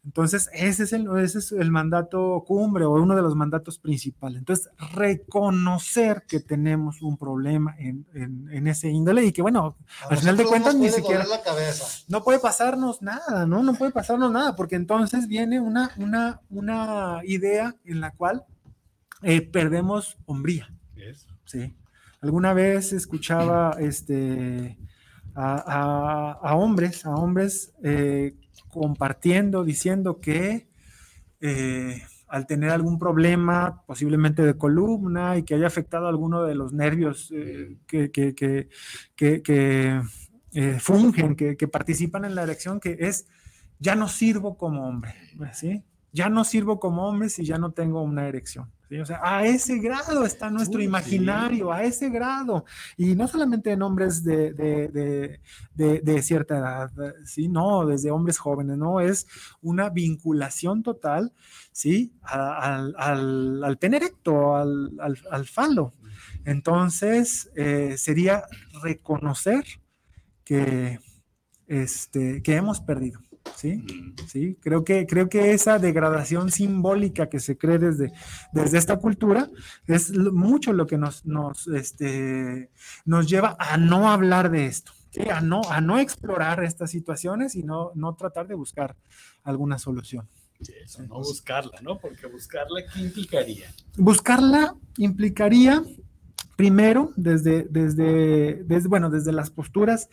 Entonces, 0.06 0.48
ese 0.52 0.84
es, 0.84 0.92
el, 0.92 1.08
ese 1.18 1.40
es 1.40 1.50
el 1.50 1.72
mandato 1.72 2.44
cumbre 2.46 2.84
o 2.84 2.92
uno 2.92 3.16
de 3.16 3.22
los 3.22 3.34
mandatos 3.34 3.80
principales. 3.80 4.38
Entonces, 4.38 4.70
reconocer 4.94 6.22
que 6.28 6.38
tenemos 6.38 7.02
un 7.02 7.16
problema 7.16 7.74
en, 7.76 8.06
en, 8.14 8.66
ese 8.68 8.88
índole 8.88 9.24
y 9.24 9.32
que, 9.32 9.42
bueno, 9.42 9.76
al 10.08 10.16
final 10.16 10.36
de 10.36 10.44
cuentas 10.44 10.76
ni 10.76 10.90
siquiera... 10.90 11.26
La 11.26 11.42
cabeza. 11.42 12.04
No 12.06 12.22
puede 12.22 12.38
pasarnos 12.38 13.02
nada, 13.02 13.46
¿no? 13.46 13.64
No 13.64 13.74
puede 13.74 13.90
pasarnos 13.90 14.30
nada, 14.30 14.54
porque 14.54 14.76
entonces 14.76 15.26
viene 15.26 15.58
una, 15.60 15.90
una, 15.96 16.40
una 16.50 17.20
idea 17.24 17.74
en 17.84 18.00
la 18.00 18.12
cual 18.12 18.44
eh, 19.22 19.40
perdemos 19.42 20.18
hombría. 20.24 20.72
Sí. 21.46 21.74
Alguna 22.20 22.54
vez 22.54 22.92
escuchaba 22.92 23.76
este, 23.80 24.78
a, 25.34 25.56
a, 25.56 26.32
a 26.48 26.54
hombres, 26.54 27.04
a 27.04 27.10
hombres 27.10 27.72
eh, 27.82 28.36
compartiendo, 28.80 29.64
diciendo 29.64 30.20
que 30.20 30.68
eh, 31.40 32.02
al 32.28 32.46
tener 32.46 32.70
algún 32.70 32.98
problema, 32.98 33.82
posiblemente 33.86 34.42
de 34.42 34.56
columna, 34.56 35.36
y 35.36 35.44
que 35.44 35.54
haya 35.54 35.66
afectado 35.66 36.08
alguno 36.08 36.42
de 36.42 36.54
los 36.54 36.72
nervios 36.72 37.32
eh, 37.34 37.76
que, 37.86 38.10
que, 38.10 38.34
que, 38.34 38.68
eh, 40.52 40.78
fungen, 40.80 41.36
que, 41.36 41.68
participan 41.68 42.24
en 42.24 42.34
la 42.34 42.42
erección, 42.42 42.80
que 42.80 42.96
es, 43.00 43.26
ya 43.78 43.94
no 43.94 44.08
sirvo 44.08 44.56
como 44.56 44.88
hombre, 44.88 45.14
¿sí? 45.52 45.82
Ya 46.16 46.30
no 46.30 46.44
sirvo 46.44 46.80
como 46.80 47.06
hombre 47.06 47.28
si 47.28 47.44
ya 47.44 47.58
no 47.58 47.72
tengo 47.72 48.02
una 48.02 48.26
erección. 48.26 48.72
O 49.02 49.04
sea, 49.04 49.20
a 49.22 49.44
ese 49.44 49.78
grado 49.78 50.24
está 50.24 50.48
nuestro 50.48 50.80
imaginario, 50.80 51.72
a 51.72 51.82
ese 51.82 52.08
grado. 52.08 52.64
Y 52.96 53.14
no 53.16 53.28
solamente 53.28 53.72
en 53.72 53.82
hombres 53.82 54.24
de, 54.24 54.52
de, 54.54 55.40
de, 55.74 56.22
cierta 56.22 56.56
edad, 56.56 56.90
¿sí? 57.24 57.48
No, 57.48 57.84
desde 57.84 58.12
hombres 58.12 58.38
jóvenes, 58.38 58.78
¿no? 58.78 59.00
Es 59.00 59.26
una 59.60 59.90
vinculación 59.90 60.82
total, 60.82 61.32
¿sí? 61.70 62.14
Al, 62.22 62.94
al, 62.96 63.64
al 63.64 63.76
pene 63.76 63.98
erecto, 63.98 64.56
al, 64.56 64.92
al, 65.30 65.46
falo. 65.46 65.92
Entonces, 66.44 67.50
eh, 67.56 67.96
sería 67.98 68.44
reconocer 68.82 69.64
que, 70.44 70.98
este, 71.66 72.40
que 72.42 72.54
hemos 72.54 72.80
perdido. 72.80 73.20
¿Sí? 73.54 73.84
¿sí? 74.26 74.56
Creo 74.60 74.84
que, 74.84 75.06
creo 75.06 75.28
que 75.28 75.52
esa 75.52 75.78
degradación 75.78 76.50
simbólica 76.50 77.28
que 77.28 77.40
se 77.40 77.56
cree 77.56 77.78
desde, 77.78 78.12
desde 78.52 78.78
esta 78.78 78.98
cultura 78.98 79.50
es 79.86 80.12
mucho 80.12 80.72
lo 80.72 80.86
que 80.86 80.98
nos, 80.98 81.24
nos, 81.24 81.68
este, 81.68 82.70
nos 83.04 83.28
lleva 83.28 83.56
a 83.58 83.76
no 83.76 84.10
hablar 84.10 84.50
de 84.50 84.66
esto, 84.66 84.92
a, 85.30 85.40
no, 85.40 85.62
a 85.70 85.80
no 85.80 85.98
explorar 85.98 86.62
estas 86.64 86.90
situaciones 86.90 87.54
y 87.54 87.62
no, 87.62 87.92
no 87.94 88.14
tratar 88.14 88.46
de 88.46 88.54
buscar 88.54 88.96
alguna 89.44 89.78
solución. 89.78 90.28
eso, 90.60 91.02
no 91.02 91.16
buscarla, 91.16 91.80
¿no? 91.82 91.98
Porque 91.98 92.26
buscarla, 92.26 92.82
¿qué 92.92 93.00
implicaría? 93.00 93.72
Buscarla 93.96 94.74
implicaría 94.98 95.82
primero 96.56 97.12
desde, 97.16 97.64
desde, 97.64 98.64
desde, 98.64 98.88
bueno, 98.88 99.10
desde 99.10 99.30
las 99.30 99.50
posturas 99.50 100.08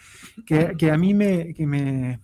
que, 0.45 0.75
que 0.77 0.91
a 0.91 0.97
mí 0.97 1.13
me, 1.13 1.53
que 1.53 1.65
me, 1.65 2.19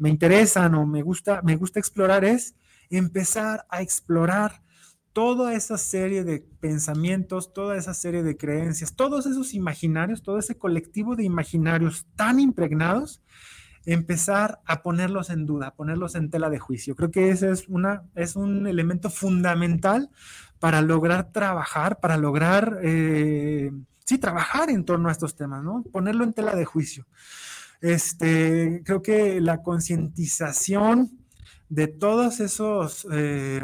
me 0.00 0.08
interesan 0.08 0.74
o 0.74 0.86
me 0.86 1.02
gusta, 1.02 1.42
me 1.42 1.56
gusta 1.56 1.78
explorar 1.78 2.24
es 2.24 2.56
empezar 2.88 3.66
a 3.68 3.82
explorar 3.82 4.62
toda 5.12 5.54
esa 5.54 5.76
serie 5.76 6.24
de 6.24 6.40
pensamientos, 6.60 7.52
toda 7.52 7.76
esa 7.76 7.92
serie 7.94 8.22
de 8.22 8.36
creencias, 8.36 8.96
todos 8.96 9.26
esos 9.26 9.52
imaginarios, 9.54 10.22
todo 10.22 10.38
ese 10.38 10.56
colectivo 10.56 11.16
de 11.16 11.24
imaginarios 11.24 12.06
tan 12.16 12.40
impregnados, 12.40 13.20
empezar 13.84 14.60
a 14.64 14.82
ponerlos 14.82 15.28
en 15.28 15.44
duda, 15.44 15.68
a 15.68 15.74
ponerlos 15.74 16.14
en 16.14 16.30
tela 16.30 16.48
de 16.48 16.58
juicio. 16.58 16.96
Creo 16.96 17.10
que 17.10 17.30
ese 17.30 17.50
es, 17.50 17.68
una, 17.68 18.04
es 18.14 18.36
un 18.36 18.66
elemento 18.66 19.10
fundamental 19.10 20.10
para 20.60 20.80
lograr 20.80 21.30
trabajar, 21.32 22.00
para 22.00 22.16
lograr, 22.16 22.78
eh, 22.82 23.70
sí, 24.06 24.16
trabajar 24.18 24.70
en 24.70 24.84
torno 24.84 25.10
a 25.10 25.12
estos 25.12 25.36
temas, 25.36 25.62
¿no? 25.62 25.82
Ponerlo 25.92 26.24
en 26.24 26.32
tela 26.32 26.54
de 26.54 26.64
juicio. 26.64 27.06
Este, 27.80 28.82
creo 28.84 29.02
que 29.02 29.40
la 29.40 29.62
concientización 29.62 31.10
de 31.68 31.86
todos 31.86 32.40
esos, 32.40 33.06
eh, 33.12 33.62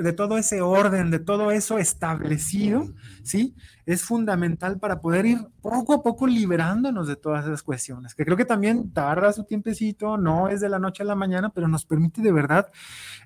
de 0.00 0.12
todo 0.12 0.38
ese 0.38 0.60
orden, 0.60 1.10
de 1.10 1.20
todo 1.20 1.50
eso 1.52 1.78
establecido, 1.78 2.92
¿sí? 3.22 3.54
Es 3.86 4.02
fundamental 4.02 4.78
para 4.78 5.00
poder 5.00 5.24
ir 5.24 5.38
poco 5.62 5.94
a 5.94 6.02
poco 6.02 6.26
liberándonos 6.26 7.06
de 7.06 7.16
todas 7.16 7.44
esas 7.46 7.62
cuestiones, 7.62 8.14
que 8.14 8.24
creo 8.24 8.36
que 8.36 8.44
también 8.44 8.92
tarda 8.92 9.32
su 9.32 9.44
tiempecito, 9.44 10.18
no 10.18 10.48
es 10.48 10.60
de 10.60 10.68
la 10.68 10.78
noche 10.78 11.02
a 11.02 11.06
la 11.06 11.14
mañana, 11.14 11.50
pero 11.50 11.68
nos 11.68 11.86
permite 11.86 12.22
de 12.22 12.32
verdad 12.32 12.70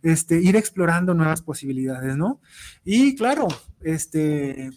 este, 0.02 0.40
ir 0.40 0.56
explorando 0.56 1.14
nuevas 1.14 1.42
posibilidades, 1.42 2.16
¿no? 2.16 2.40
Y 2.84 3.16
claro, 3.16 3.48
este, 3.80 4.70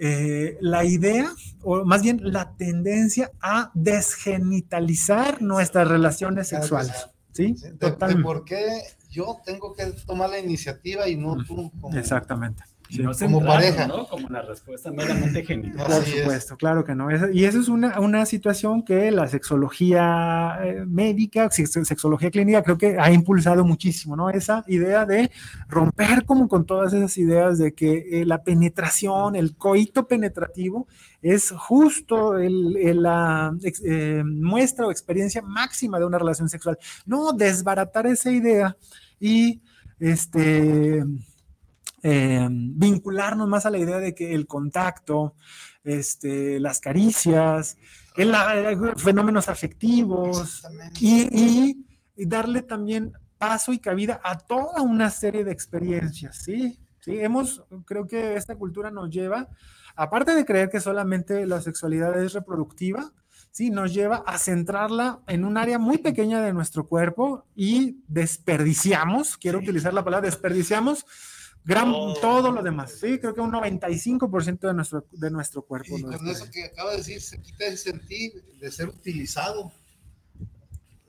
eh, 0.00 0.56
la 0.60 0.84
idea, 0.84 1.32
o 1.62 1.84
más 1.84 2.02
bien 2.02 2.20
la 2.22 2.56
tendencia 2.56 3.30
a 3.40 3.70
desgenitalizar 3.74 5.42
nuestras 5.42 5.88
relaciones 5.88 6.48
sexuales. 6.48 7.08
¿Sí? 7.32 7.54
Totalmente. 7.78 8.22
¿Por 8.22 8.44
qué 8.44 8.82
yo 9.10 9.38
tengo 9.44 9.74
que 9.74 9.86
tomar 10.06 10.30
la 10.30 10.38
iniciativa 10.38 11.06
y 11.08 11.16
no 11.16 11.36
tú? 11.44 11.70
Exactamente 11.94 12.62
como 13.18 13.44
pareja. 13.44 13.86
¿no? 13.86 14.06
Como 14.06 14.26
una 14.26 14.42
respuesta 14.42 14.90
meramente 14.90 15.44
genital. 15.44 15.86
Por 15.86 16.04
supuesto, 16.04 16.56
claro 16.56 16.84
que 16.84 16.94
no. 16.94 17.08
Y 17.32 17.44
eso 17.44 17.60
es 17.60 17.68
una, 17.68 18.00
una 18.00 18.26
situación 18.26 18.82
que 18.82 19.10
la 19.10 19.26
sexología 19.28 20.58
eh, 20.62 20.84
médica, 20.86 21.50
sexología 21.50 22.30
clínica, 22.30 22.62
creo 22.62 22.78
que 22.78 22.96
ha 22.98 23.10
impulsado 23.10 23.64
muchísimo, 23.64 24.16
¿no? 24.16 24.30
Esa 24.30 24.64
idea 24.66 25.04
de 25.04 25.30
romper 25.68 26.24
como 26.24 26.48
con 26.48 26.64
todas 26.66 26.92
esas 26.92 27.16
ideas 27.18 27.58
de 27.58 27.74
que 27.74 28.20
eh, 28.20 28.24
la 28.26 28.42
penetración, 28.42 29.36
el 29.36 29.56
coito 29.56 30.06
penetrativo, 30.06 30.86
es 31.22 31.50
justo 31.50 32.38
el, 32.38 33.02
la 33.02 33.52
eh, 33.84 34.22
muestra 34.24 34.86
o 34.86 34.90
experiencia 34.90 35.42
máxima 35.42 35.98
de 35.98 36.04
una 36.04 36.18
relación 36.18 36.48
sexual. 36.48 36.78
No 37.04 37.32
desbaratar 37.32 38.06
esa 38.06 38.30
idea 38.30 38.76
y 39.18 39.60
este 39.98 41.04
eh, 42.08 42.46
vincularnos 42.48 43.48
más 43.48 43.66
a 43.66 43.70
la 43.70 43.78
idea 43.78 43.98
de 43.98 44.14
que 44.14 44.32
el 44.32 44.46
contacto, 44.46 45.34
este, 45.82 46.60
las 46.60 46.78
caricias, 46.78 47.76
el, 48.16 48.32
fenómenos 48.96 49.48
afectivos 49.48 50.64
y, 51.00 51.84
darle 52.16 52.62
también 52.62 53.12
paso 53.38 53.72
y 53.72 53.80
cabida 53.80 54.20
a 54.22 54.38
toda 54.38 54.82
una 54.82 55.10
serie 55.10 55.42
de 55.42 55.50
experiencias, 55.50 56.36
¿sí? 56.44 56.78
Sí, 57.00 57.18
hemos, 57.18 57.64
creo 57.84 58.06
que 58.06 58.36
esta 58.36 58.54
cultura 58.54 58.92
nos 58.92 59.10
lleva, 59.10 59.48
aparte 59.96 60.32
de 60.36 60.44
creer 60.44 60.70
que 60.70 60.78
solamente 60.78 61.44
la 61.44 61.60
sexualidad 61.60 62.16
es 62.22 62.34
reproductiva, 62.34 63.12
sí, 63.50 63.70
nos 63.70 63.92
lleva 63.92 64.22
a 64.26 64.38
centrarla 64.38 65.22
en 65.26 65.44
un 65.44 65.56
área 65.56 65.80
muy 65.80 65.98
pequeña 65.98 66.40
de 66.40 66.52
nuestro 66.52 66.86
cuerpo 66.86 67.46
y 67.56 68.04
desperdiciamos, 68.06 69.36
quiero 69.36 69.58
utilizar 69.58 69.92
la 69.92 70.04
palabra 70.04 70.26
desperdiciamos, 70.26 71.04
Gran, 71.66 71.92
todo 72.20 72.52
lo 72.52 72.62
demás. 72.62 72.92
Sí, 72.92 73.18
creo 73.18 73.34
que 73.34 73.40
un 73.40 73.50
95% 73.50 74.60
de 74.60 74.72
nuestro, 74.72 75.04
de 75.10 75.30
nuestro 75.32 75.62
cuerpo. 75.62 75.98
Y 75.98 76.02
con 76.02 76.28
eso 76.28 76.48
que 76.48 76.64
acaba 76.64 76.92
de 76.92 76.98
decir, 76.98 77.20
se 77.20 77.42
quita 77.42 77.66
ese 77.66 77.90
sentir 77.90 78.44
de 78.60 78.70
ser 78.70 78.88
utilizado. 78.88 79.72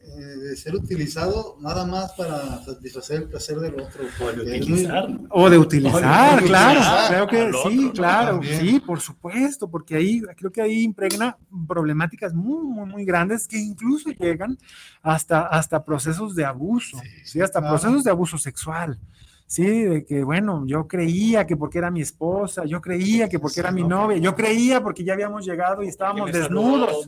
Eh, 0.01 0.19
de 0.19 0.55
ser 0.55 0.73
utilizado 0.73 1.57
nada 1.59 1.85
más 1.85 2.13
para 2.13 2.63
satisfacer 2.63 3.23
el 3.23 3.29
placer 3.29 3.59
del 3.59 3.79
otro. 3.79 4.03
O 4.19 4.31
de 4.31 4.57
utilizar. 4.57 5.19
O 5.29 5.49
de 5.49 5.57
utilizar, 5.59 6.43
claro. 6.43 7.07
creo 7.07 7.27
que 7.27 7.69
sí, 7.69 7.91
claro. 7.93 8.41
Sí, 8.41 8.79
por 8.79 8.99
supuesto, 8.99 9.69
porque 9.69 9.95
ahí 9.95 10.21
creo 10.37 10.51
que 10.51 10.61
ahí 10.61 10.81
impregna 10.81 11.37
problemáticas 11.67 12.33
muy, 12.33 12.65
muy, 12.65 12.89
muy 12.89 13.05
grandes 13.05 13.47
que 13.47 13.59
incluso 13.59 14.09
llegan 14.09 14.57
hasta, 15.03 15.45
hasta 15.45 15.85
procesos 15.85 16.33
de 16.33 16.45
abuso, 16.45 16.99
sí, 17.23 17.41
hasta 17.41 17.59
procesos 17.59 18.03
de 18.03 18.09
abuso 18.09 18.39
sexual. 18.39 18.97
Sí, 19.49 19.83
de 19.83 20.05
que 20.05 20.25
bueno, 20.25 20.65
yo 20.67 20.89
creía 20.89 21.47
que 21.47 21.55
porque 21.55 21.77
era 21.77 21.89
mi 21.89 22.01
esposa, 22.01 22.65
yo 22.65 22.81
creía 22.81 23.29
que 23.29 23.39
porque 23.39 23.61
era 23.61 23.71
mi 23.71 23.81
novia, 23.81 24.17
yo 24.17 24.35
creía 24.35 24.83
porque 24.83 25.05
ya 25.05 25.13
habíamos 25.13 25.45
llegado 25.45 25.83
y 25.83 25.87
estábamos 25.87 26.33
desnudos. 26.33 27.07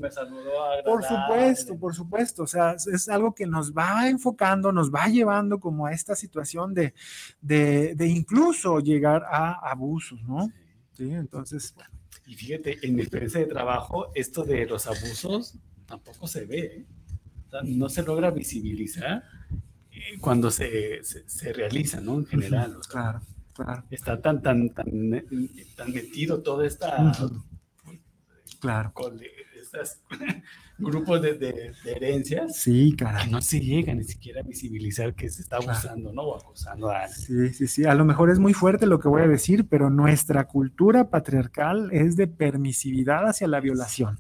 por 0.85 1.03
supuesto, 1.03 1.77
por 1.77 1.93
supuesto. 1.93 2.43
O 2.43 2.47
sea, 2.47 2.77
es 2.93 3.09
algo 3.09 3.35
que 3.35 3.45
nos 3.45 3.73
va 3.73 4.07
enfocando, 4.07 4.71
nos 4.71 4.89
va 4.89 5.07
llevando 5.07 5.59
como 5.59 5.85
a 5.85 5.91
esta 5.91 6.15
situación 6.15 6.73
de, 6.73 6.93
de, 7.41 8.07
incluso 8.07 8.79
llegar 8.79 9.25
a 9.29 9.69
abusos, 9.69 10.23
¿no? 10.23 10.49
Sí, 10.93 11.11
entonces, 11.11 11.73
bueno. 11.75 11.91
Y 12.25 12.35
fíjate, 12.35 12.77
en 12.83 12.95
mi 12.95 13.01
experiencia 13.01 13.41
de 13.41 13.47
trabajo, 13.47 14.11
esto 14.15 14.45
de 14.45 14.65
los 14.65 14.87
abusos 14.87 15.57
tampoco 15.85 16.25
se 16.25 16.45
ve, 16.45 16.59
¿eh? 16.59 16.85
no 17.65 17.89
se 17.89 18.03
logra 18.03 18.31
visibilizar 18.31 19.23
cuando 20.21 20.51
se, 20.51 21.03
se, 21.03 21.27
se 21.29 21.53
realiza, 21.53 21.99
¿no? 22.01 22.19
En 22.19 22.25
general. 22.25 22.75
o 22.77 22.83
sea, 22.83 22.91
Claro, 22.91 23.21
claro. 23.53 23.83
Está 23.91 24.21
tan, 24.21 24.41
tan, 24.41 24.69
tan, 24.69 24.85
tan 25.75 25.91
metido 25.93 26.41
toda 26.41 26.65
esta... 26.65 27.11
Claro. 28.59 28.91
con 28.93 29.17
estos 29.61 29.99
grupos 30.77 31.21
de, 31.21 31.33
de- 31.35 31.71
de 31.83 31.91
herencias 31.91 32.57
Sí, 32.57 32.93
caray. 32.97 33.25
que 33.25 33.31
no 33.31 33.41
se 33.41 33.61
llega 33.61 33.93
ni 33.93 34.03
siquiera 34.03 34.41
a 34.41 34.43
visibilizar 34.43 35.13
que 35.15 35.29
se 35.29 35.41
está 35.43 35.57
Claro. 35.59 35.71
abusando, 35.73 36.11
¿no? 36.11 36.23
O 36.23 36.37
acosando 36.37 36.89
a. 36.89 37.07
Sí, 37.07 37.53
sí, 37.53 37.67
sí. 37.67 37.85
A 37.85 37.93
lo 37.95 38.03
mejor 38.03 38.29
es 38.31 38.39
muy 38.39 38.53
fuerte 38.53 38.85
lo 38.85 38.99
que 38.99 39.07
voy 39.07 39.21
a 39.21 39.27
decir, 39.27 39.67
pero 39.69 39.89
nuestra 39.89 40.45
cultura 40.45 41.09
patriarcal 41.09 41.89
es 41.93 42.17
de 42.17 42.27
permisividad 42.27 43.27
hacia 43.29 43.47
la 43.47 43.61
violación. 43.61 44.17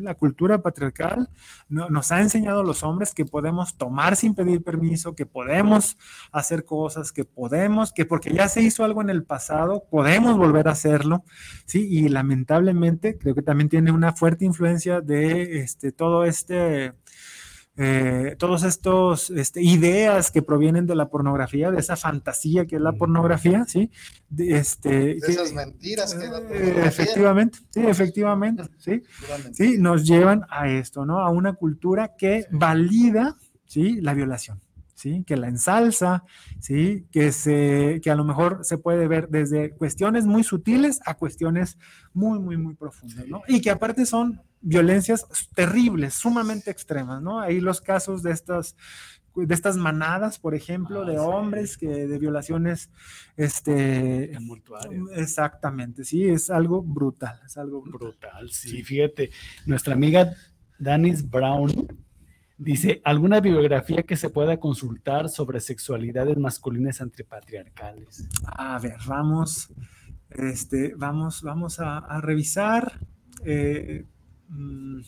La 0.00 0.14
cultura 0.14 0.60
patriarcal 0.62 1.28
no- 1.68 1.88
nos 1.88 2.10
ha 2.12 2.20
enseñado 2.20 2.60
a 2.60 2.64
los 2.64 2.82
hombres 2.82 3.14
que 3.14 3.24
podemos 3.24 3.76
tomar 3.76 4.16
sin 4.16 4.34
pedir 4.34 4.62
permiso, 4.62 5.14
que 5.14 5.26
podemos 5.26 5.96
hacer 6.32 6.64
cosas, 6.64 7.12
que 7.12 7.24
podemos, 7.24 7.92
que 7.92 8.04
porque 8.04 8.32
ya 8.32 8.48
se 8.48 8.62
hizo 8.62 8.84
algo 8.84 9.00
en 9.02 9.10
el 9.10 9.24
pasado, 9.24 9.84
podemos 9.90 10.36
volver 10.36 10.68
a 10.68 10.72
hacerlo, 10.72 11.24
¿sí? 11.66 11.86
Y 11.88 12.08
lamentablemente 12.08 13.18
creo 13.18 13.34
que 13.34 13.42
también 13.42 13.68
tiene 13.68 13.90
una 13.92 14.12
fuerte 14.12 14.44
influencia 14.44 15.00
de 15.00 15.58
este, 15.60 15.92
todo 15.92 16.24
este, 16.24 16.92
eh, 17.76 18.36
todos 18.38 18.62
estos 18.62 19.30
este, 19.30 19.60
ideas 19.60 20.30
que 20.30 20.42
provienen 20.42 20.86
de 20.86 20.94
la 20.94 21.08
pornografía, 21.08 21.72
de 21.72 21.80
esa 21.80 21.96
fantasía 21.96 22.66
que 22.66 22.76
es 22.76 22.82
la 22.82 22.92
pornografía, 22.92 23.64
¿sí? 23.66 23.90
De, 24.28 24.58
este, 24.58 25.16
De 25.16 25.52
mentiras 25.54 26.14
que 26.14 26.24
eh, 26.24 26.82
efectivamente, 26.84 27.58
sí, 27.70 27.80
efectivamente, 27.86 28.64
sí. 28.78 29.02
Sí, 29.52 29.76
nos 29.78 30.06
llevan 30.06 30.42
a 30.50 30.68
esto, 30.68 31.04
¿no? 31.04 31.18
A 31.18 31.30
una 31.30 31.54
cultura 31.54 32.14
que 32.16 32.46
valida, 32.52 33.36
¿sí? 33.64 34.00
La 34.00 34.14
violación, 34.14 34.60
¿sí? 34.94 35.24
Que 35.26 35.36
la 35.36 35.48
ensalza, 35.48 36.22
¿sí? 36.60 37.08
Que, 37.10 37.32
se, 37.32 38.00
que 38.04 38.10
a 38.10 38.14
lo 38.14 38.22
mejor 38.22 38.60
se 38.62 38.78
puede 38.78 39.08
ver 39.08 39.28
desde 39.30 39.70
cuestiones 39.70 40.26
muy 40.26 40.44
sutiles 40.44 41.00
a 41.06 41.14
cuestiones 41.14 41.76
muy, 42.12 42.38
muy, 42.38 42.56
muy 42.56 42.74
profundas, 42.74 43.26
¿no? 43.26 43.42
Y 43.48 43.60
que 43.60 43.70
aparte 43.70 44.06
son 44.06 44.40
violencias 44.64 45.26
terribles, 45.54 46.14
sumamente 46.14 46.70
extremas, 46.70 47.22
¿no? 47.22 47.38
Ahí 47.40 47.60
los 47.60 47.80
casos 47.80 48.22
de 48.22 48.32
estas 48.32 48.74
de 49.36 49.52
estas 49.52 49.76
manadas, 49.76 50.38
por 50.38 50.54
ejemplo, 50.54 51.04
de 51.04 51.18
hombres 51.18 51.76
que 51.76 51.88
de 51.88 52.18
violaciones, 52.18 52.90
este, 53.36 54.30
exactamente, 55.16 56.04
sí, 56.04 56.24
es 56.24 56.50
algo 56.50 56.82
brutal, 56.82 57.40
es 57.44 57.56
algo 57.56 57.82
brutal. 57.82 58.48
Sí, 58.50 58.84
fíjate, 58.84 59.30
nuestra 59.66 59.94
amiga 59.94 60.34
Danis 60.78 61.28
Brown 61.28 61.88
dice, 62.56 63.02
¿alguna 63.04 63.40
bibliografía 63.40 64.04
que 64.04 64.16
se 64.16 64.30
pueda 64.30 64.60
consultar 64.60 65.28
sobre 65.28 65.58
sexualidades 65.58 66.38
masculinas 66.38 67.00
antipatriarcales? 67.00 68.28
A 68.46 68.78
ver, 68.78 68.98
vamos, 69.04 69.72
este, 70.30 70.94
vamos, 70.96 71.42
vamos 71.42 71.80
a, 71.80 71.98
a 71.98 72.20
revisar. 72.20 73.00
eh, 73.44 74.06
mm, 74.48 75.00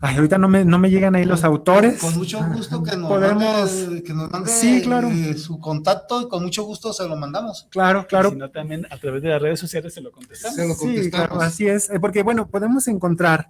ay, 0.00 0.16
ahorita 0.16 0.38
no 0.38 0.48
me, 0.48 0.64
no 0.64 0.78
me 0.78 0.90
llegan 0.90 1.14
ahí 1.14 1.24
los 1.24 1.44
autores. 1.44 2.00
Con 2.00 2.14
mucho 2.16 2.40
gusto 2.52 2.82
que 2.82 2.96
nos 2.96 3.08
Podemos- 3.08 3.72
mande, 3.86 4.02
que 4.02 4.12
nos 4.14 4.30
mande 4.30 4.50
Sí, 4.50 4.82
claro. 4.82 5.08
eh, 5.10 5.36
su 5.38 5.58
contacto 5.60 6.22
y 6.22 6.28
con 6.28 6.42
mucho 6.42 6.64
gusto 6.64 6.92
se 6.92 7.06
lo 7.08 7.16
mandamos. 7.16 7.68
Claro, 7.70 8.06
claro. 8.08 8.30
Si 8.30 8.36
no, 8.36 8.50
también 8.50 8.86
a 8.90 8.98
través 8.98 9.22
de 9.22 9.28
las 9.28 9.40
redes 9.40 9.60
sociales 9.60 9.94
se 9.94 10.00
lo 10.00 10.10
contestamos. 10.10 10.56
Se 10.56 10.66
lo 10.66 10.74
Sí, 10.74 10.80
contestamos. 10.80 11.28
claro, 11.28 11.40
así 11.42 11.66
es, 11.68 11.88
eh, 11.90 12.00
porque 12.00 12.22
bueno, 12.22 12.48
podemos 12.48 12.88
encontrar 12.88 13.48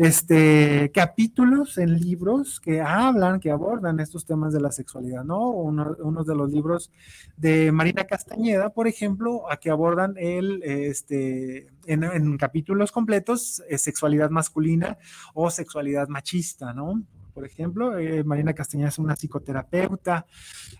este 0.00 0.90
capítulos 0.94 1.76
en 1.76 2.00
libros 2.00 2.58
que 2.58 2.80
hablan, 2.80 3.38
que 3.38 3.50
abordan 3.50 4.00
estos 4.00 4.24
temas 4.24 4.50
de 4.50 4.60
la 4.60 4.72
sexualidad, 4.72 5.24
¿no? 5.24 5.50
Uno, 5.50 5.94
uno 5.98 6.24
de 6.24 6.34
los 6.34 6.50
libros 6.50 6.90
de 7.36 7.70
Marina 7.70 8.04
Castañeda, 8.04 8.70
por 8.70 8.88
ejemplo, 8.88 9.50
a 9.50 9.58
que 9.58 9.68
abordan 9.68 10.14
el, 10.16 10.62
este, 10.62 11.68
en, 11.84 12.38
capítulos 12.38 12.92
completos, 12.92 13.62
eh, 13.68 13.76
sexualidad 13.76 14.30
masculina 14.30 14.96
o 15.34 15.50
sexualidad 15.50 16.08
machista, 16.08 16.72
¿no? 16.72 17.02
Por 17.30 17.44
ejemplo, 17.44 17.98
eh, 17.98 18.24
Marina 18.24 18.52
Castañeda 18.52 18.88
es 18.88 18.98
una 18.98 19.16
psicoterapeuta 19.16 20.26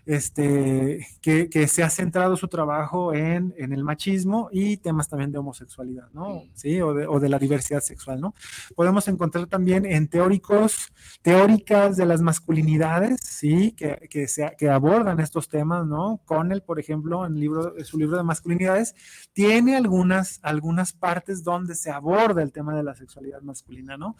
este, 0.05 1.07
que, 1.21 1.49
que 1.49 1.67
se 1.67 1.83
ha 1.83 1.89
centrado 1.89 2.35
su 2.37 2.47
trabajo 2.47 3.13
en, 3.13 3.53
en 3.57 3.73
el 3.73 3.83
machismo 3.83 4.49
y 4.51 4.77
temas 4.77 5.07
también 5.07 5.31
de 5.31 5.37
homosexualidad, 5.37 6.09
¿no? 6.13 6.43
Sí, 6.53 6.81
o 6.81 6.93
de, 6.93 7.07
o 7.07 7.19
de 7.19 7.29
la 7.29 7.39
diversidad 7.39 7.81
sexual, 7.81 8.21
¿no? 8.21 8.33
Podemos 8.75 9.07
encontrar 9.07 9.47
también 9.47 9.85
en 9.85 10.07
teóricos, 10.07 10.91
teóricas 11.21 11.97
de 11.97 12.05
las 12.05 12.21
masculinidades, 12.21 13.19
sí, 13.21 13.71
que, 13.71 14.07
que, 14.09 14.27
se, 14.27 14.55
que 14.57 14.69
abordan 14.69 15.19
estos 15.19 15.49
temas, 15.49 15.85
¿no? 15.85 16.21
Connell, 16.25 16.61
por 16.61 16.79
ejemplo, 16.79 17.25
en, 17.25 17.39
libro, 17.39 17.77
en 17.77 17.85
su 17.85 17.97
libro 17.97 18.17
de 18.17 18.23
masculinidades, 18.23 18.95
tiene 19.33 19.75
algunas, 19.75 20.39
algunas 20.43 20.93
partes 20.93 21.43
donde 21.43 21.75
se 21.75 21.91
aborda 21.91 22.41
el 22.41 22.51
tema 22.51 22.75
de 22.75 22.83
la 22.83 22.95
sexualidad 22.95 23.41
masculina, 23.41 23.97
¿no? 23.97 24.15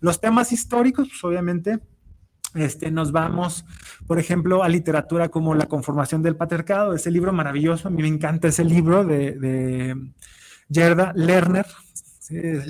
Los 0.00 0.20
temas 0.20 0.52
históricos, 0.52 1.08
pues 1.08 1.24
obviamente, 1.24 1.78
este, 2.56 2.90
nos 2.90 3.12
vamos, 3.12 3.64
por 4.06 4.18
ejemplo, 4.18 4.62
a 4.62 4.68
literatura 4.68 5.28
como 5.28 5.54
La 5.54 5.66
conformación 5.66 6.22
del 6.22 6.36
patriarcado, 6.36 6.94
ese 6.94 7.10
libro 7.10 7.32
maravilloso, 7.32 7.88
a 7.88 7.90
mí 7.90 8.02
me 8.02 8.08
encanta 8.08 8.48
ese 8.48 8.64
libro 8.64 9.04
de, 9.04 9.32
de 9.32 9.96
Gerda 10.70 11.12
Lerner, 11.14 11.66
sí, 12.26 12.60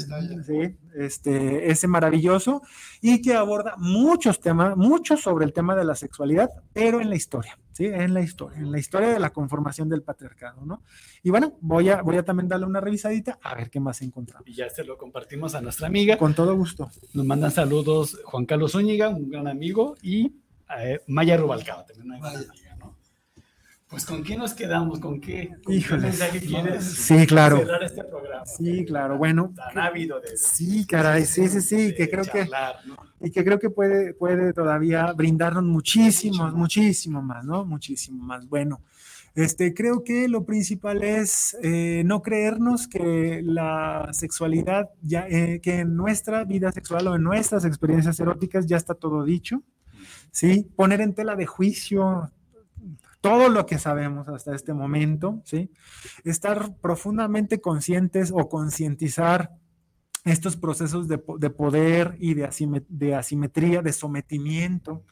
sí, 0.44 0.76
este, 0.94 1.70
ese 1.70 1.88
maravilloso, 1.88 2.62
y 3.00 3.22
que 3.22 3.34
aborda 3.34 3.74
muchos 3.78 4.40
temas, 4.40 4.76
muchos 4.76 5.22
sobre 5.22 5.44
el 5.44 5.52
tema 5.52 5.74
de 5.74 5.84
la 5.84 5.94
sexualidad, 5.94 6.50
pero 6.72 7.00
en 7.00 7.08
la 7.08 7.16
historia, 7.16 7.58
¿sí? 7.72 7.86
En 7.86 8.12
la 8.12 8.20
historia, 8.20 8.58
en 8.58 8.70
la 8.70 8.78
historia 8.78 9.08
de 9.08 9.18
la 9.18 9.30
conformación 9.30 9.88
del 9.88 10.02
patriarcado, 10.02 10.64
¿no? 10.66 10.82
Y 11.22 11.30
bueno, 11.30 11.56
voy 11.60 11.88
a, 11.88 12.02
voy 12.02 12.16
a 12.18 12.22
también 12.22 12.48
darle 12.48 12.66
una 12.66 12.80
revisadita 12.80 13.38
a 13.42 13.54
ver 13.54 13.70
qué 13.70 13.80
más 13.80 14.02
encontramos. 14.02 14.46
Y 14.46 14.54
ya 14.54 14.68
se 14.68 14.84
lo 14.84 14.98
compartimos 14.98 15.54
a 15.54 15.60
nuestra 15.60 15.86
amiga. 15.86 16.18
Con 16.18 16.34
todo 16.34 16.54
gusto. 16.54 16.90
Nos 17.14 17.24
mandan 17.24 17.50
saludos 17.50 18.20
Juan 18.24 18.44
Carlos 18.44 18.72
Zúñiga, 18.72 19.08
un 19.08 19.30
gran 19.30 19.48
amigo, 19.48 19.96
y 20.02 20.32
eh, 20.78 21.00
Maya 21.06 21.36
Rubalcaba, 21.36 21.86
también 21.86 22.08
una 22.08 22.18
gran. 22.18 22.44
Pues 23.88 24.04
¿con 24.04 24.24
qué 24.24 24.36
nos 24.36 24.52
quedamos? 24.52 24.98
¿Con 24.98 25.20
qué, 25.20 25.48
con 25.62 25.72
qué 25.72 25.74
Híjoles. 25.74 26.02
mensaje 26.02 26.40
quieres 26.40 26.84
Sí, 26.84 27.24
claro. 27.26 27.58
cerrar 27.58 27.82
este 27.84 28.02
programa? 28.02 28.44
Sí, 28.44 28.84
claro, 28.84 29.16
bueno. 29.16 29.52
Tan 29.54 29.78
ávido 29.78 30.20
de 30.20 30.36
Sí, 30.36 30.84
caray, 30.86 31.24
sí, 31.24 31.48
sí, 31.48 31.60
sí, 31.60 31.94
que 31.94 32.10
creo 32.10 32.24
que 32.24 32.48
y 33.20 33.30
que 33.30 33.44
creo 33.44 33.58
que 33.60 33.70
puede, 33.70 34.12
puede 34.14 34.52
todavía 34.52 35.12
brindarnos 35.12 35.62
muchísimo, 35.64 36.50
muchísimo 36.50 37.22
más, 37.22 37.44
¿no? 37.44 37.64
Muchísimo 37.64 38.22
más. 38.24 38.48
Bueno, 38.48 38.80
este, 39.36 39.72
creo 39.72 40.02
que 40.02 40.26
lo 40.28 40.44
principal 40.44 41.04
es 41.04 41.56
eh, 41.62 42.02
no 42.04 42.22
creernos 42.22 42.88
que 42.88 43.40
la 43.44 44.08
sexualidad, 44.12 44.90
ya, 45.02 45.26
eh, 45.28 45.60
que 45.62 45.80
en 45.80 45.94
nuestra 45.96 46.42
vida 46.44 46.72
sexual 46.72 47.06
o 47.06 47.14
en 47.14 47.22
nuestras 47.22 47.64
experiencias 47.64 48.18
eróticas 48.18 48.66
ya 48.66 48.76
está 48.76 48.94
todo 48.94 49.22
dicho, 49.24 49.62
¿sí? 50.32 50.66
Poner 50.74 51.00
en 51.00 51.14
tela 51.14 51.36
de 51.36 51.46
juicio 51.46 52.30
todo 53.26 53.48
lo 53.48 53.66
que 53.66 53.78
sabemos 53.78 54.28
hasta 54.28 54.54
este 54.54 54.72
momento, 54.72 55.42
¿sí? 55.44 55.70
Estar 56.24 56.76
profundamente 56.80 57.60
conscientes 57.60 58.30
o 58.32 58.48
concientizar 58.48 59.50
estos 60.24 60.56
procesos 60.56 61.08
de, 61.08 61.20
de 61.38 61.50
poder 61.50 62.16
y 62.20 62.34
de, 62.34 62.44
asime- 62.46 62.86
de 62.88 63.14
asimetría, 63.16 63.82
de 63.82 63.92
sometimiento, 63.92 65.04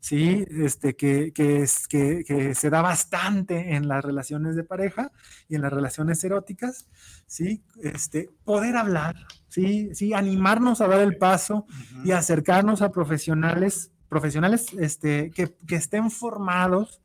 ¿sí? 0.00 0.44
Este, 0.50 0.96
que, 0.96 1.32
que, 1.32 1.62
es, 1.62 1.86
que, 1.86 2.24
que 2.26 2.54
se 2.56 2.70
da 2.70 2.82
bastante 2.82 3.74
en 3.76 3.86
las 3.86 4.04
relaciones 4.04 4.56
de 4.56 4.64
pareja 4.64 5.12
y 5.48 5.54
en 5.54 5.62
las 5.62 5.72
relaciones 5.72 6.24
eróticas, 6.24 6.88
¿sí? 7.26 7.62
Este, 7.82 8.30
poder 8.44 8.76
hablar, 8.76 9.14
¿sí? 9.48 9.90
¿sí? 9.94 10.12
Animarnos 10.12 10.80
a 10.80 10.88
dar 10.88 11.00
el 11.00 11.18
paso 11.18 11.66
y 12.04 12.10
acercarnos 12.10 12.82
a 12.82 12.90
profesionales, 12.90 13.92
profesionales 14.08 14.66
este, 14.76 15.30
que, 15.30 15.54
que 15.68 15.76
estén 15.76 16.10
formados, 16.10 17.00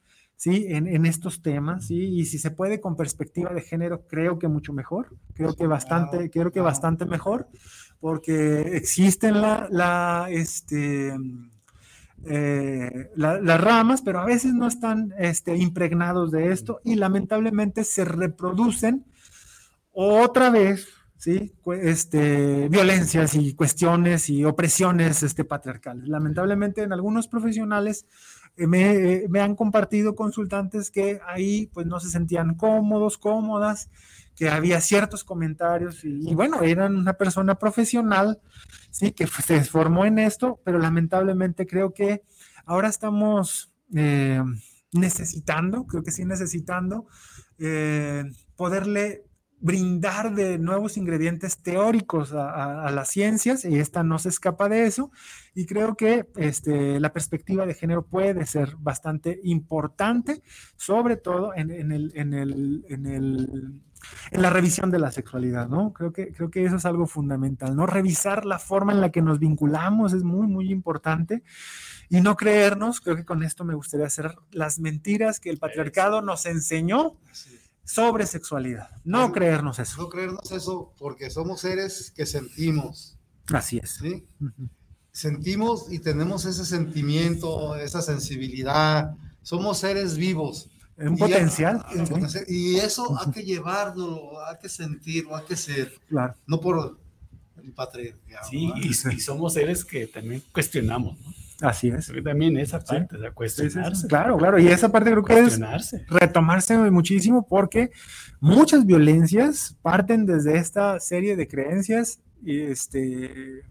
¿sí? 0.46 0.66
En, 0.70 0.86
en 0.88 1.06
estos 1.08 1.42
temas, 1.42 1.88
¿sí? 1.88 2.00
Y 2.20 2.26
si 2.26 2.38
se 2.38 2.52
puede 2.52 2.80
con 2.80 2.96
perspectiva 2.96 3.52
de 3.52 3.62
género, 3.62 4.06
creo 4.08 4.38
que 4.38 4.48
mucho 4.48 4.74
mejor, 4.74 5.04
creo 5.34 5.56
que 5.56 5.66
bastante, 5.66 6.30
creo 6.30 6.52
que 6.52 6.62
bastante 6.62 7.06
mejor, 7.06 7.48
porque 8.00 8.62
existen 8.78 9.42
la, 9.42 10.28
este, 10.30 11.16
eh, 12.26 13.10
la- 13.16 13.40
las 13.42 13.62
ramas, 13.62 14.02
pero 14.02 14.20
a 14.20 14.26
veces 14.26 14.54
no 14.54 14.68
están 14.68 15.14
este, 15.18 15.56
impregnados 15.58 16.32
de 16.32 16.52
esto 16.52 16.80
y 16.84 16.96
lamentablemente 16.96 17.84
se 17.84 18.06
reproducen 18.06 19.06
otra 19.94 20.50
vez, 20.50 20.88
¿sí? 21.18 21.54
Este, 21.82 22.70
violencias 22.70 23.36
y 23.36 23.54
cuestiones 23.56 24.30
y 24.30 24.46
opresiones 24.46 25.24
este, 25.24 25.46
patriarcales. 25.46 26.08
Lamentablemente 26.08 26.84
en 26.84 26.94
algunos 26.94 27.28
profesionales 27.28 28.06
eh, 28.06 28.45
me, 28.58 28.94
eh, 28.94 29.28
me 29.30 29.42
han 29.42 29.56
compartido 29.56 30.16
consultantes 30.16 30.92
que 30.92 31.20
ahí 31.28 31.68
pues 31.74 31.86
no 31.88 32.00
se 32.00 32.10
sentían 32.10 32.56
cómodos, 32.56 33.18
cómodas 33.18 33.90
que 34.36 34.50
había 34.50 34.82
ciertos 34.82 35.24
comentarios 35.24 36.04
y, 36.04 36.34
bueno, 36.36 36.62
eran 36.62 36.96
una 36.98 37.14
persona 37.14 37.56
profesional, 37.56 38.40
sí, 38.92 39.12
que 39.12 39.28
fue- 39.28 39.44
se 39.44 39.64
formó 39.64 40.06
en 40.06 40.20
esto, 40.20 40.60
pero 40.66 40.78
lamentablemente 40.80 41.66
creo 41.68 41.94
que 41.94 42.22
ahora 42.66 42.90
estamos 42.90 43.72
eh, 43.96 44.42
necesitando, 44.92 45.86
creo 45.86 46.04
que 46.04 46.12
sí 46.12 46.26
necesitando, 46.26 47.06
eh, 47.60 48.24
poderle 48.56 49.25
brindar 49.60 50.36
de 50.36 50.58
nuevos 50.60 50.98
ingredientes 50.98 51.58
teóricos 51.58 52.34
a, 52.34 52.50
a- 52.50 52.88
a 52.88 52.92
las 52.92 53.10
ciencias 53.10 53.66
y 53.66 53.80
esta 53.80 54.04
no 54.04 54.20
se 54.20 54.30
escapa 54.30 54.70
de 54.70 54.86
eso 54.86 55.12
y 55.56 55.66
creo 55.66 55.96
que 55.96 56.28
este, 56.36 57.00
la 57.00 57.14
perspectiva 57.14 57.66
de 57.66 57.74
género 57.74 58.06
puede 58.06 58.46
ser 58.46 58.76
bastante 58.78 59.40
importante, 59.44 60.44
sobre 60.76 61.18
todo 61.18 61.54
en, 61.56 61.72
en 61.72 61.92
el, 61.92 62.12
en, 62.16 62.34
el, 62.34 62.86
en, 62.90 63.06
el- 63.06 63.82
en 64.32 64.42
la 64.42 64.52
revisión 64.52 64.92
de 64.92 65.00
la 65.00 65.12
sexualidad, 65.12 65.68
¿no? 65.68 65.92
Creo 65.94 66.12
que, 66.14 66.32
creo 66.32 66.52
que 66.52 66.64
eso 66.64 66.76
es 66.76 66.86
algo 66.86 67.08
fundamental, 67.08 67.76
¿no? 67.76 67.88
Revisar 67.88 68.46
la 68.46 68.60
forma 68.60 68.92
en 68.92 69.02
la 69.02 69.10
que 69.12 69.24
nos 69.24 69.40
vinculamos 69.40 70.14
es 70.14 70.24
muy, 70.24 70.46
muy 70.46 70.70
importante 70.72 71.42
y 72.10 72.22
no 72.22 72.36
creernos, 72.36 73.02
creo 73.02 73.16
que 73.16 73.26
con 73.26 73.42
esto 73.42 73.64
me 73.66 73.74
gustaría 73.74 74.06
hacer 74.06 74.36
las 74.52 74.78
mentiras 74.80 75.40
que 75.40 75.50
el 75.50 75.58
patriarcado 75.58 76.22
nos 76.22 76.46
enseñó 76.46 77.16
sobre 77.86 78.26
sexualidad. 78.26 78.90
No 79.06 79.32
creernos 79.32 79.80
eso. 79.80 80.02
No 80.02 80.10
creernos 80.10 80.52
eso 80.52 80.94
porque 80.98 81.30
somos 81.30 81.62
seres 81.62 82.12
que 82.14 82.26
sentimos. 82.26 83.18
Así 83.54 83.78
es. 83.82 83.92
¿sí? 84.02 84.26
Sentimos 85.12 85.92
y 85.92 86.00
tenemos 86.00 86.44
ese 86.46 86.66
sentimiento, 86.66 87.76
esa 87.78 88.02
sensibilidad. 88.02 89.12
Somos 89.42 89.78
seres 89.78 90.18
vivos. 90.18 90.70
Un 90.98 91.14
Y- 91.16 91.18
potencial, 91.18 91.86
un 91.96 92.06
sí. 92.08 92.14
potencial. 92.14 92.46
Y 92.48 92.76
eso 92.78 93.18
hay 93.20 93.32
que 93.32 93.44
llevarlo, 93.44 94.44
hay 94.46 94.56
que 94.62 94.68
sentirlo, 94.70 95.36
hay 95.36 95.46
que 95.46 95.56
ser. 95.56 95.94
Claro. 96.10 96.34
No 96.48 96.60
por 96.60 96.98
el 97.64 97.72
patriarcado. 97.74 98.50
Sí, 98.50 98.72
y, 98.78 98.88
y 98.90 99.20
somos 99.20 99.54
seres 99.54 99.86
que 99.86 100.08
también 100.08 100.44
cuestionamos, 100.52 101.18
¿no? 101.20 101.34
Así 101.62 101.88
es. 101.90 102.08
Porque 102.08 102.22
también 102.22 102.58
esa 102.58 102.80
Sí. 102.82 102.88
parte, 102.88 103.16
o 103.16 103.20
sea, 103.20 103.30
Sí, 103.30 103.34
cuestionarse. 103.36 104.08
Claro, 104.08 104.38
claro. 104.38 104.60
Y 104.60 104.68
esa 104.68 104.90
parte 104.92 105.12
creo 105.12 105.24
que 105.24 105.40
es 105.40 105.60
retomarse 106.10 106.78
muchísimo 106.92 107.48
porque 107.48 107.92
muchas 108.40 108.86
violencias 108.86 109.78
parten 109.82 110.26
desde 110.26 110.58
esta 110.58 111.00
serie 111.00 111.36
de 111.36 111.48
creencias 111.48 112.20
y, 112.44 112.62
este, 112.62 113.62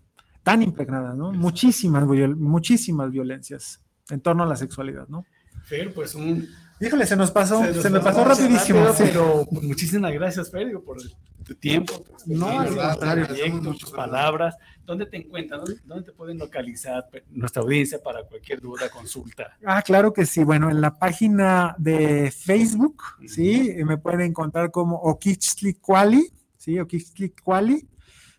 tan 0.43 0.63
impregnadas, 0.63 1.17
¿no? 1.17 1.33
Muchísimas, 1.33 2.05
muchísimas 2.37 3.11
violencias 3.11 3.81
en 4.11 4.21
torno 4.21 4.43
a 4.43 4.47
la 4.47 4.57
sexualidad, 4.57 5.07
¿no? 5.09 5.25
Fer, 5.65 5.93
pues 5.93 6.15
un... 6.15 6.49
Híjole, 6.87 7.07
se 7.07 7.17
nos 7.17 7.31
pasó, 7.31 7.65
se, 7.65 7.73
nos 7.73 7.91
me 7.91 8.01
pasó 8.01 8.25
rapidísimo. 8.25 8.81
rápido, 8.85 8.95
sí. 8.95 9.05
Pero 9.07 9.47
pues, 9.51 9.63
muchísimas 9.63 10.13
gracias, 10.13 10.51
digo, 10.53 10.83
por 10.83 10.99
tu 11.45 11.55
tiempo, 11.55 12.05
No, 12.27 12.49
al 12.61 12.75
contrario. 12.77 13.27
tus 13.79 13.91
palabras. 13.91 14.57
¿Dónde 14.87 15.07
te 15.07 15.17
encuentran? 15.17 15.61
¿Dónde, 15.61 15.81
dónde 15.85 16.05
te 16.05 16.13
pueden 16.13 16.39
localizar 16.39 17.09
pe- 17.11 17.25
nuestra 17.31 17.63
audiencia 17.63 18.03
para 18.03 18.23
cualquier 18.25 18.61
duda, 18.61 18.91
consulta? 18.91 19.57
Ah, 19.65 19.81
claro 19.81 20.13
que 20.13 20.27
sí. 20.27 20.45
Bueno, 20.45 20.71
en 20.71 20.81
la 20.83 20.99
página 20.99 21.75
de 21.79 22.31
Facebook, 22.31 23.03
sí, 23.27 23.75
me 23.87 23.97
pueden 23.97 24.21
encontrar 24.21 24.71
como 24.71 24.97
Okichtlicuali, 24.97 26.31
sí, 26.59 26.79
Okichtlicuali, 26.79 27.87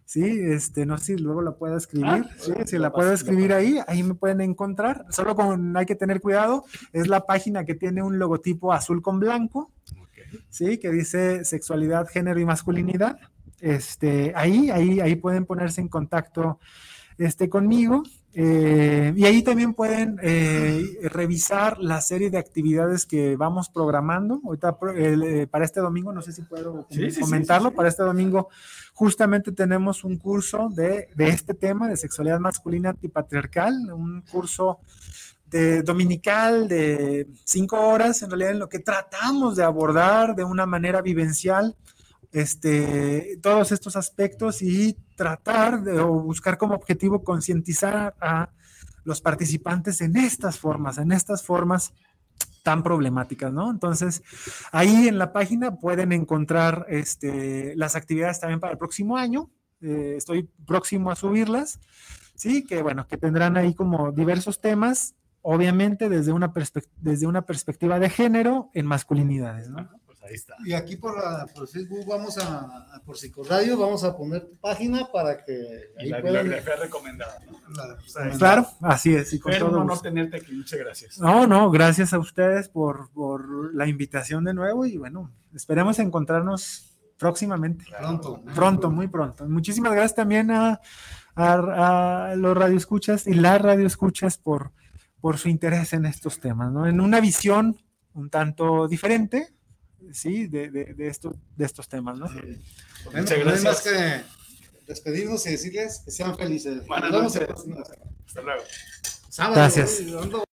sí, 0.05 0.23
este, 0.23 0.85
no 0.85 0.97
sé 0.97 1.05
si 1.05 1.17
luego 1.17 1.41
la 1.41 1.55
puedo 1.55 1.77
escribir, 1.77 2.07
Ah, 2.07 2.29
sí, 2.37 2.51
bueno, 2.51 2.67
si 2.67 2.77
la 2.77 2.91
puedo 2.91 3.11
escribir 3.11 3.53
ahí, 3.53 3.79
ahí 3.87 4.03
me 4.03 4.13
pueden 4.13 4.41
encontrar. 4.41 5.05
Solo 5.09 5.35
con, 5.35 5.75
hay 5.75 5.85
que 5.85 5.95
tener 5.95 6.21
cuidado, 6.21 6.63
es 6.93 7.07
la 7.07 7.25
página 7.25 7.65
que 7.65 7.75
tiene 7.75 8.03
un 8.03 8.19
logotipo 8.19 8.71
azul 8.71 9.01
con 9.01 9.19
blanco, 9.19 9.71
sí, 10.49 10.77
que 10.77 10.91
dice 10.91 11.43
sexualidad, 11.45 12.07
género 12.07 12.39
y 12.39 12.45
masculinidad. 12.45 13.17
Este, 13.59 14.33
ahí, 14.35 14.69
ahí, 14.69 14.99
ahí 14.99 15.15
pueden 15.15 15.45
ponerse 15.45 15.81
en 15.81 15.87
contacto 15.87 16.59
este, 17.17 17.49
conmigo. 17.49 18.03
eh, 18.33 19.13
y 19.15 19.25
ahí 19.25 19.41
también 19.43 19.73
pueden 19.73 20.19
eh, 20.21 20.99
revisar 21.03 21.77
la 21.79 22.01
serie 22.01 22.29
de 22.29 22.37
actividades 22.37 23.05
que 23.05 23.37
vamos 23.37 23.69
programando. 23.69 24.41
Ahorita 24.43 24.77
eh, 24.95 25.47
para 25.49 25.63
este 25.63 25.79
domingo, 25.79 26.11
no 26.11 26.21
sé 26.21 26.33
si 26.33 26.41
puedo 26.41 26.85
sí, 26.89 27.07
comentarlo, 27.21 27.69
sí, 27.69 27.73
sí. 27.73 27.77
para 27.77 27.89
este 27.89 28.03
domingo 28.03 28.49
justamente 28.93 29.51
tenemos 29.51 30.03
un 30.03 30.17
curso 30.17 30.69
de, 30.69 31.09
de 31.15 31.27
este 31.29 31.53
tema 31.53 31.87
de 31.87 31.97
sexualidad 31.97 32.39
masculina 32.39 32.89
antipatriarcal, 32.89 33.73
un 33.93 34.21
curso 34.21 34.79
de 35.49 35.83
dominical 35.83 36.67
de 36.67 37.27
cinco 37.43 37.79
horas, 37.79 38.21
en 38.21 38.29
realidad 38.29 38.51
en 38.51 38.59
lo 38.59 38.69
que 38.69 38.79
tratamos 38.79 39.55
de 39.55 39.63
abordar 39.63 40.35
de 40.35 40.43
una 40.43 40.65
manera 40.65 41.01
vivencial 41.01 41.75
este, 42.35 43.39
todos 43.41 43.71
estos 43.71 43.95
aspectos 43.95 44.61
y 44.61 44.97
tratar 45.15 45.81
de, 45.81 46.01
o 46.01 46.19
buscar 46.19 46.57
como 46.57 46.75
objetivo 46.75 47.23
concientizar 47.23 48.13
a 48.19 48.49
los 49.05 49.21
participantes 49.21 50.01
en 50.01 50.17
estas 50.17 50.59
formas, 50.59 50.97
en 50.97 51.13
estas 51.13 51.43
formas 51.43 51.93
tan 52.61 52.83
problemáticas, 52.83 53.53
¿no? 53.53 53.71
Entonces, 53.71 54.21
ahí 54.73 55.07
en 55.07 55.17
la 55.17 55.31
página 55.31 55.77
pueden 55.77 56.11
encontrar 56.11 56.85
este, 56.89 57.73
las 57.77 57.95
actividades 57.95 58.41
también 58.41 58.59
para 58.59 58.73
el 58.73 58.79
próximo 58.79 59.15
año. 59.15 59.49
Eh, 59.79 60.15
estoy 60.17 60.49
próximo 60.67 61.11
a 61.11 61.15
subirlas, 61.15 61.79
sí, 62.35 62.65
que 62.65 62.81
bueno, 62.81 63.07
que 63.07 63.15
tendrán 63.15 63.55
ahí 63.55 63.73
como 63.73 64.11
diversos 64.11 64.59
temas, 64.59 65.15
obviamente 65.41 66.09
desde 66.09 66.33
una, 66.33 66.51
desde 66.97 67.27
una 67.27 67.43
perspectiva 67.43 67.97
de 67.97 68.09
género 68.09 68.71
en 68.73 68.87
masculinidades, 68.87 69.69
¿no? 69.69 69.89
Ahí 70.27 70.33
está. 70.33 70.55
Y 70.65 70.73
aquí 70.73 70.95
por, 70.95 71.15
la, 71.17 71.45
por 71.53 71.67
Facebook 71.67 72.05
vamos 72.07 72.37
a, 72.37 72.95
a- 72.95 73.01
por 73.05 73.17
Psicoradio, 73.17 73.77
vamos 73.77 74.03
a 74.03 74.15
poner 74.17 74.45
tu 74.47 74.55
página 74.57 75.07
para 75.13 75.43
que 75.43 75.91
ahí 75.99 76.09
la 76.09 76.21
puedan- 76.21 76.43
bibliografía 76.43 76.75
recomendada. 76.83 77.39
¿no? 77.45 77.59
la-. 77.75 78.37
Claro, 78.37 78.67
así 78.81 79.13
es, 79.15 79.31
y 79.33 79.39
con 79.39 79.53
todo 79.57 79.69
un 79.69 79.75
honor 79.75 79.89
gusto. 79.89 80.03
tenerte 80.03 80.37
aquí, 80.37 80.51
muchas 80.53 80.79
gracias. 80.79 81.19
No, 81.19 81.45
no, 81.45 81.69
gracias 81.69 82.13
a 82.13 82.19
ustedes 82.19 82.69
por, 82.69 83.09
por 83.11 83.73
la 83.75 83.87
invitación 83.87 84.43
de 84.45 84.53
nuevo 84.53 84.85
y 84.85 84.97
bueno, 84.97 85.31
esperemos 85.53 85.99
encontrarnos 85.99 86.97
próximamente. 87.17 87.85
Pronto. 87.97 88.41
Pronto, 88.55 88.89
muy 88.91 89.07
pronto. 89.07 89.45
Muchísimas 89.47 89.91
gracias 89.93 90.15
también 90.15 90.51
a, 90.51 90.79
a, 91.35 92.25
a 92.31 92.35
los 92.35 92.57
radioescuchas 92.57 93.27
y 93.27 93.33
las 93.35 93.61
radioescuchas 93.61 94.37
por, 94.37 94.71
por 95.21 95.37
su 95.37 95.49
interés 95.49 95.93
en 95.93 96.05
estos 96.05 96.39
temas, 96.39 96.71
¿no? 96.71 96.87
En 96.87 96.99
una 96.99 97.19
visión 97.21 97.77
un 98.13 98.29
tanto 98.29 98.87
diferente, 98.87 99.53
sí, 100.13 100.47
de, 100.47 100.69
de, 100.69 100.93
de, 100.93 101.07
esto- 101.07 101.35
de 101.55 101.65
estos 101.65 101.87
temas, 101.87 102.17
¿no? 102.17 102.27
Bueno, 102.27 102.57
Muchas 103.21 103.29
no 103.29 103.35
hay 103.35 103.43
más 103.45 103.63
gracias. 103.63 103.81
que 103.83 104.23
despedirnos 104.87 105.45
y 105.45 105.51
decirles 105.51 106.01
que 106.05 106.11
sean 106.11 106.37
felices. 106.37 106.85
Buenas 106.87 107.11
Nos 107.11 107.33
vemos 107.33 107.35
en 107.35 107.71
la 107.71 107.77
noches. 107.77 107.95
próxima. 107.97 107.99
Hasta 108.27 108.41
luego. 108.41 108.63
Sábado, 109.29 109.55
Gracias. 109.55 110.45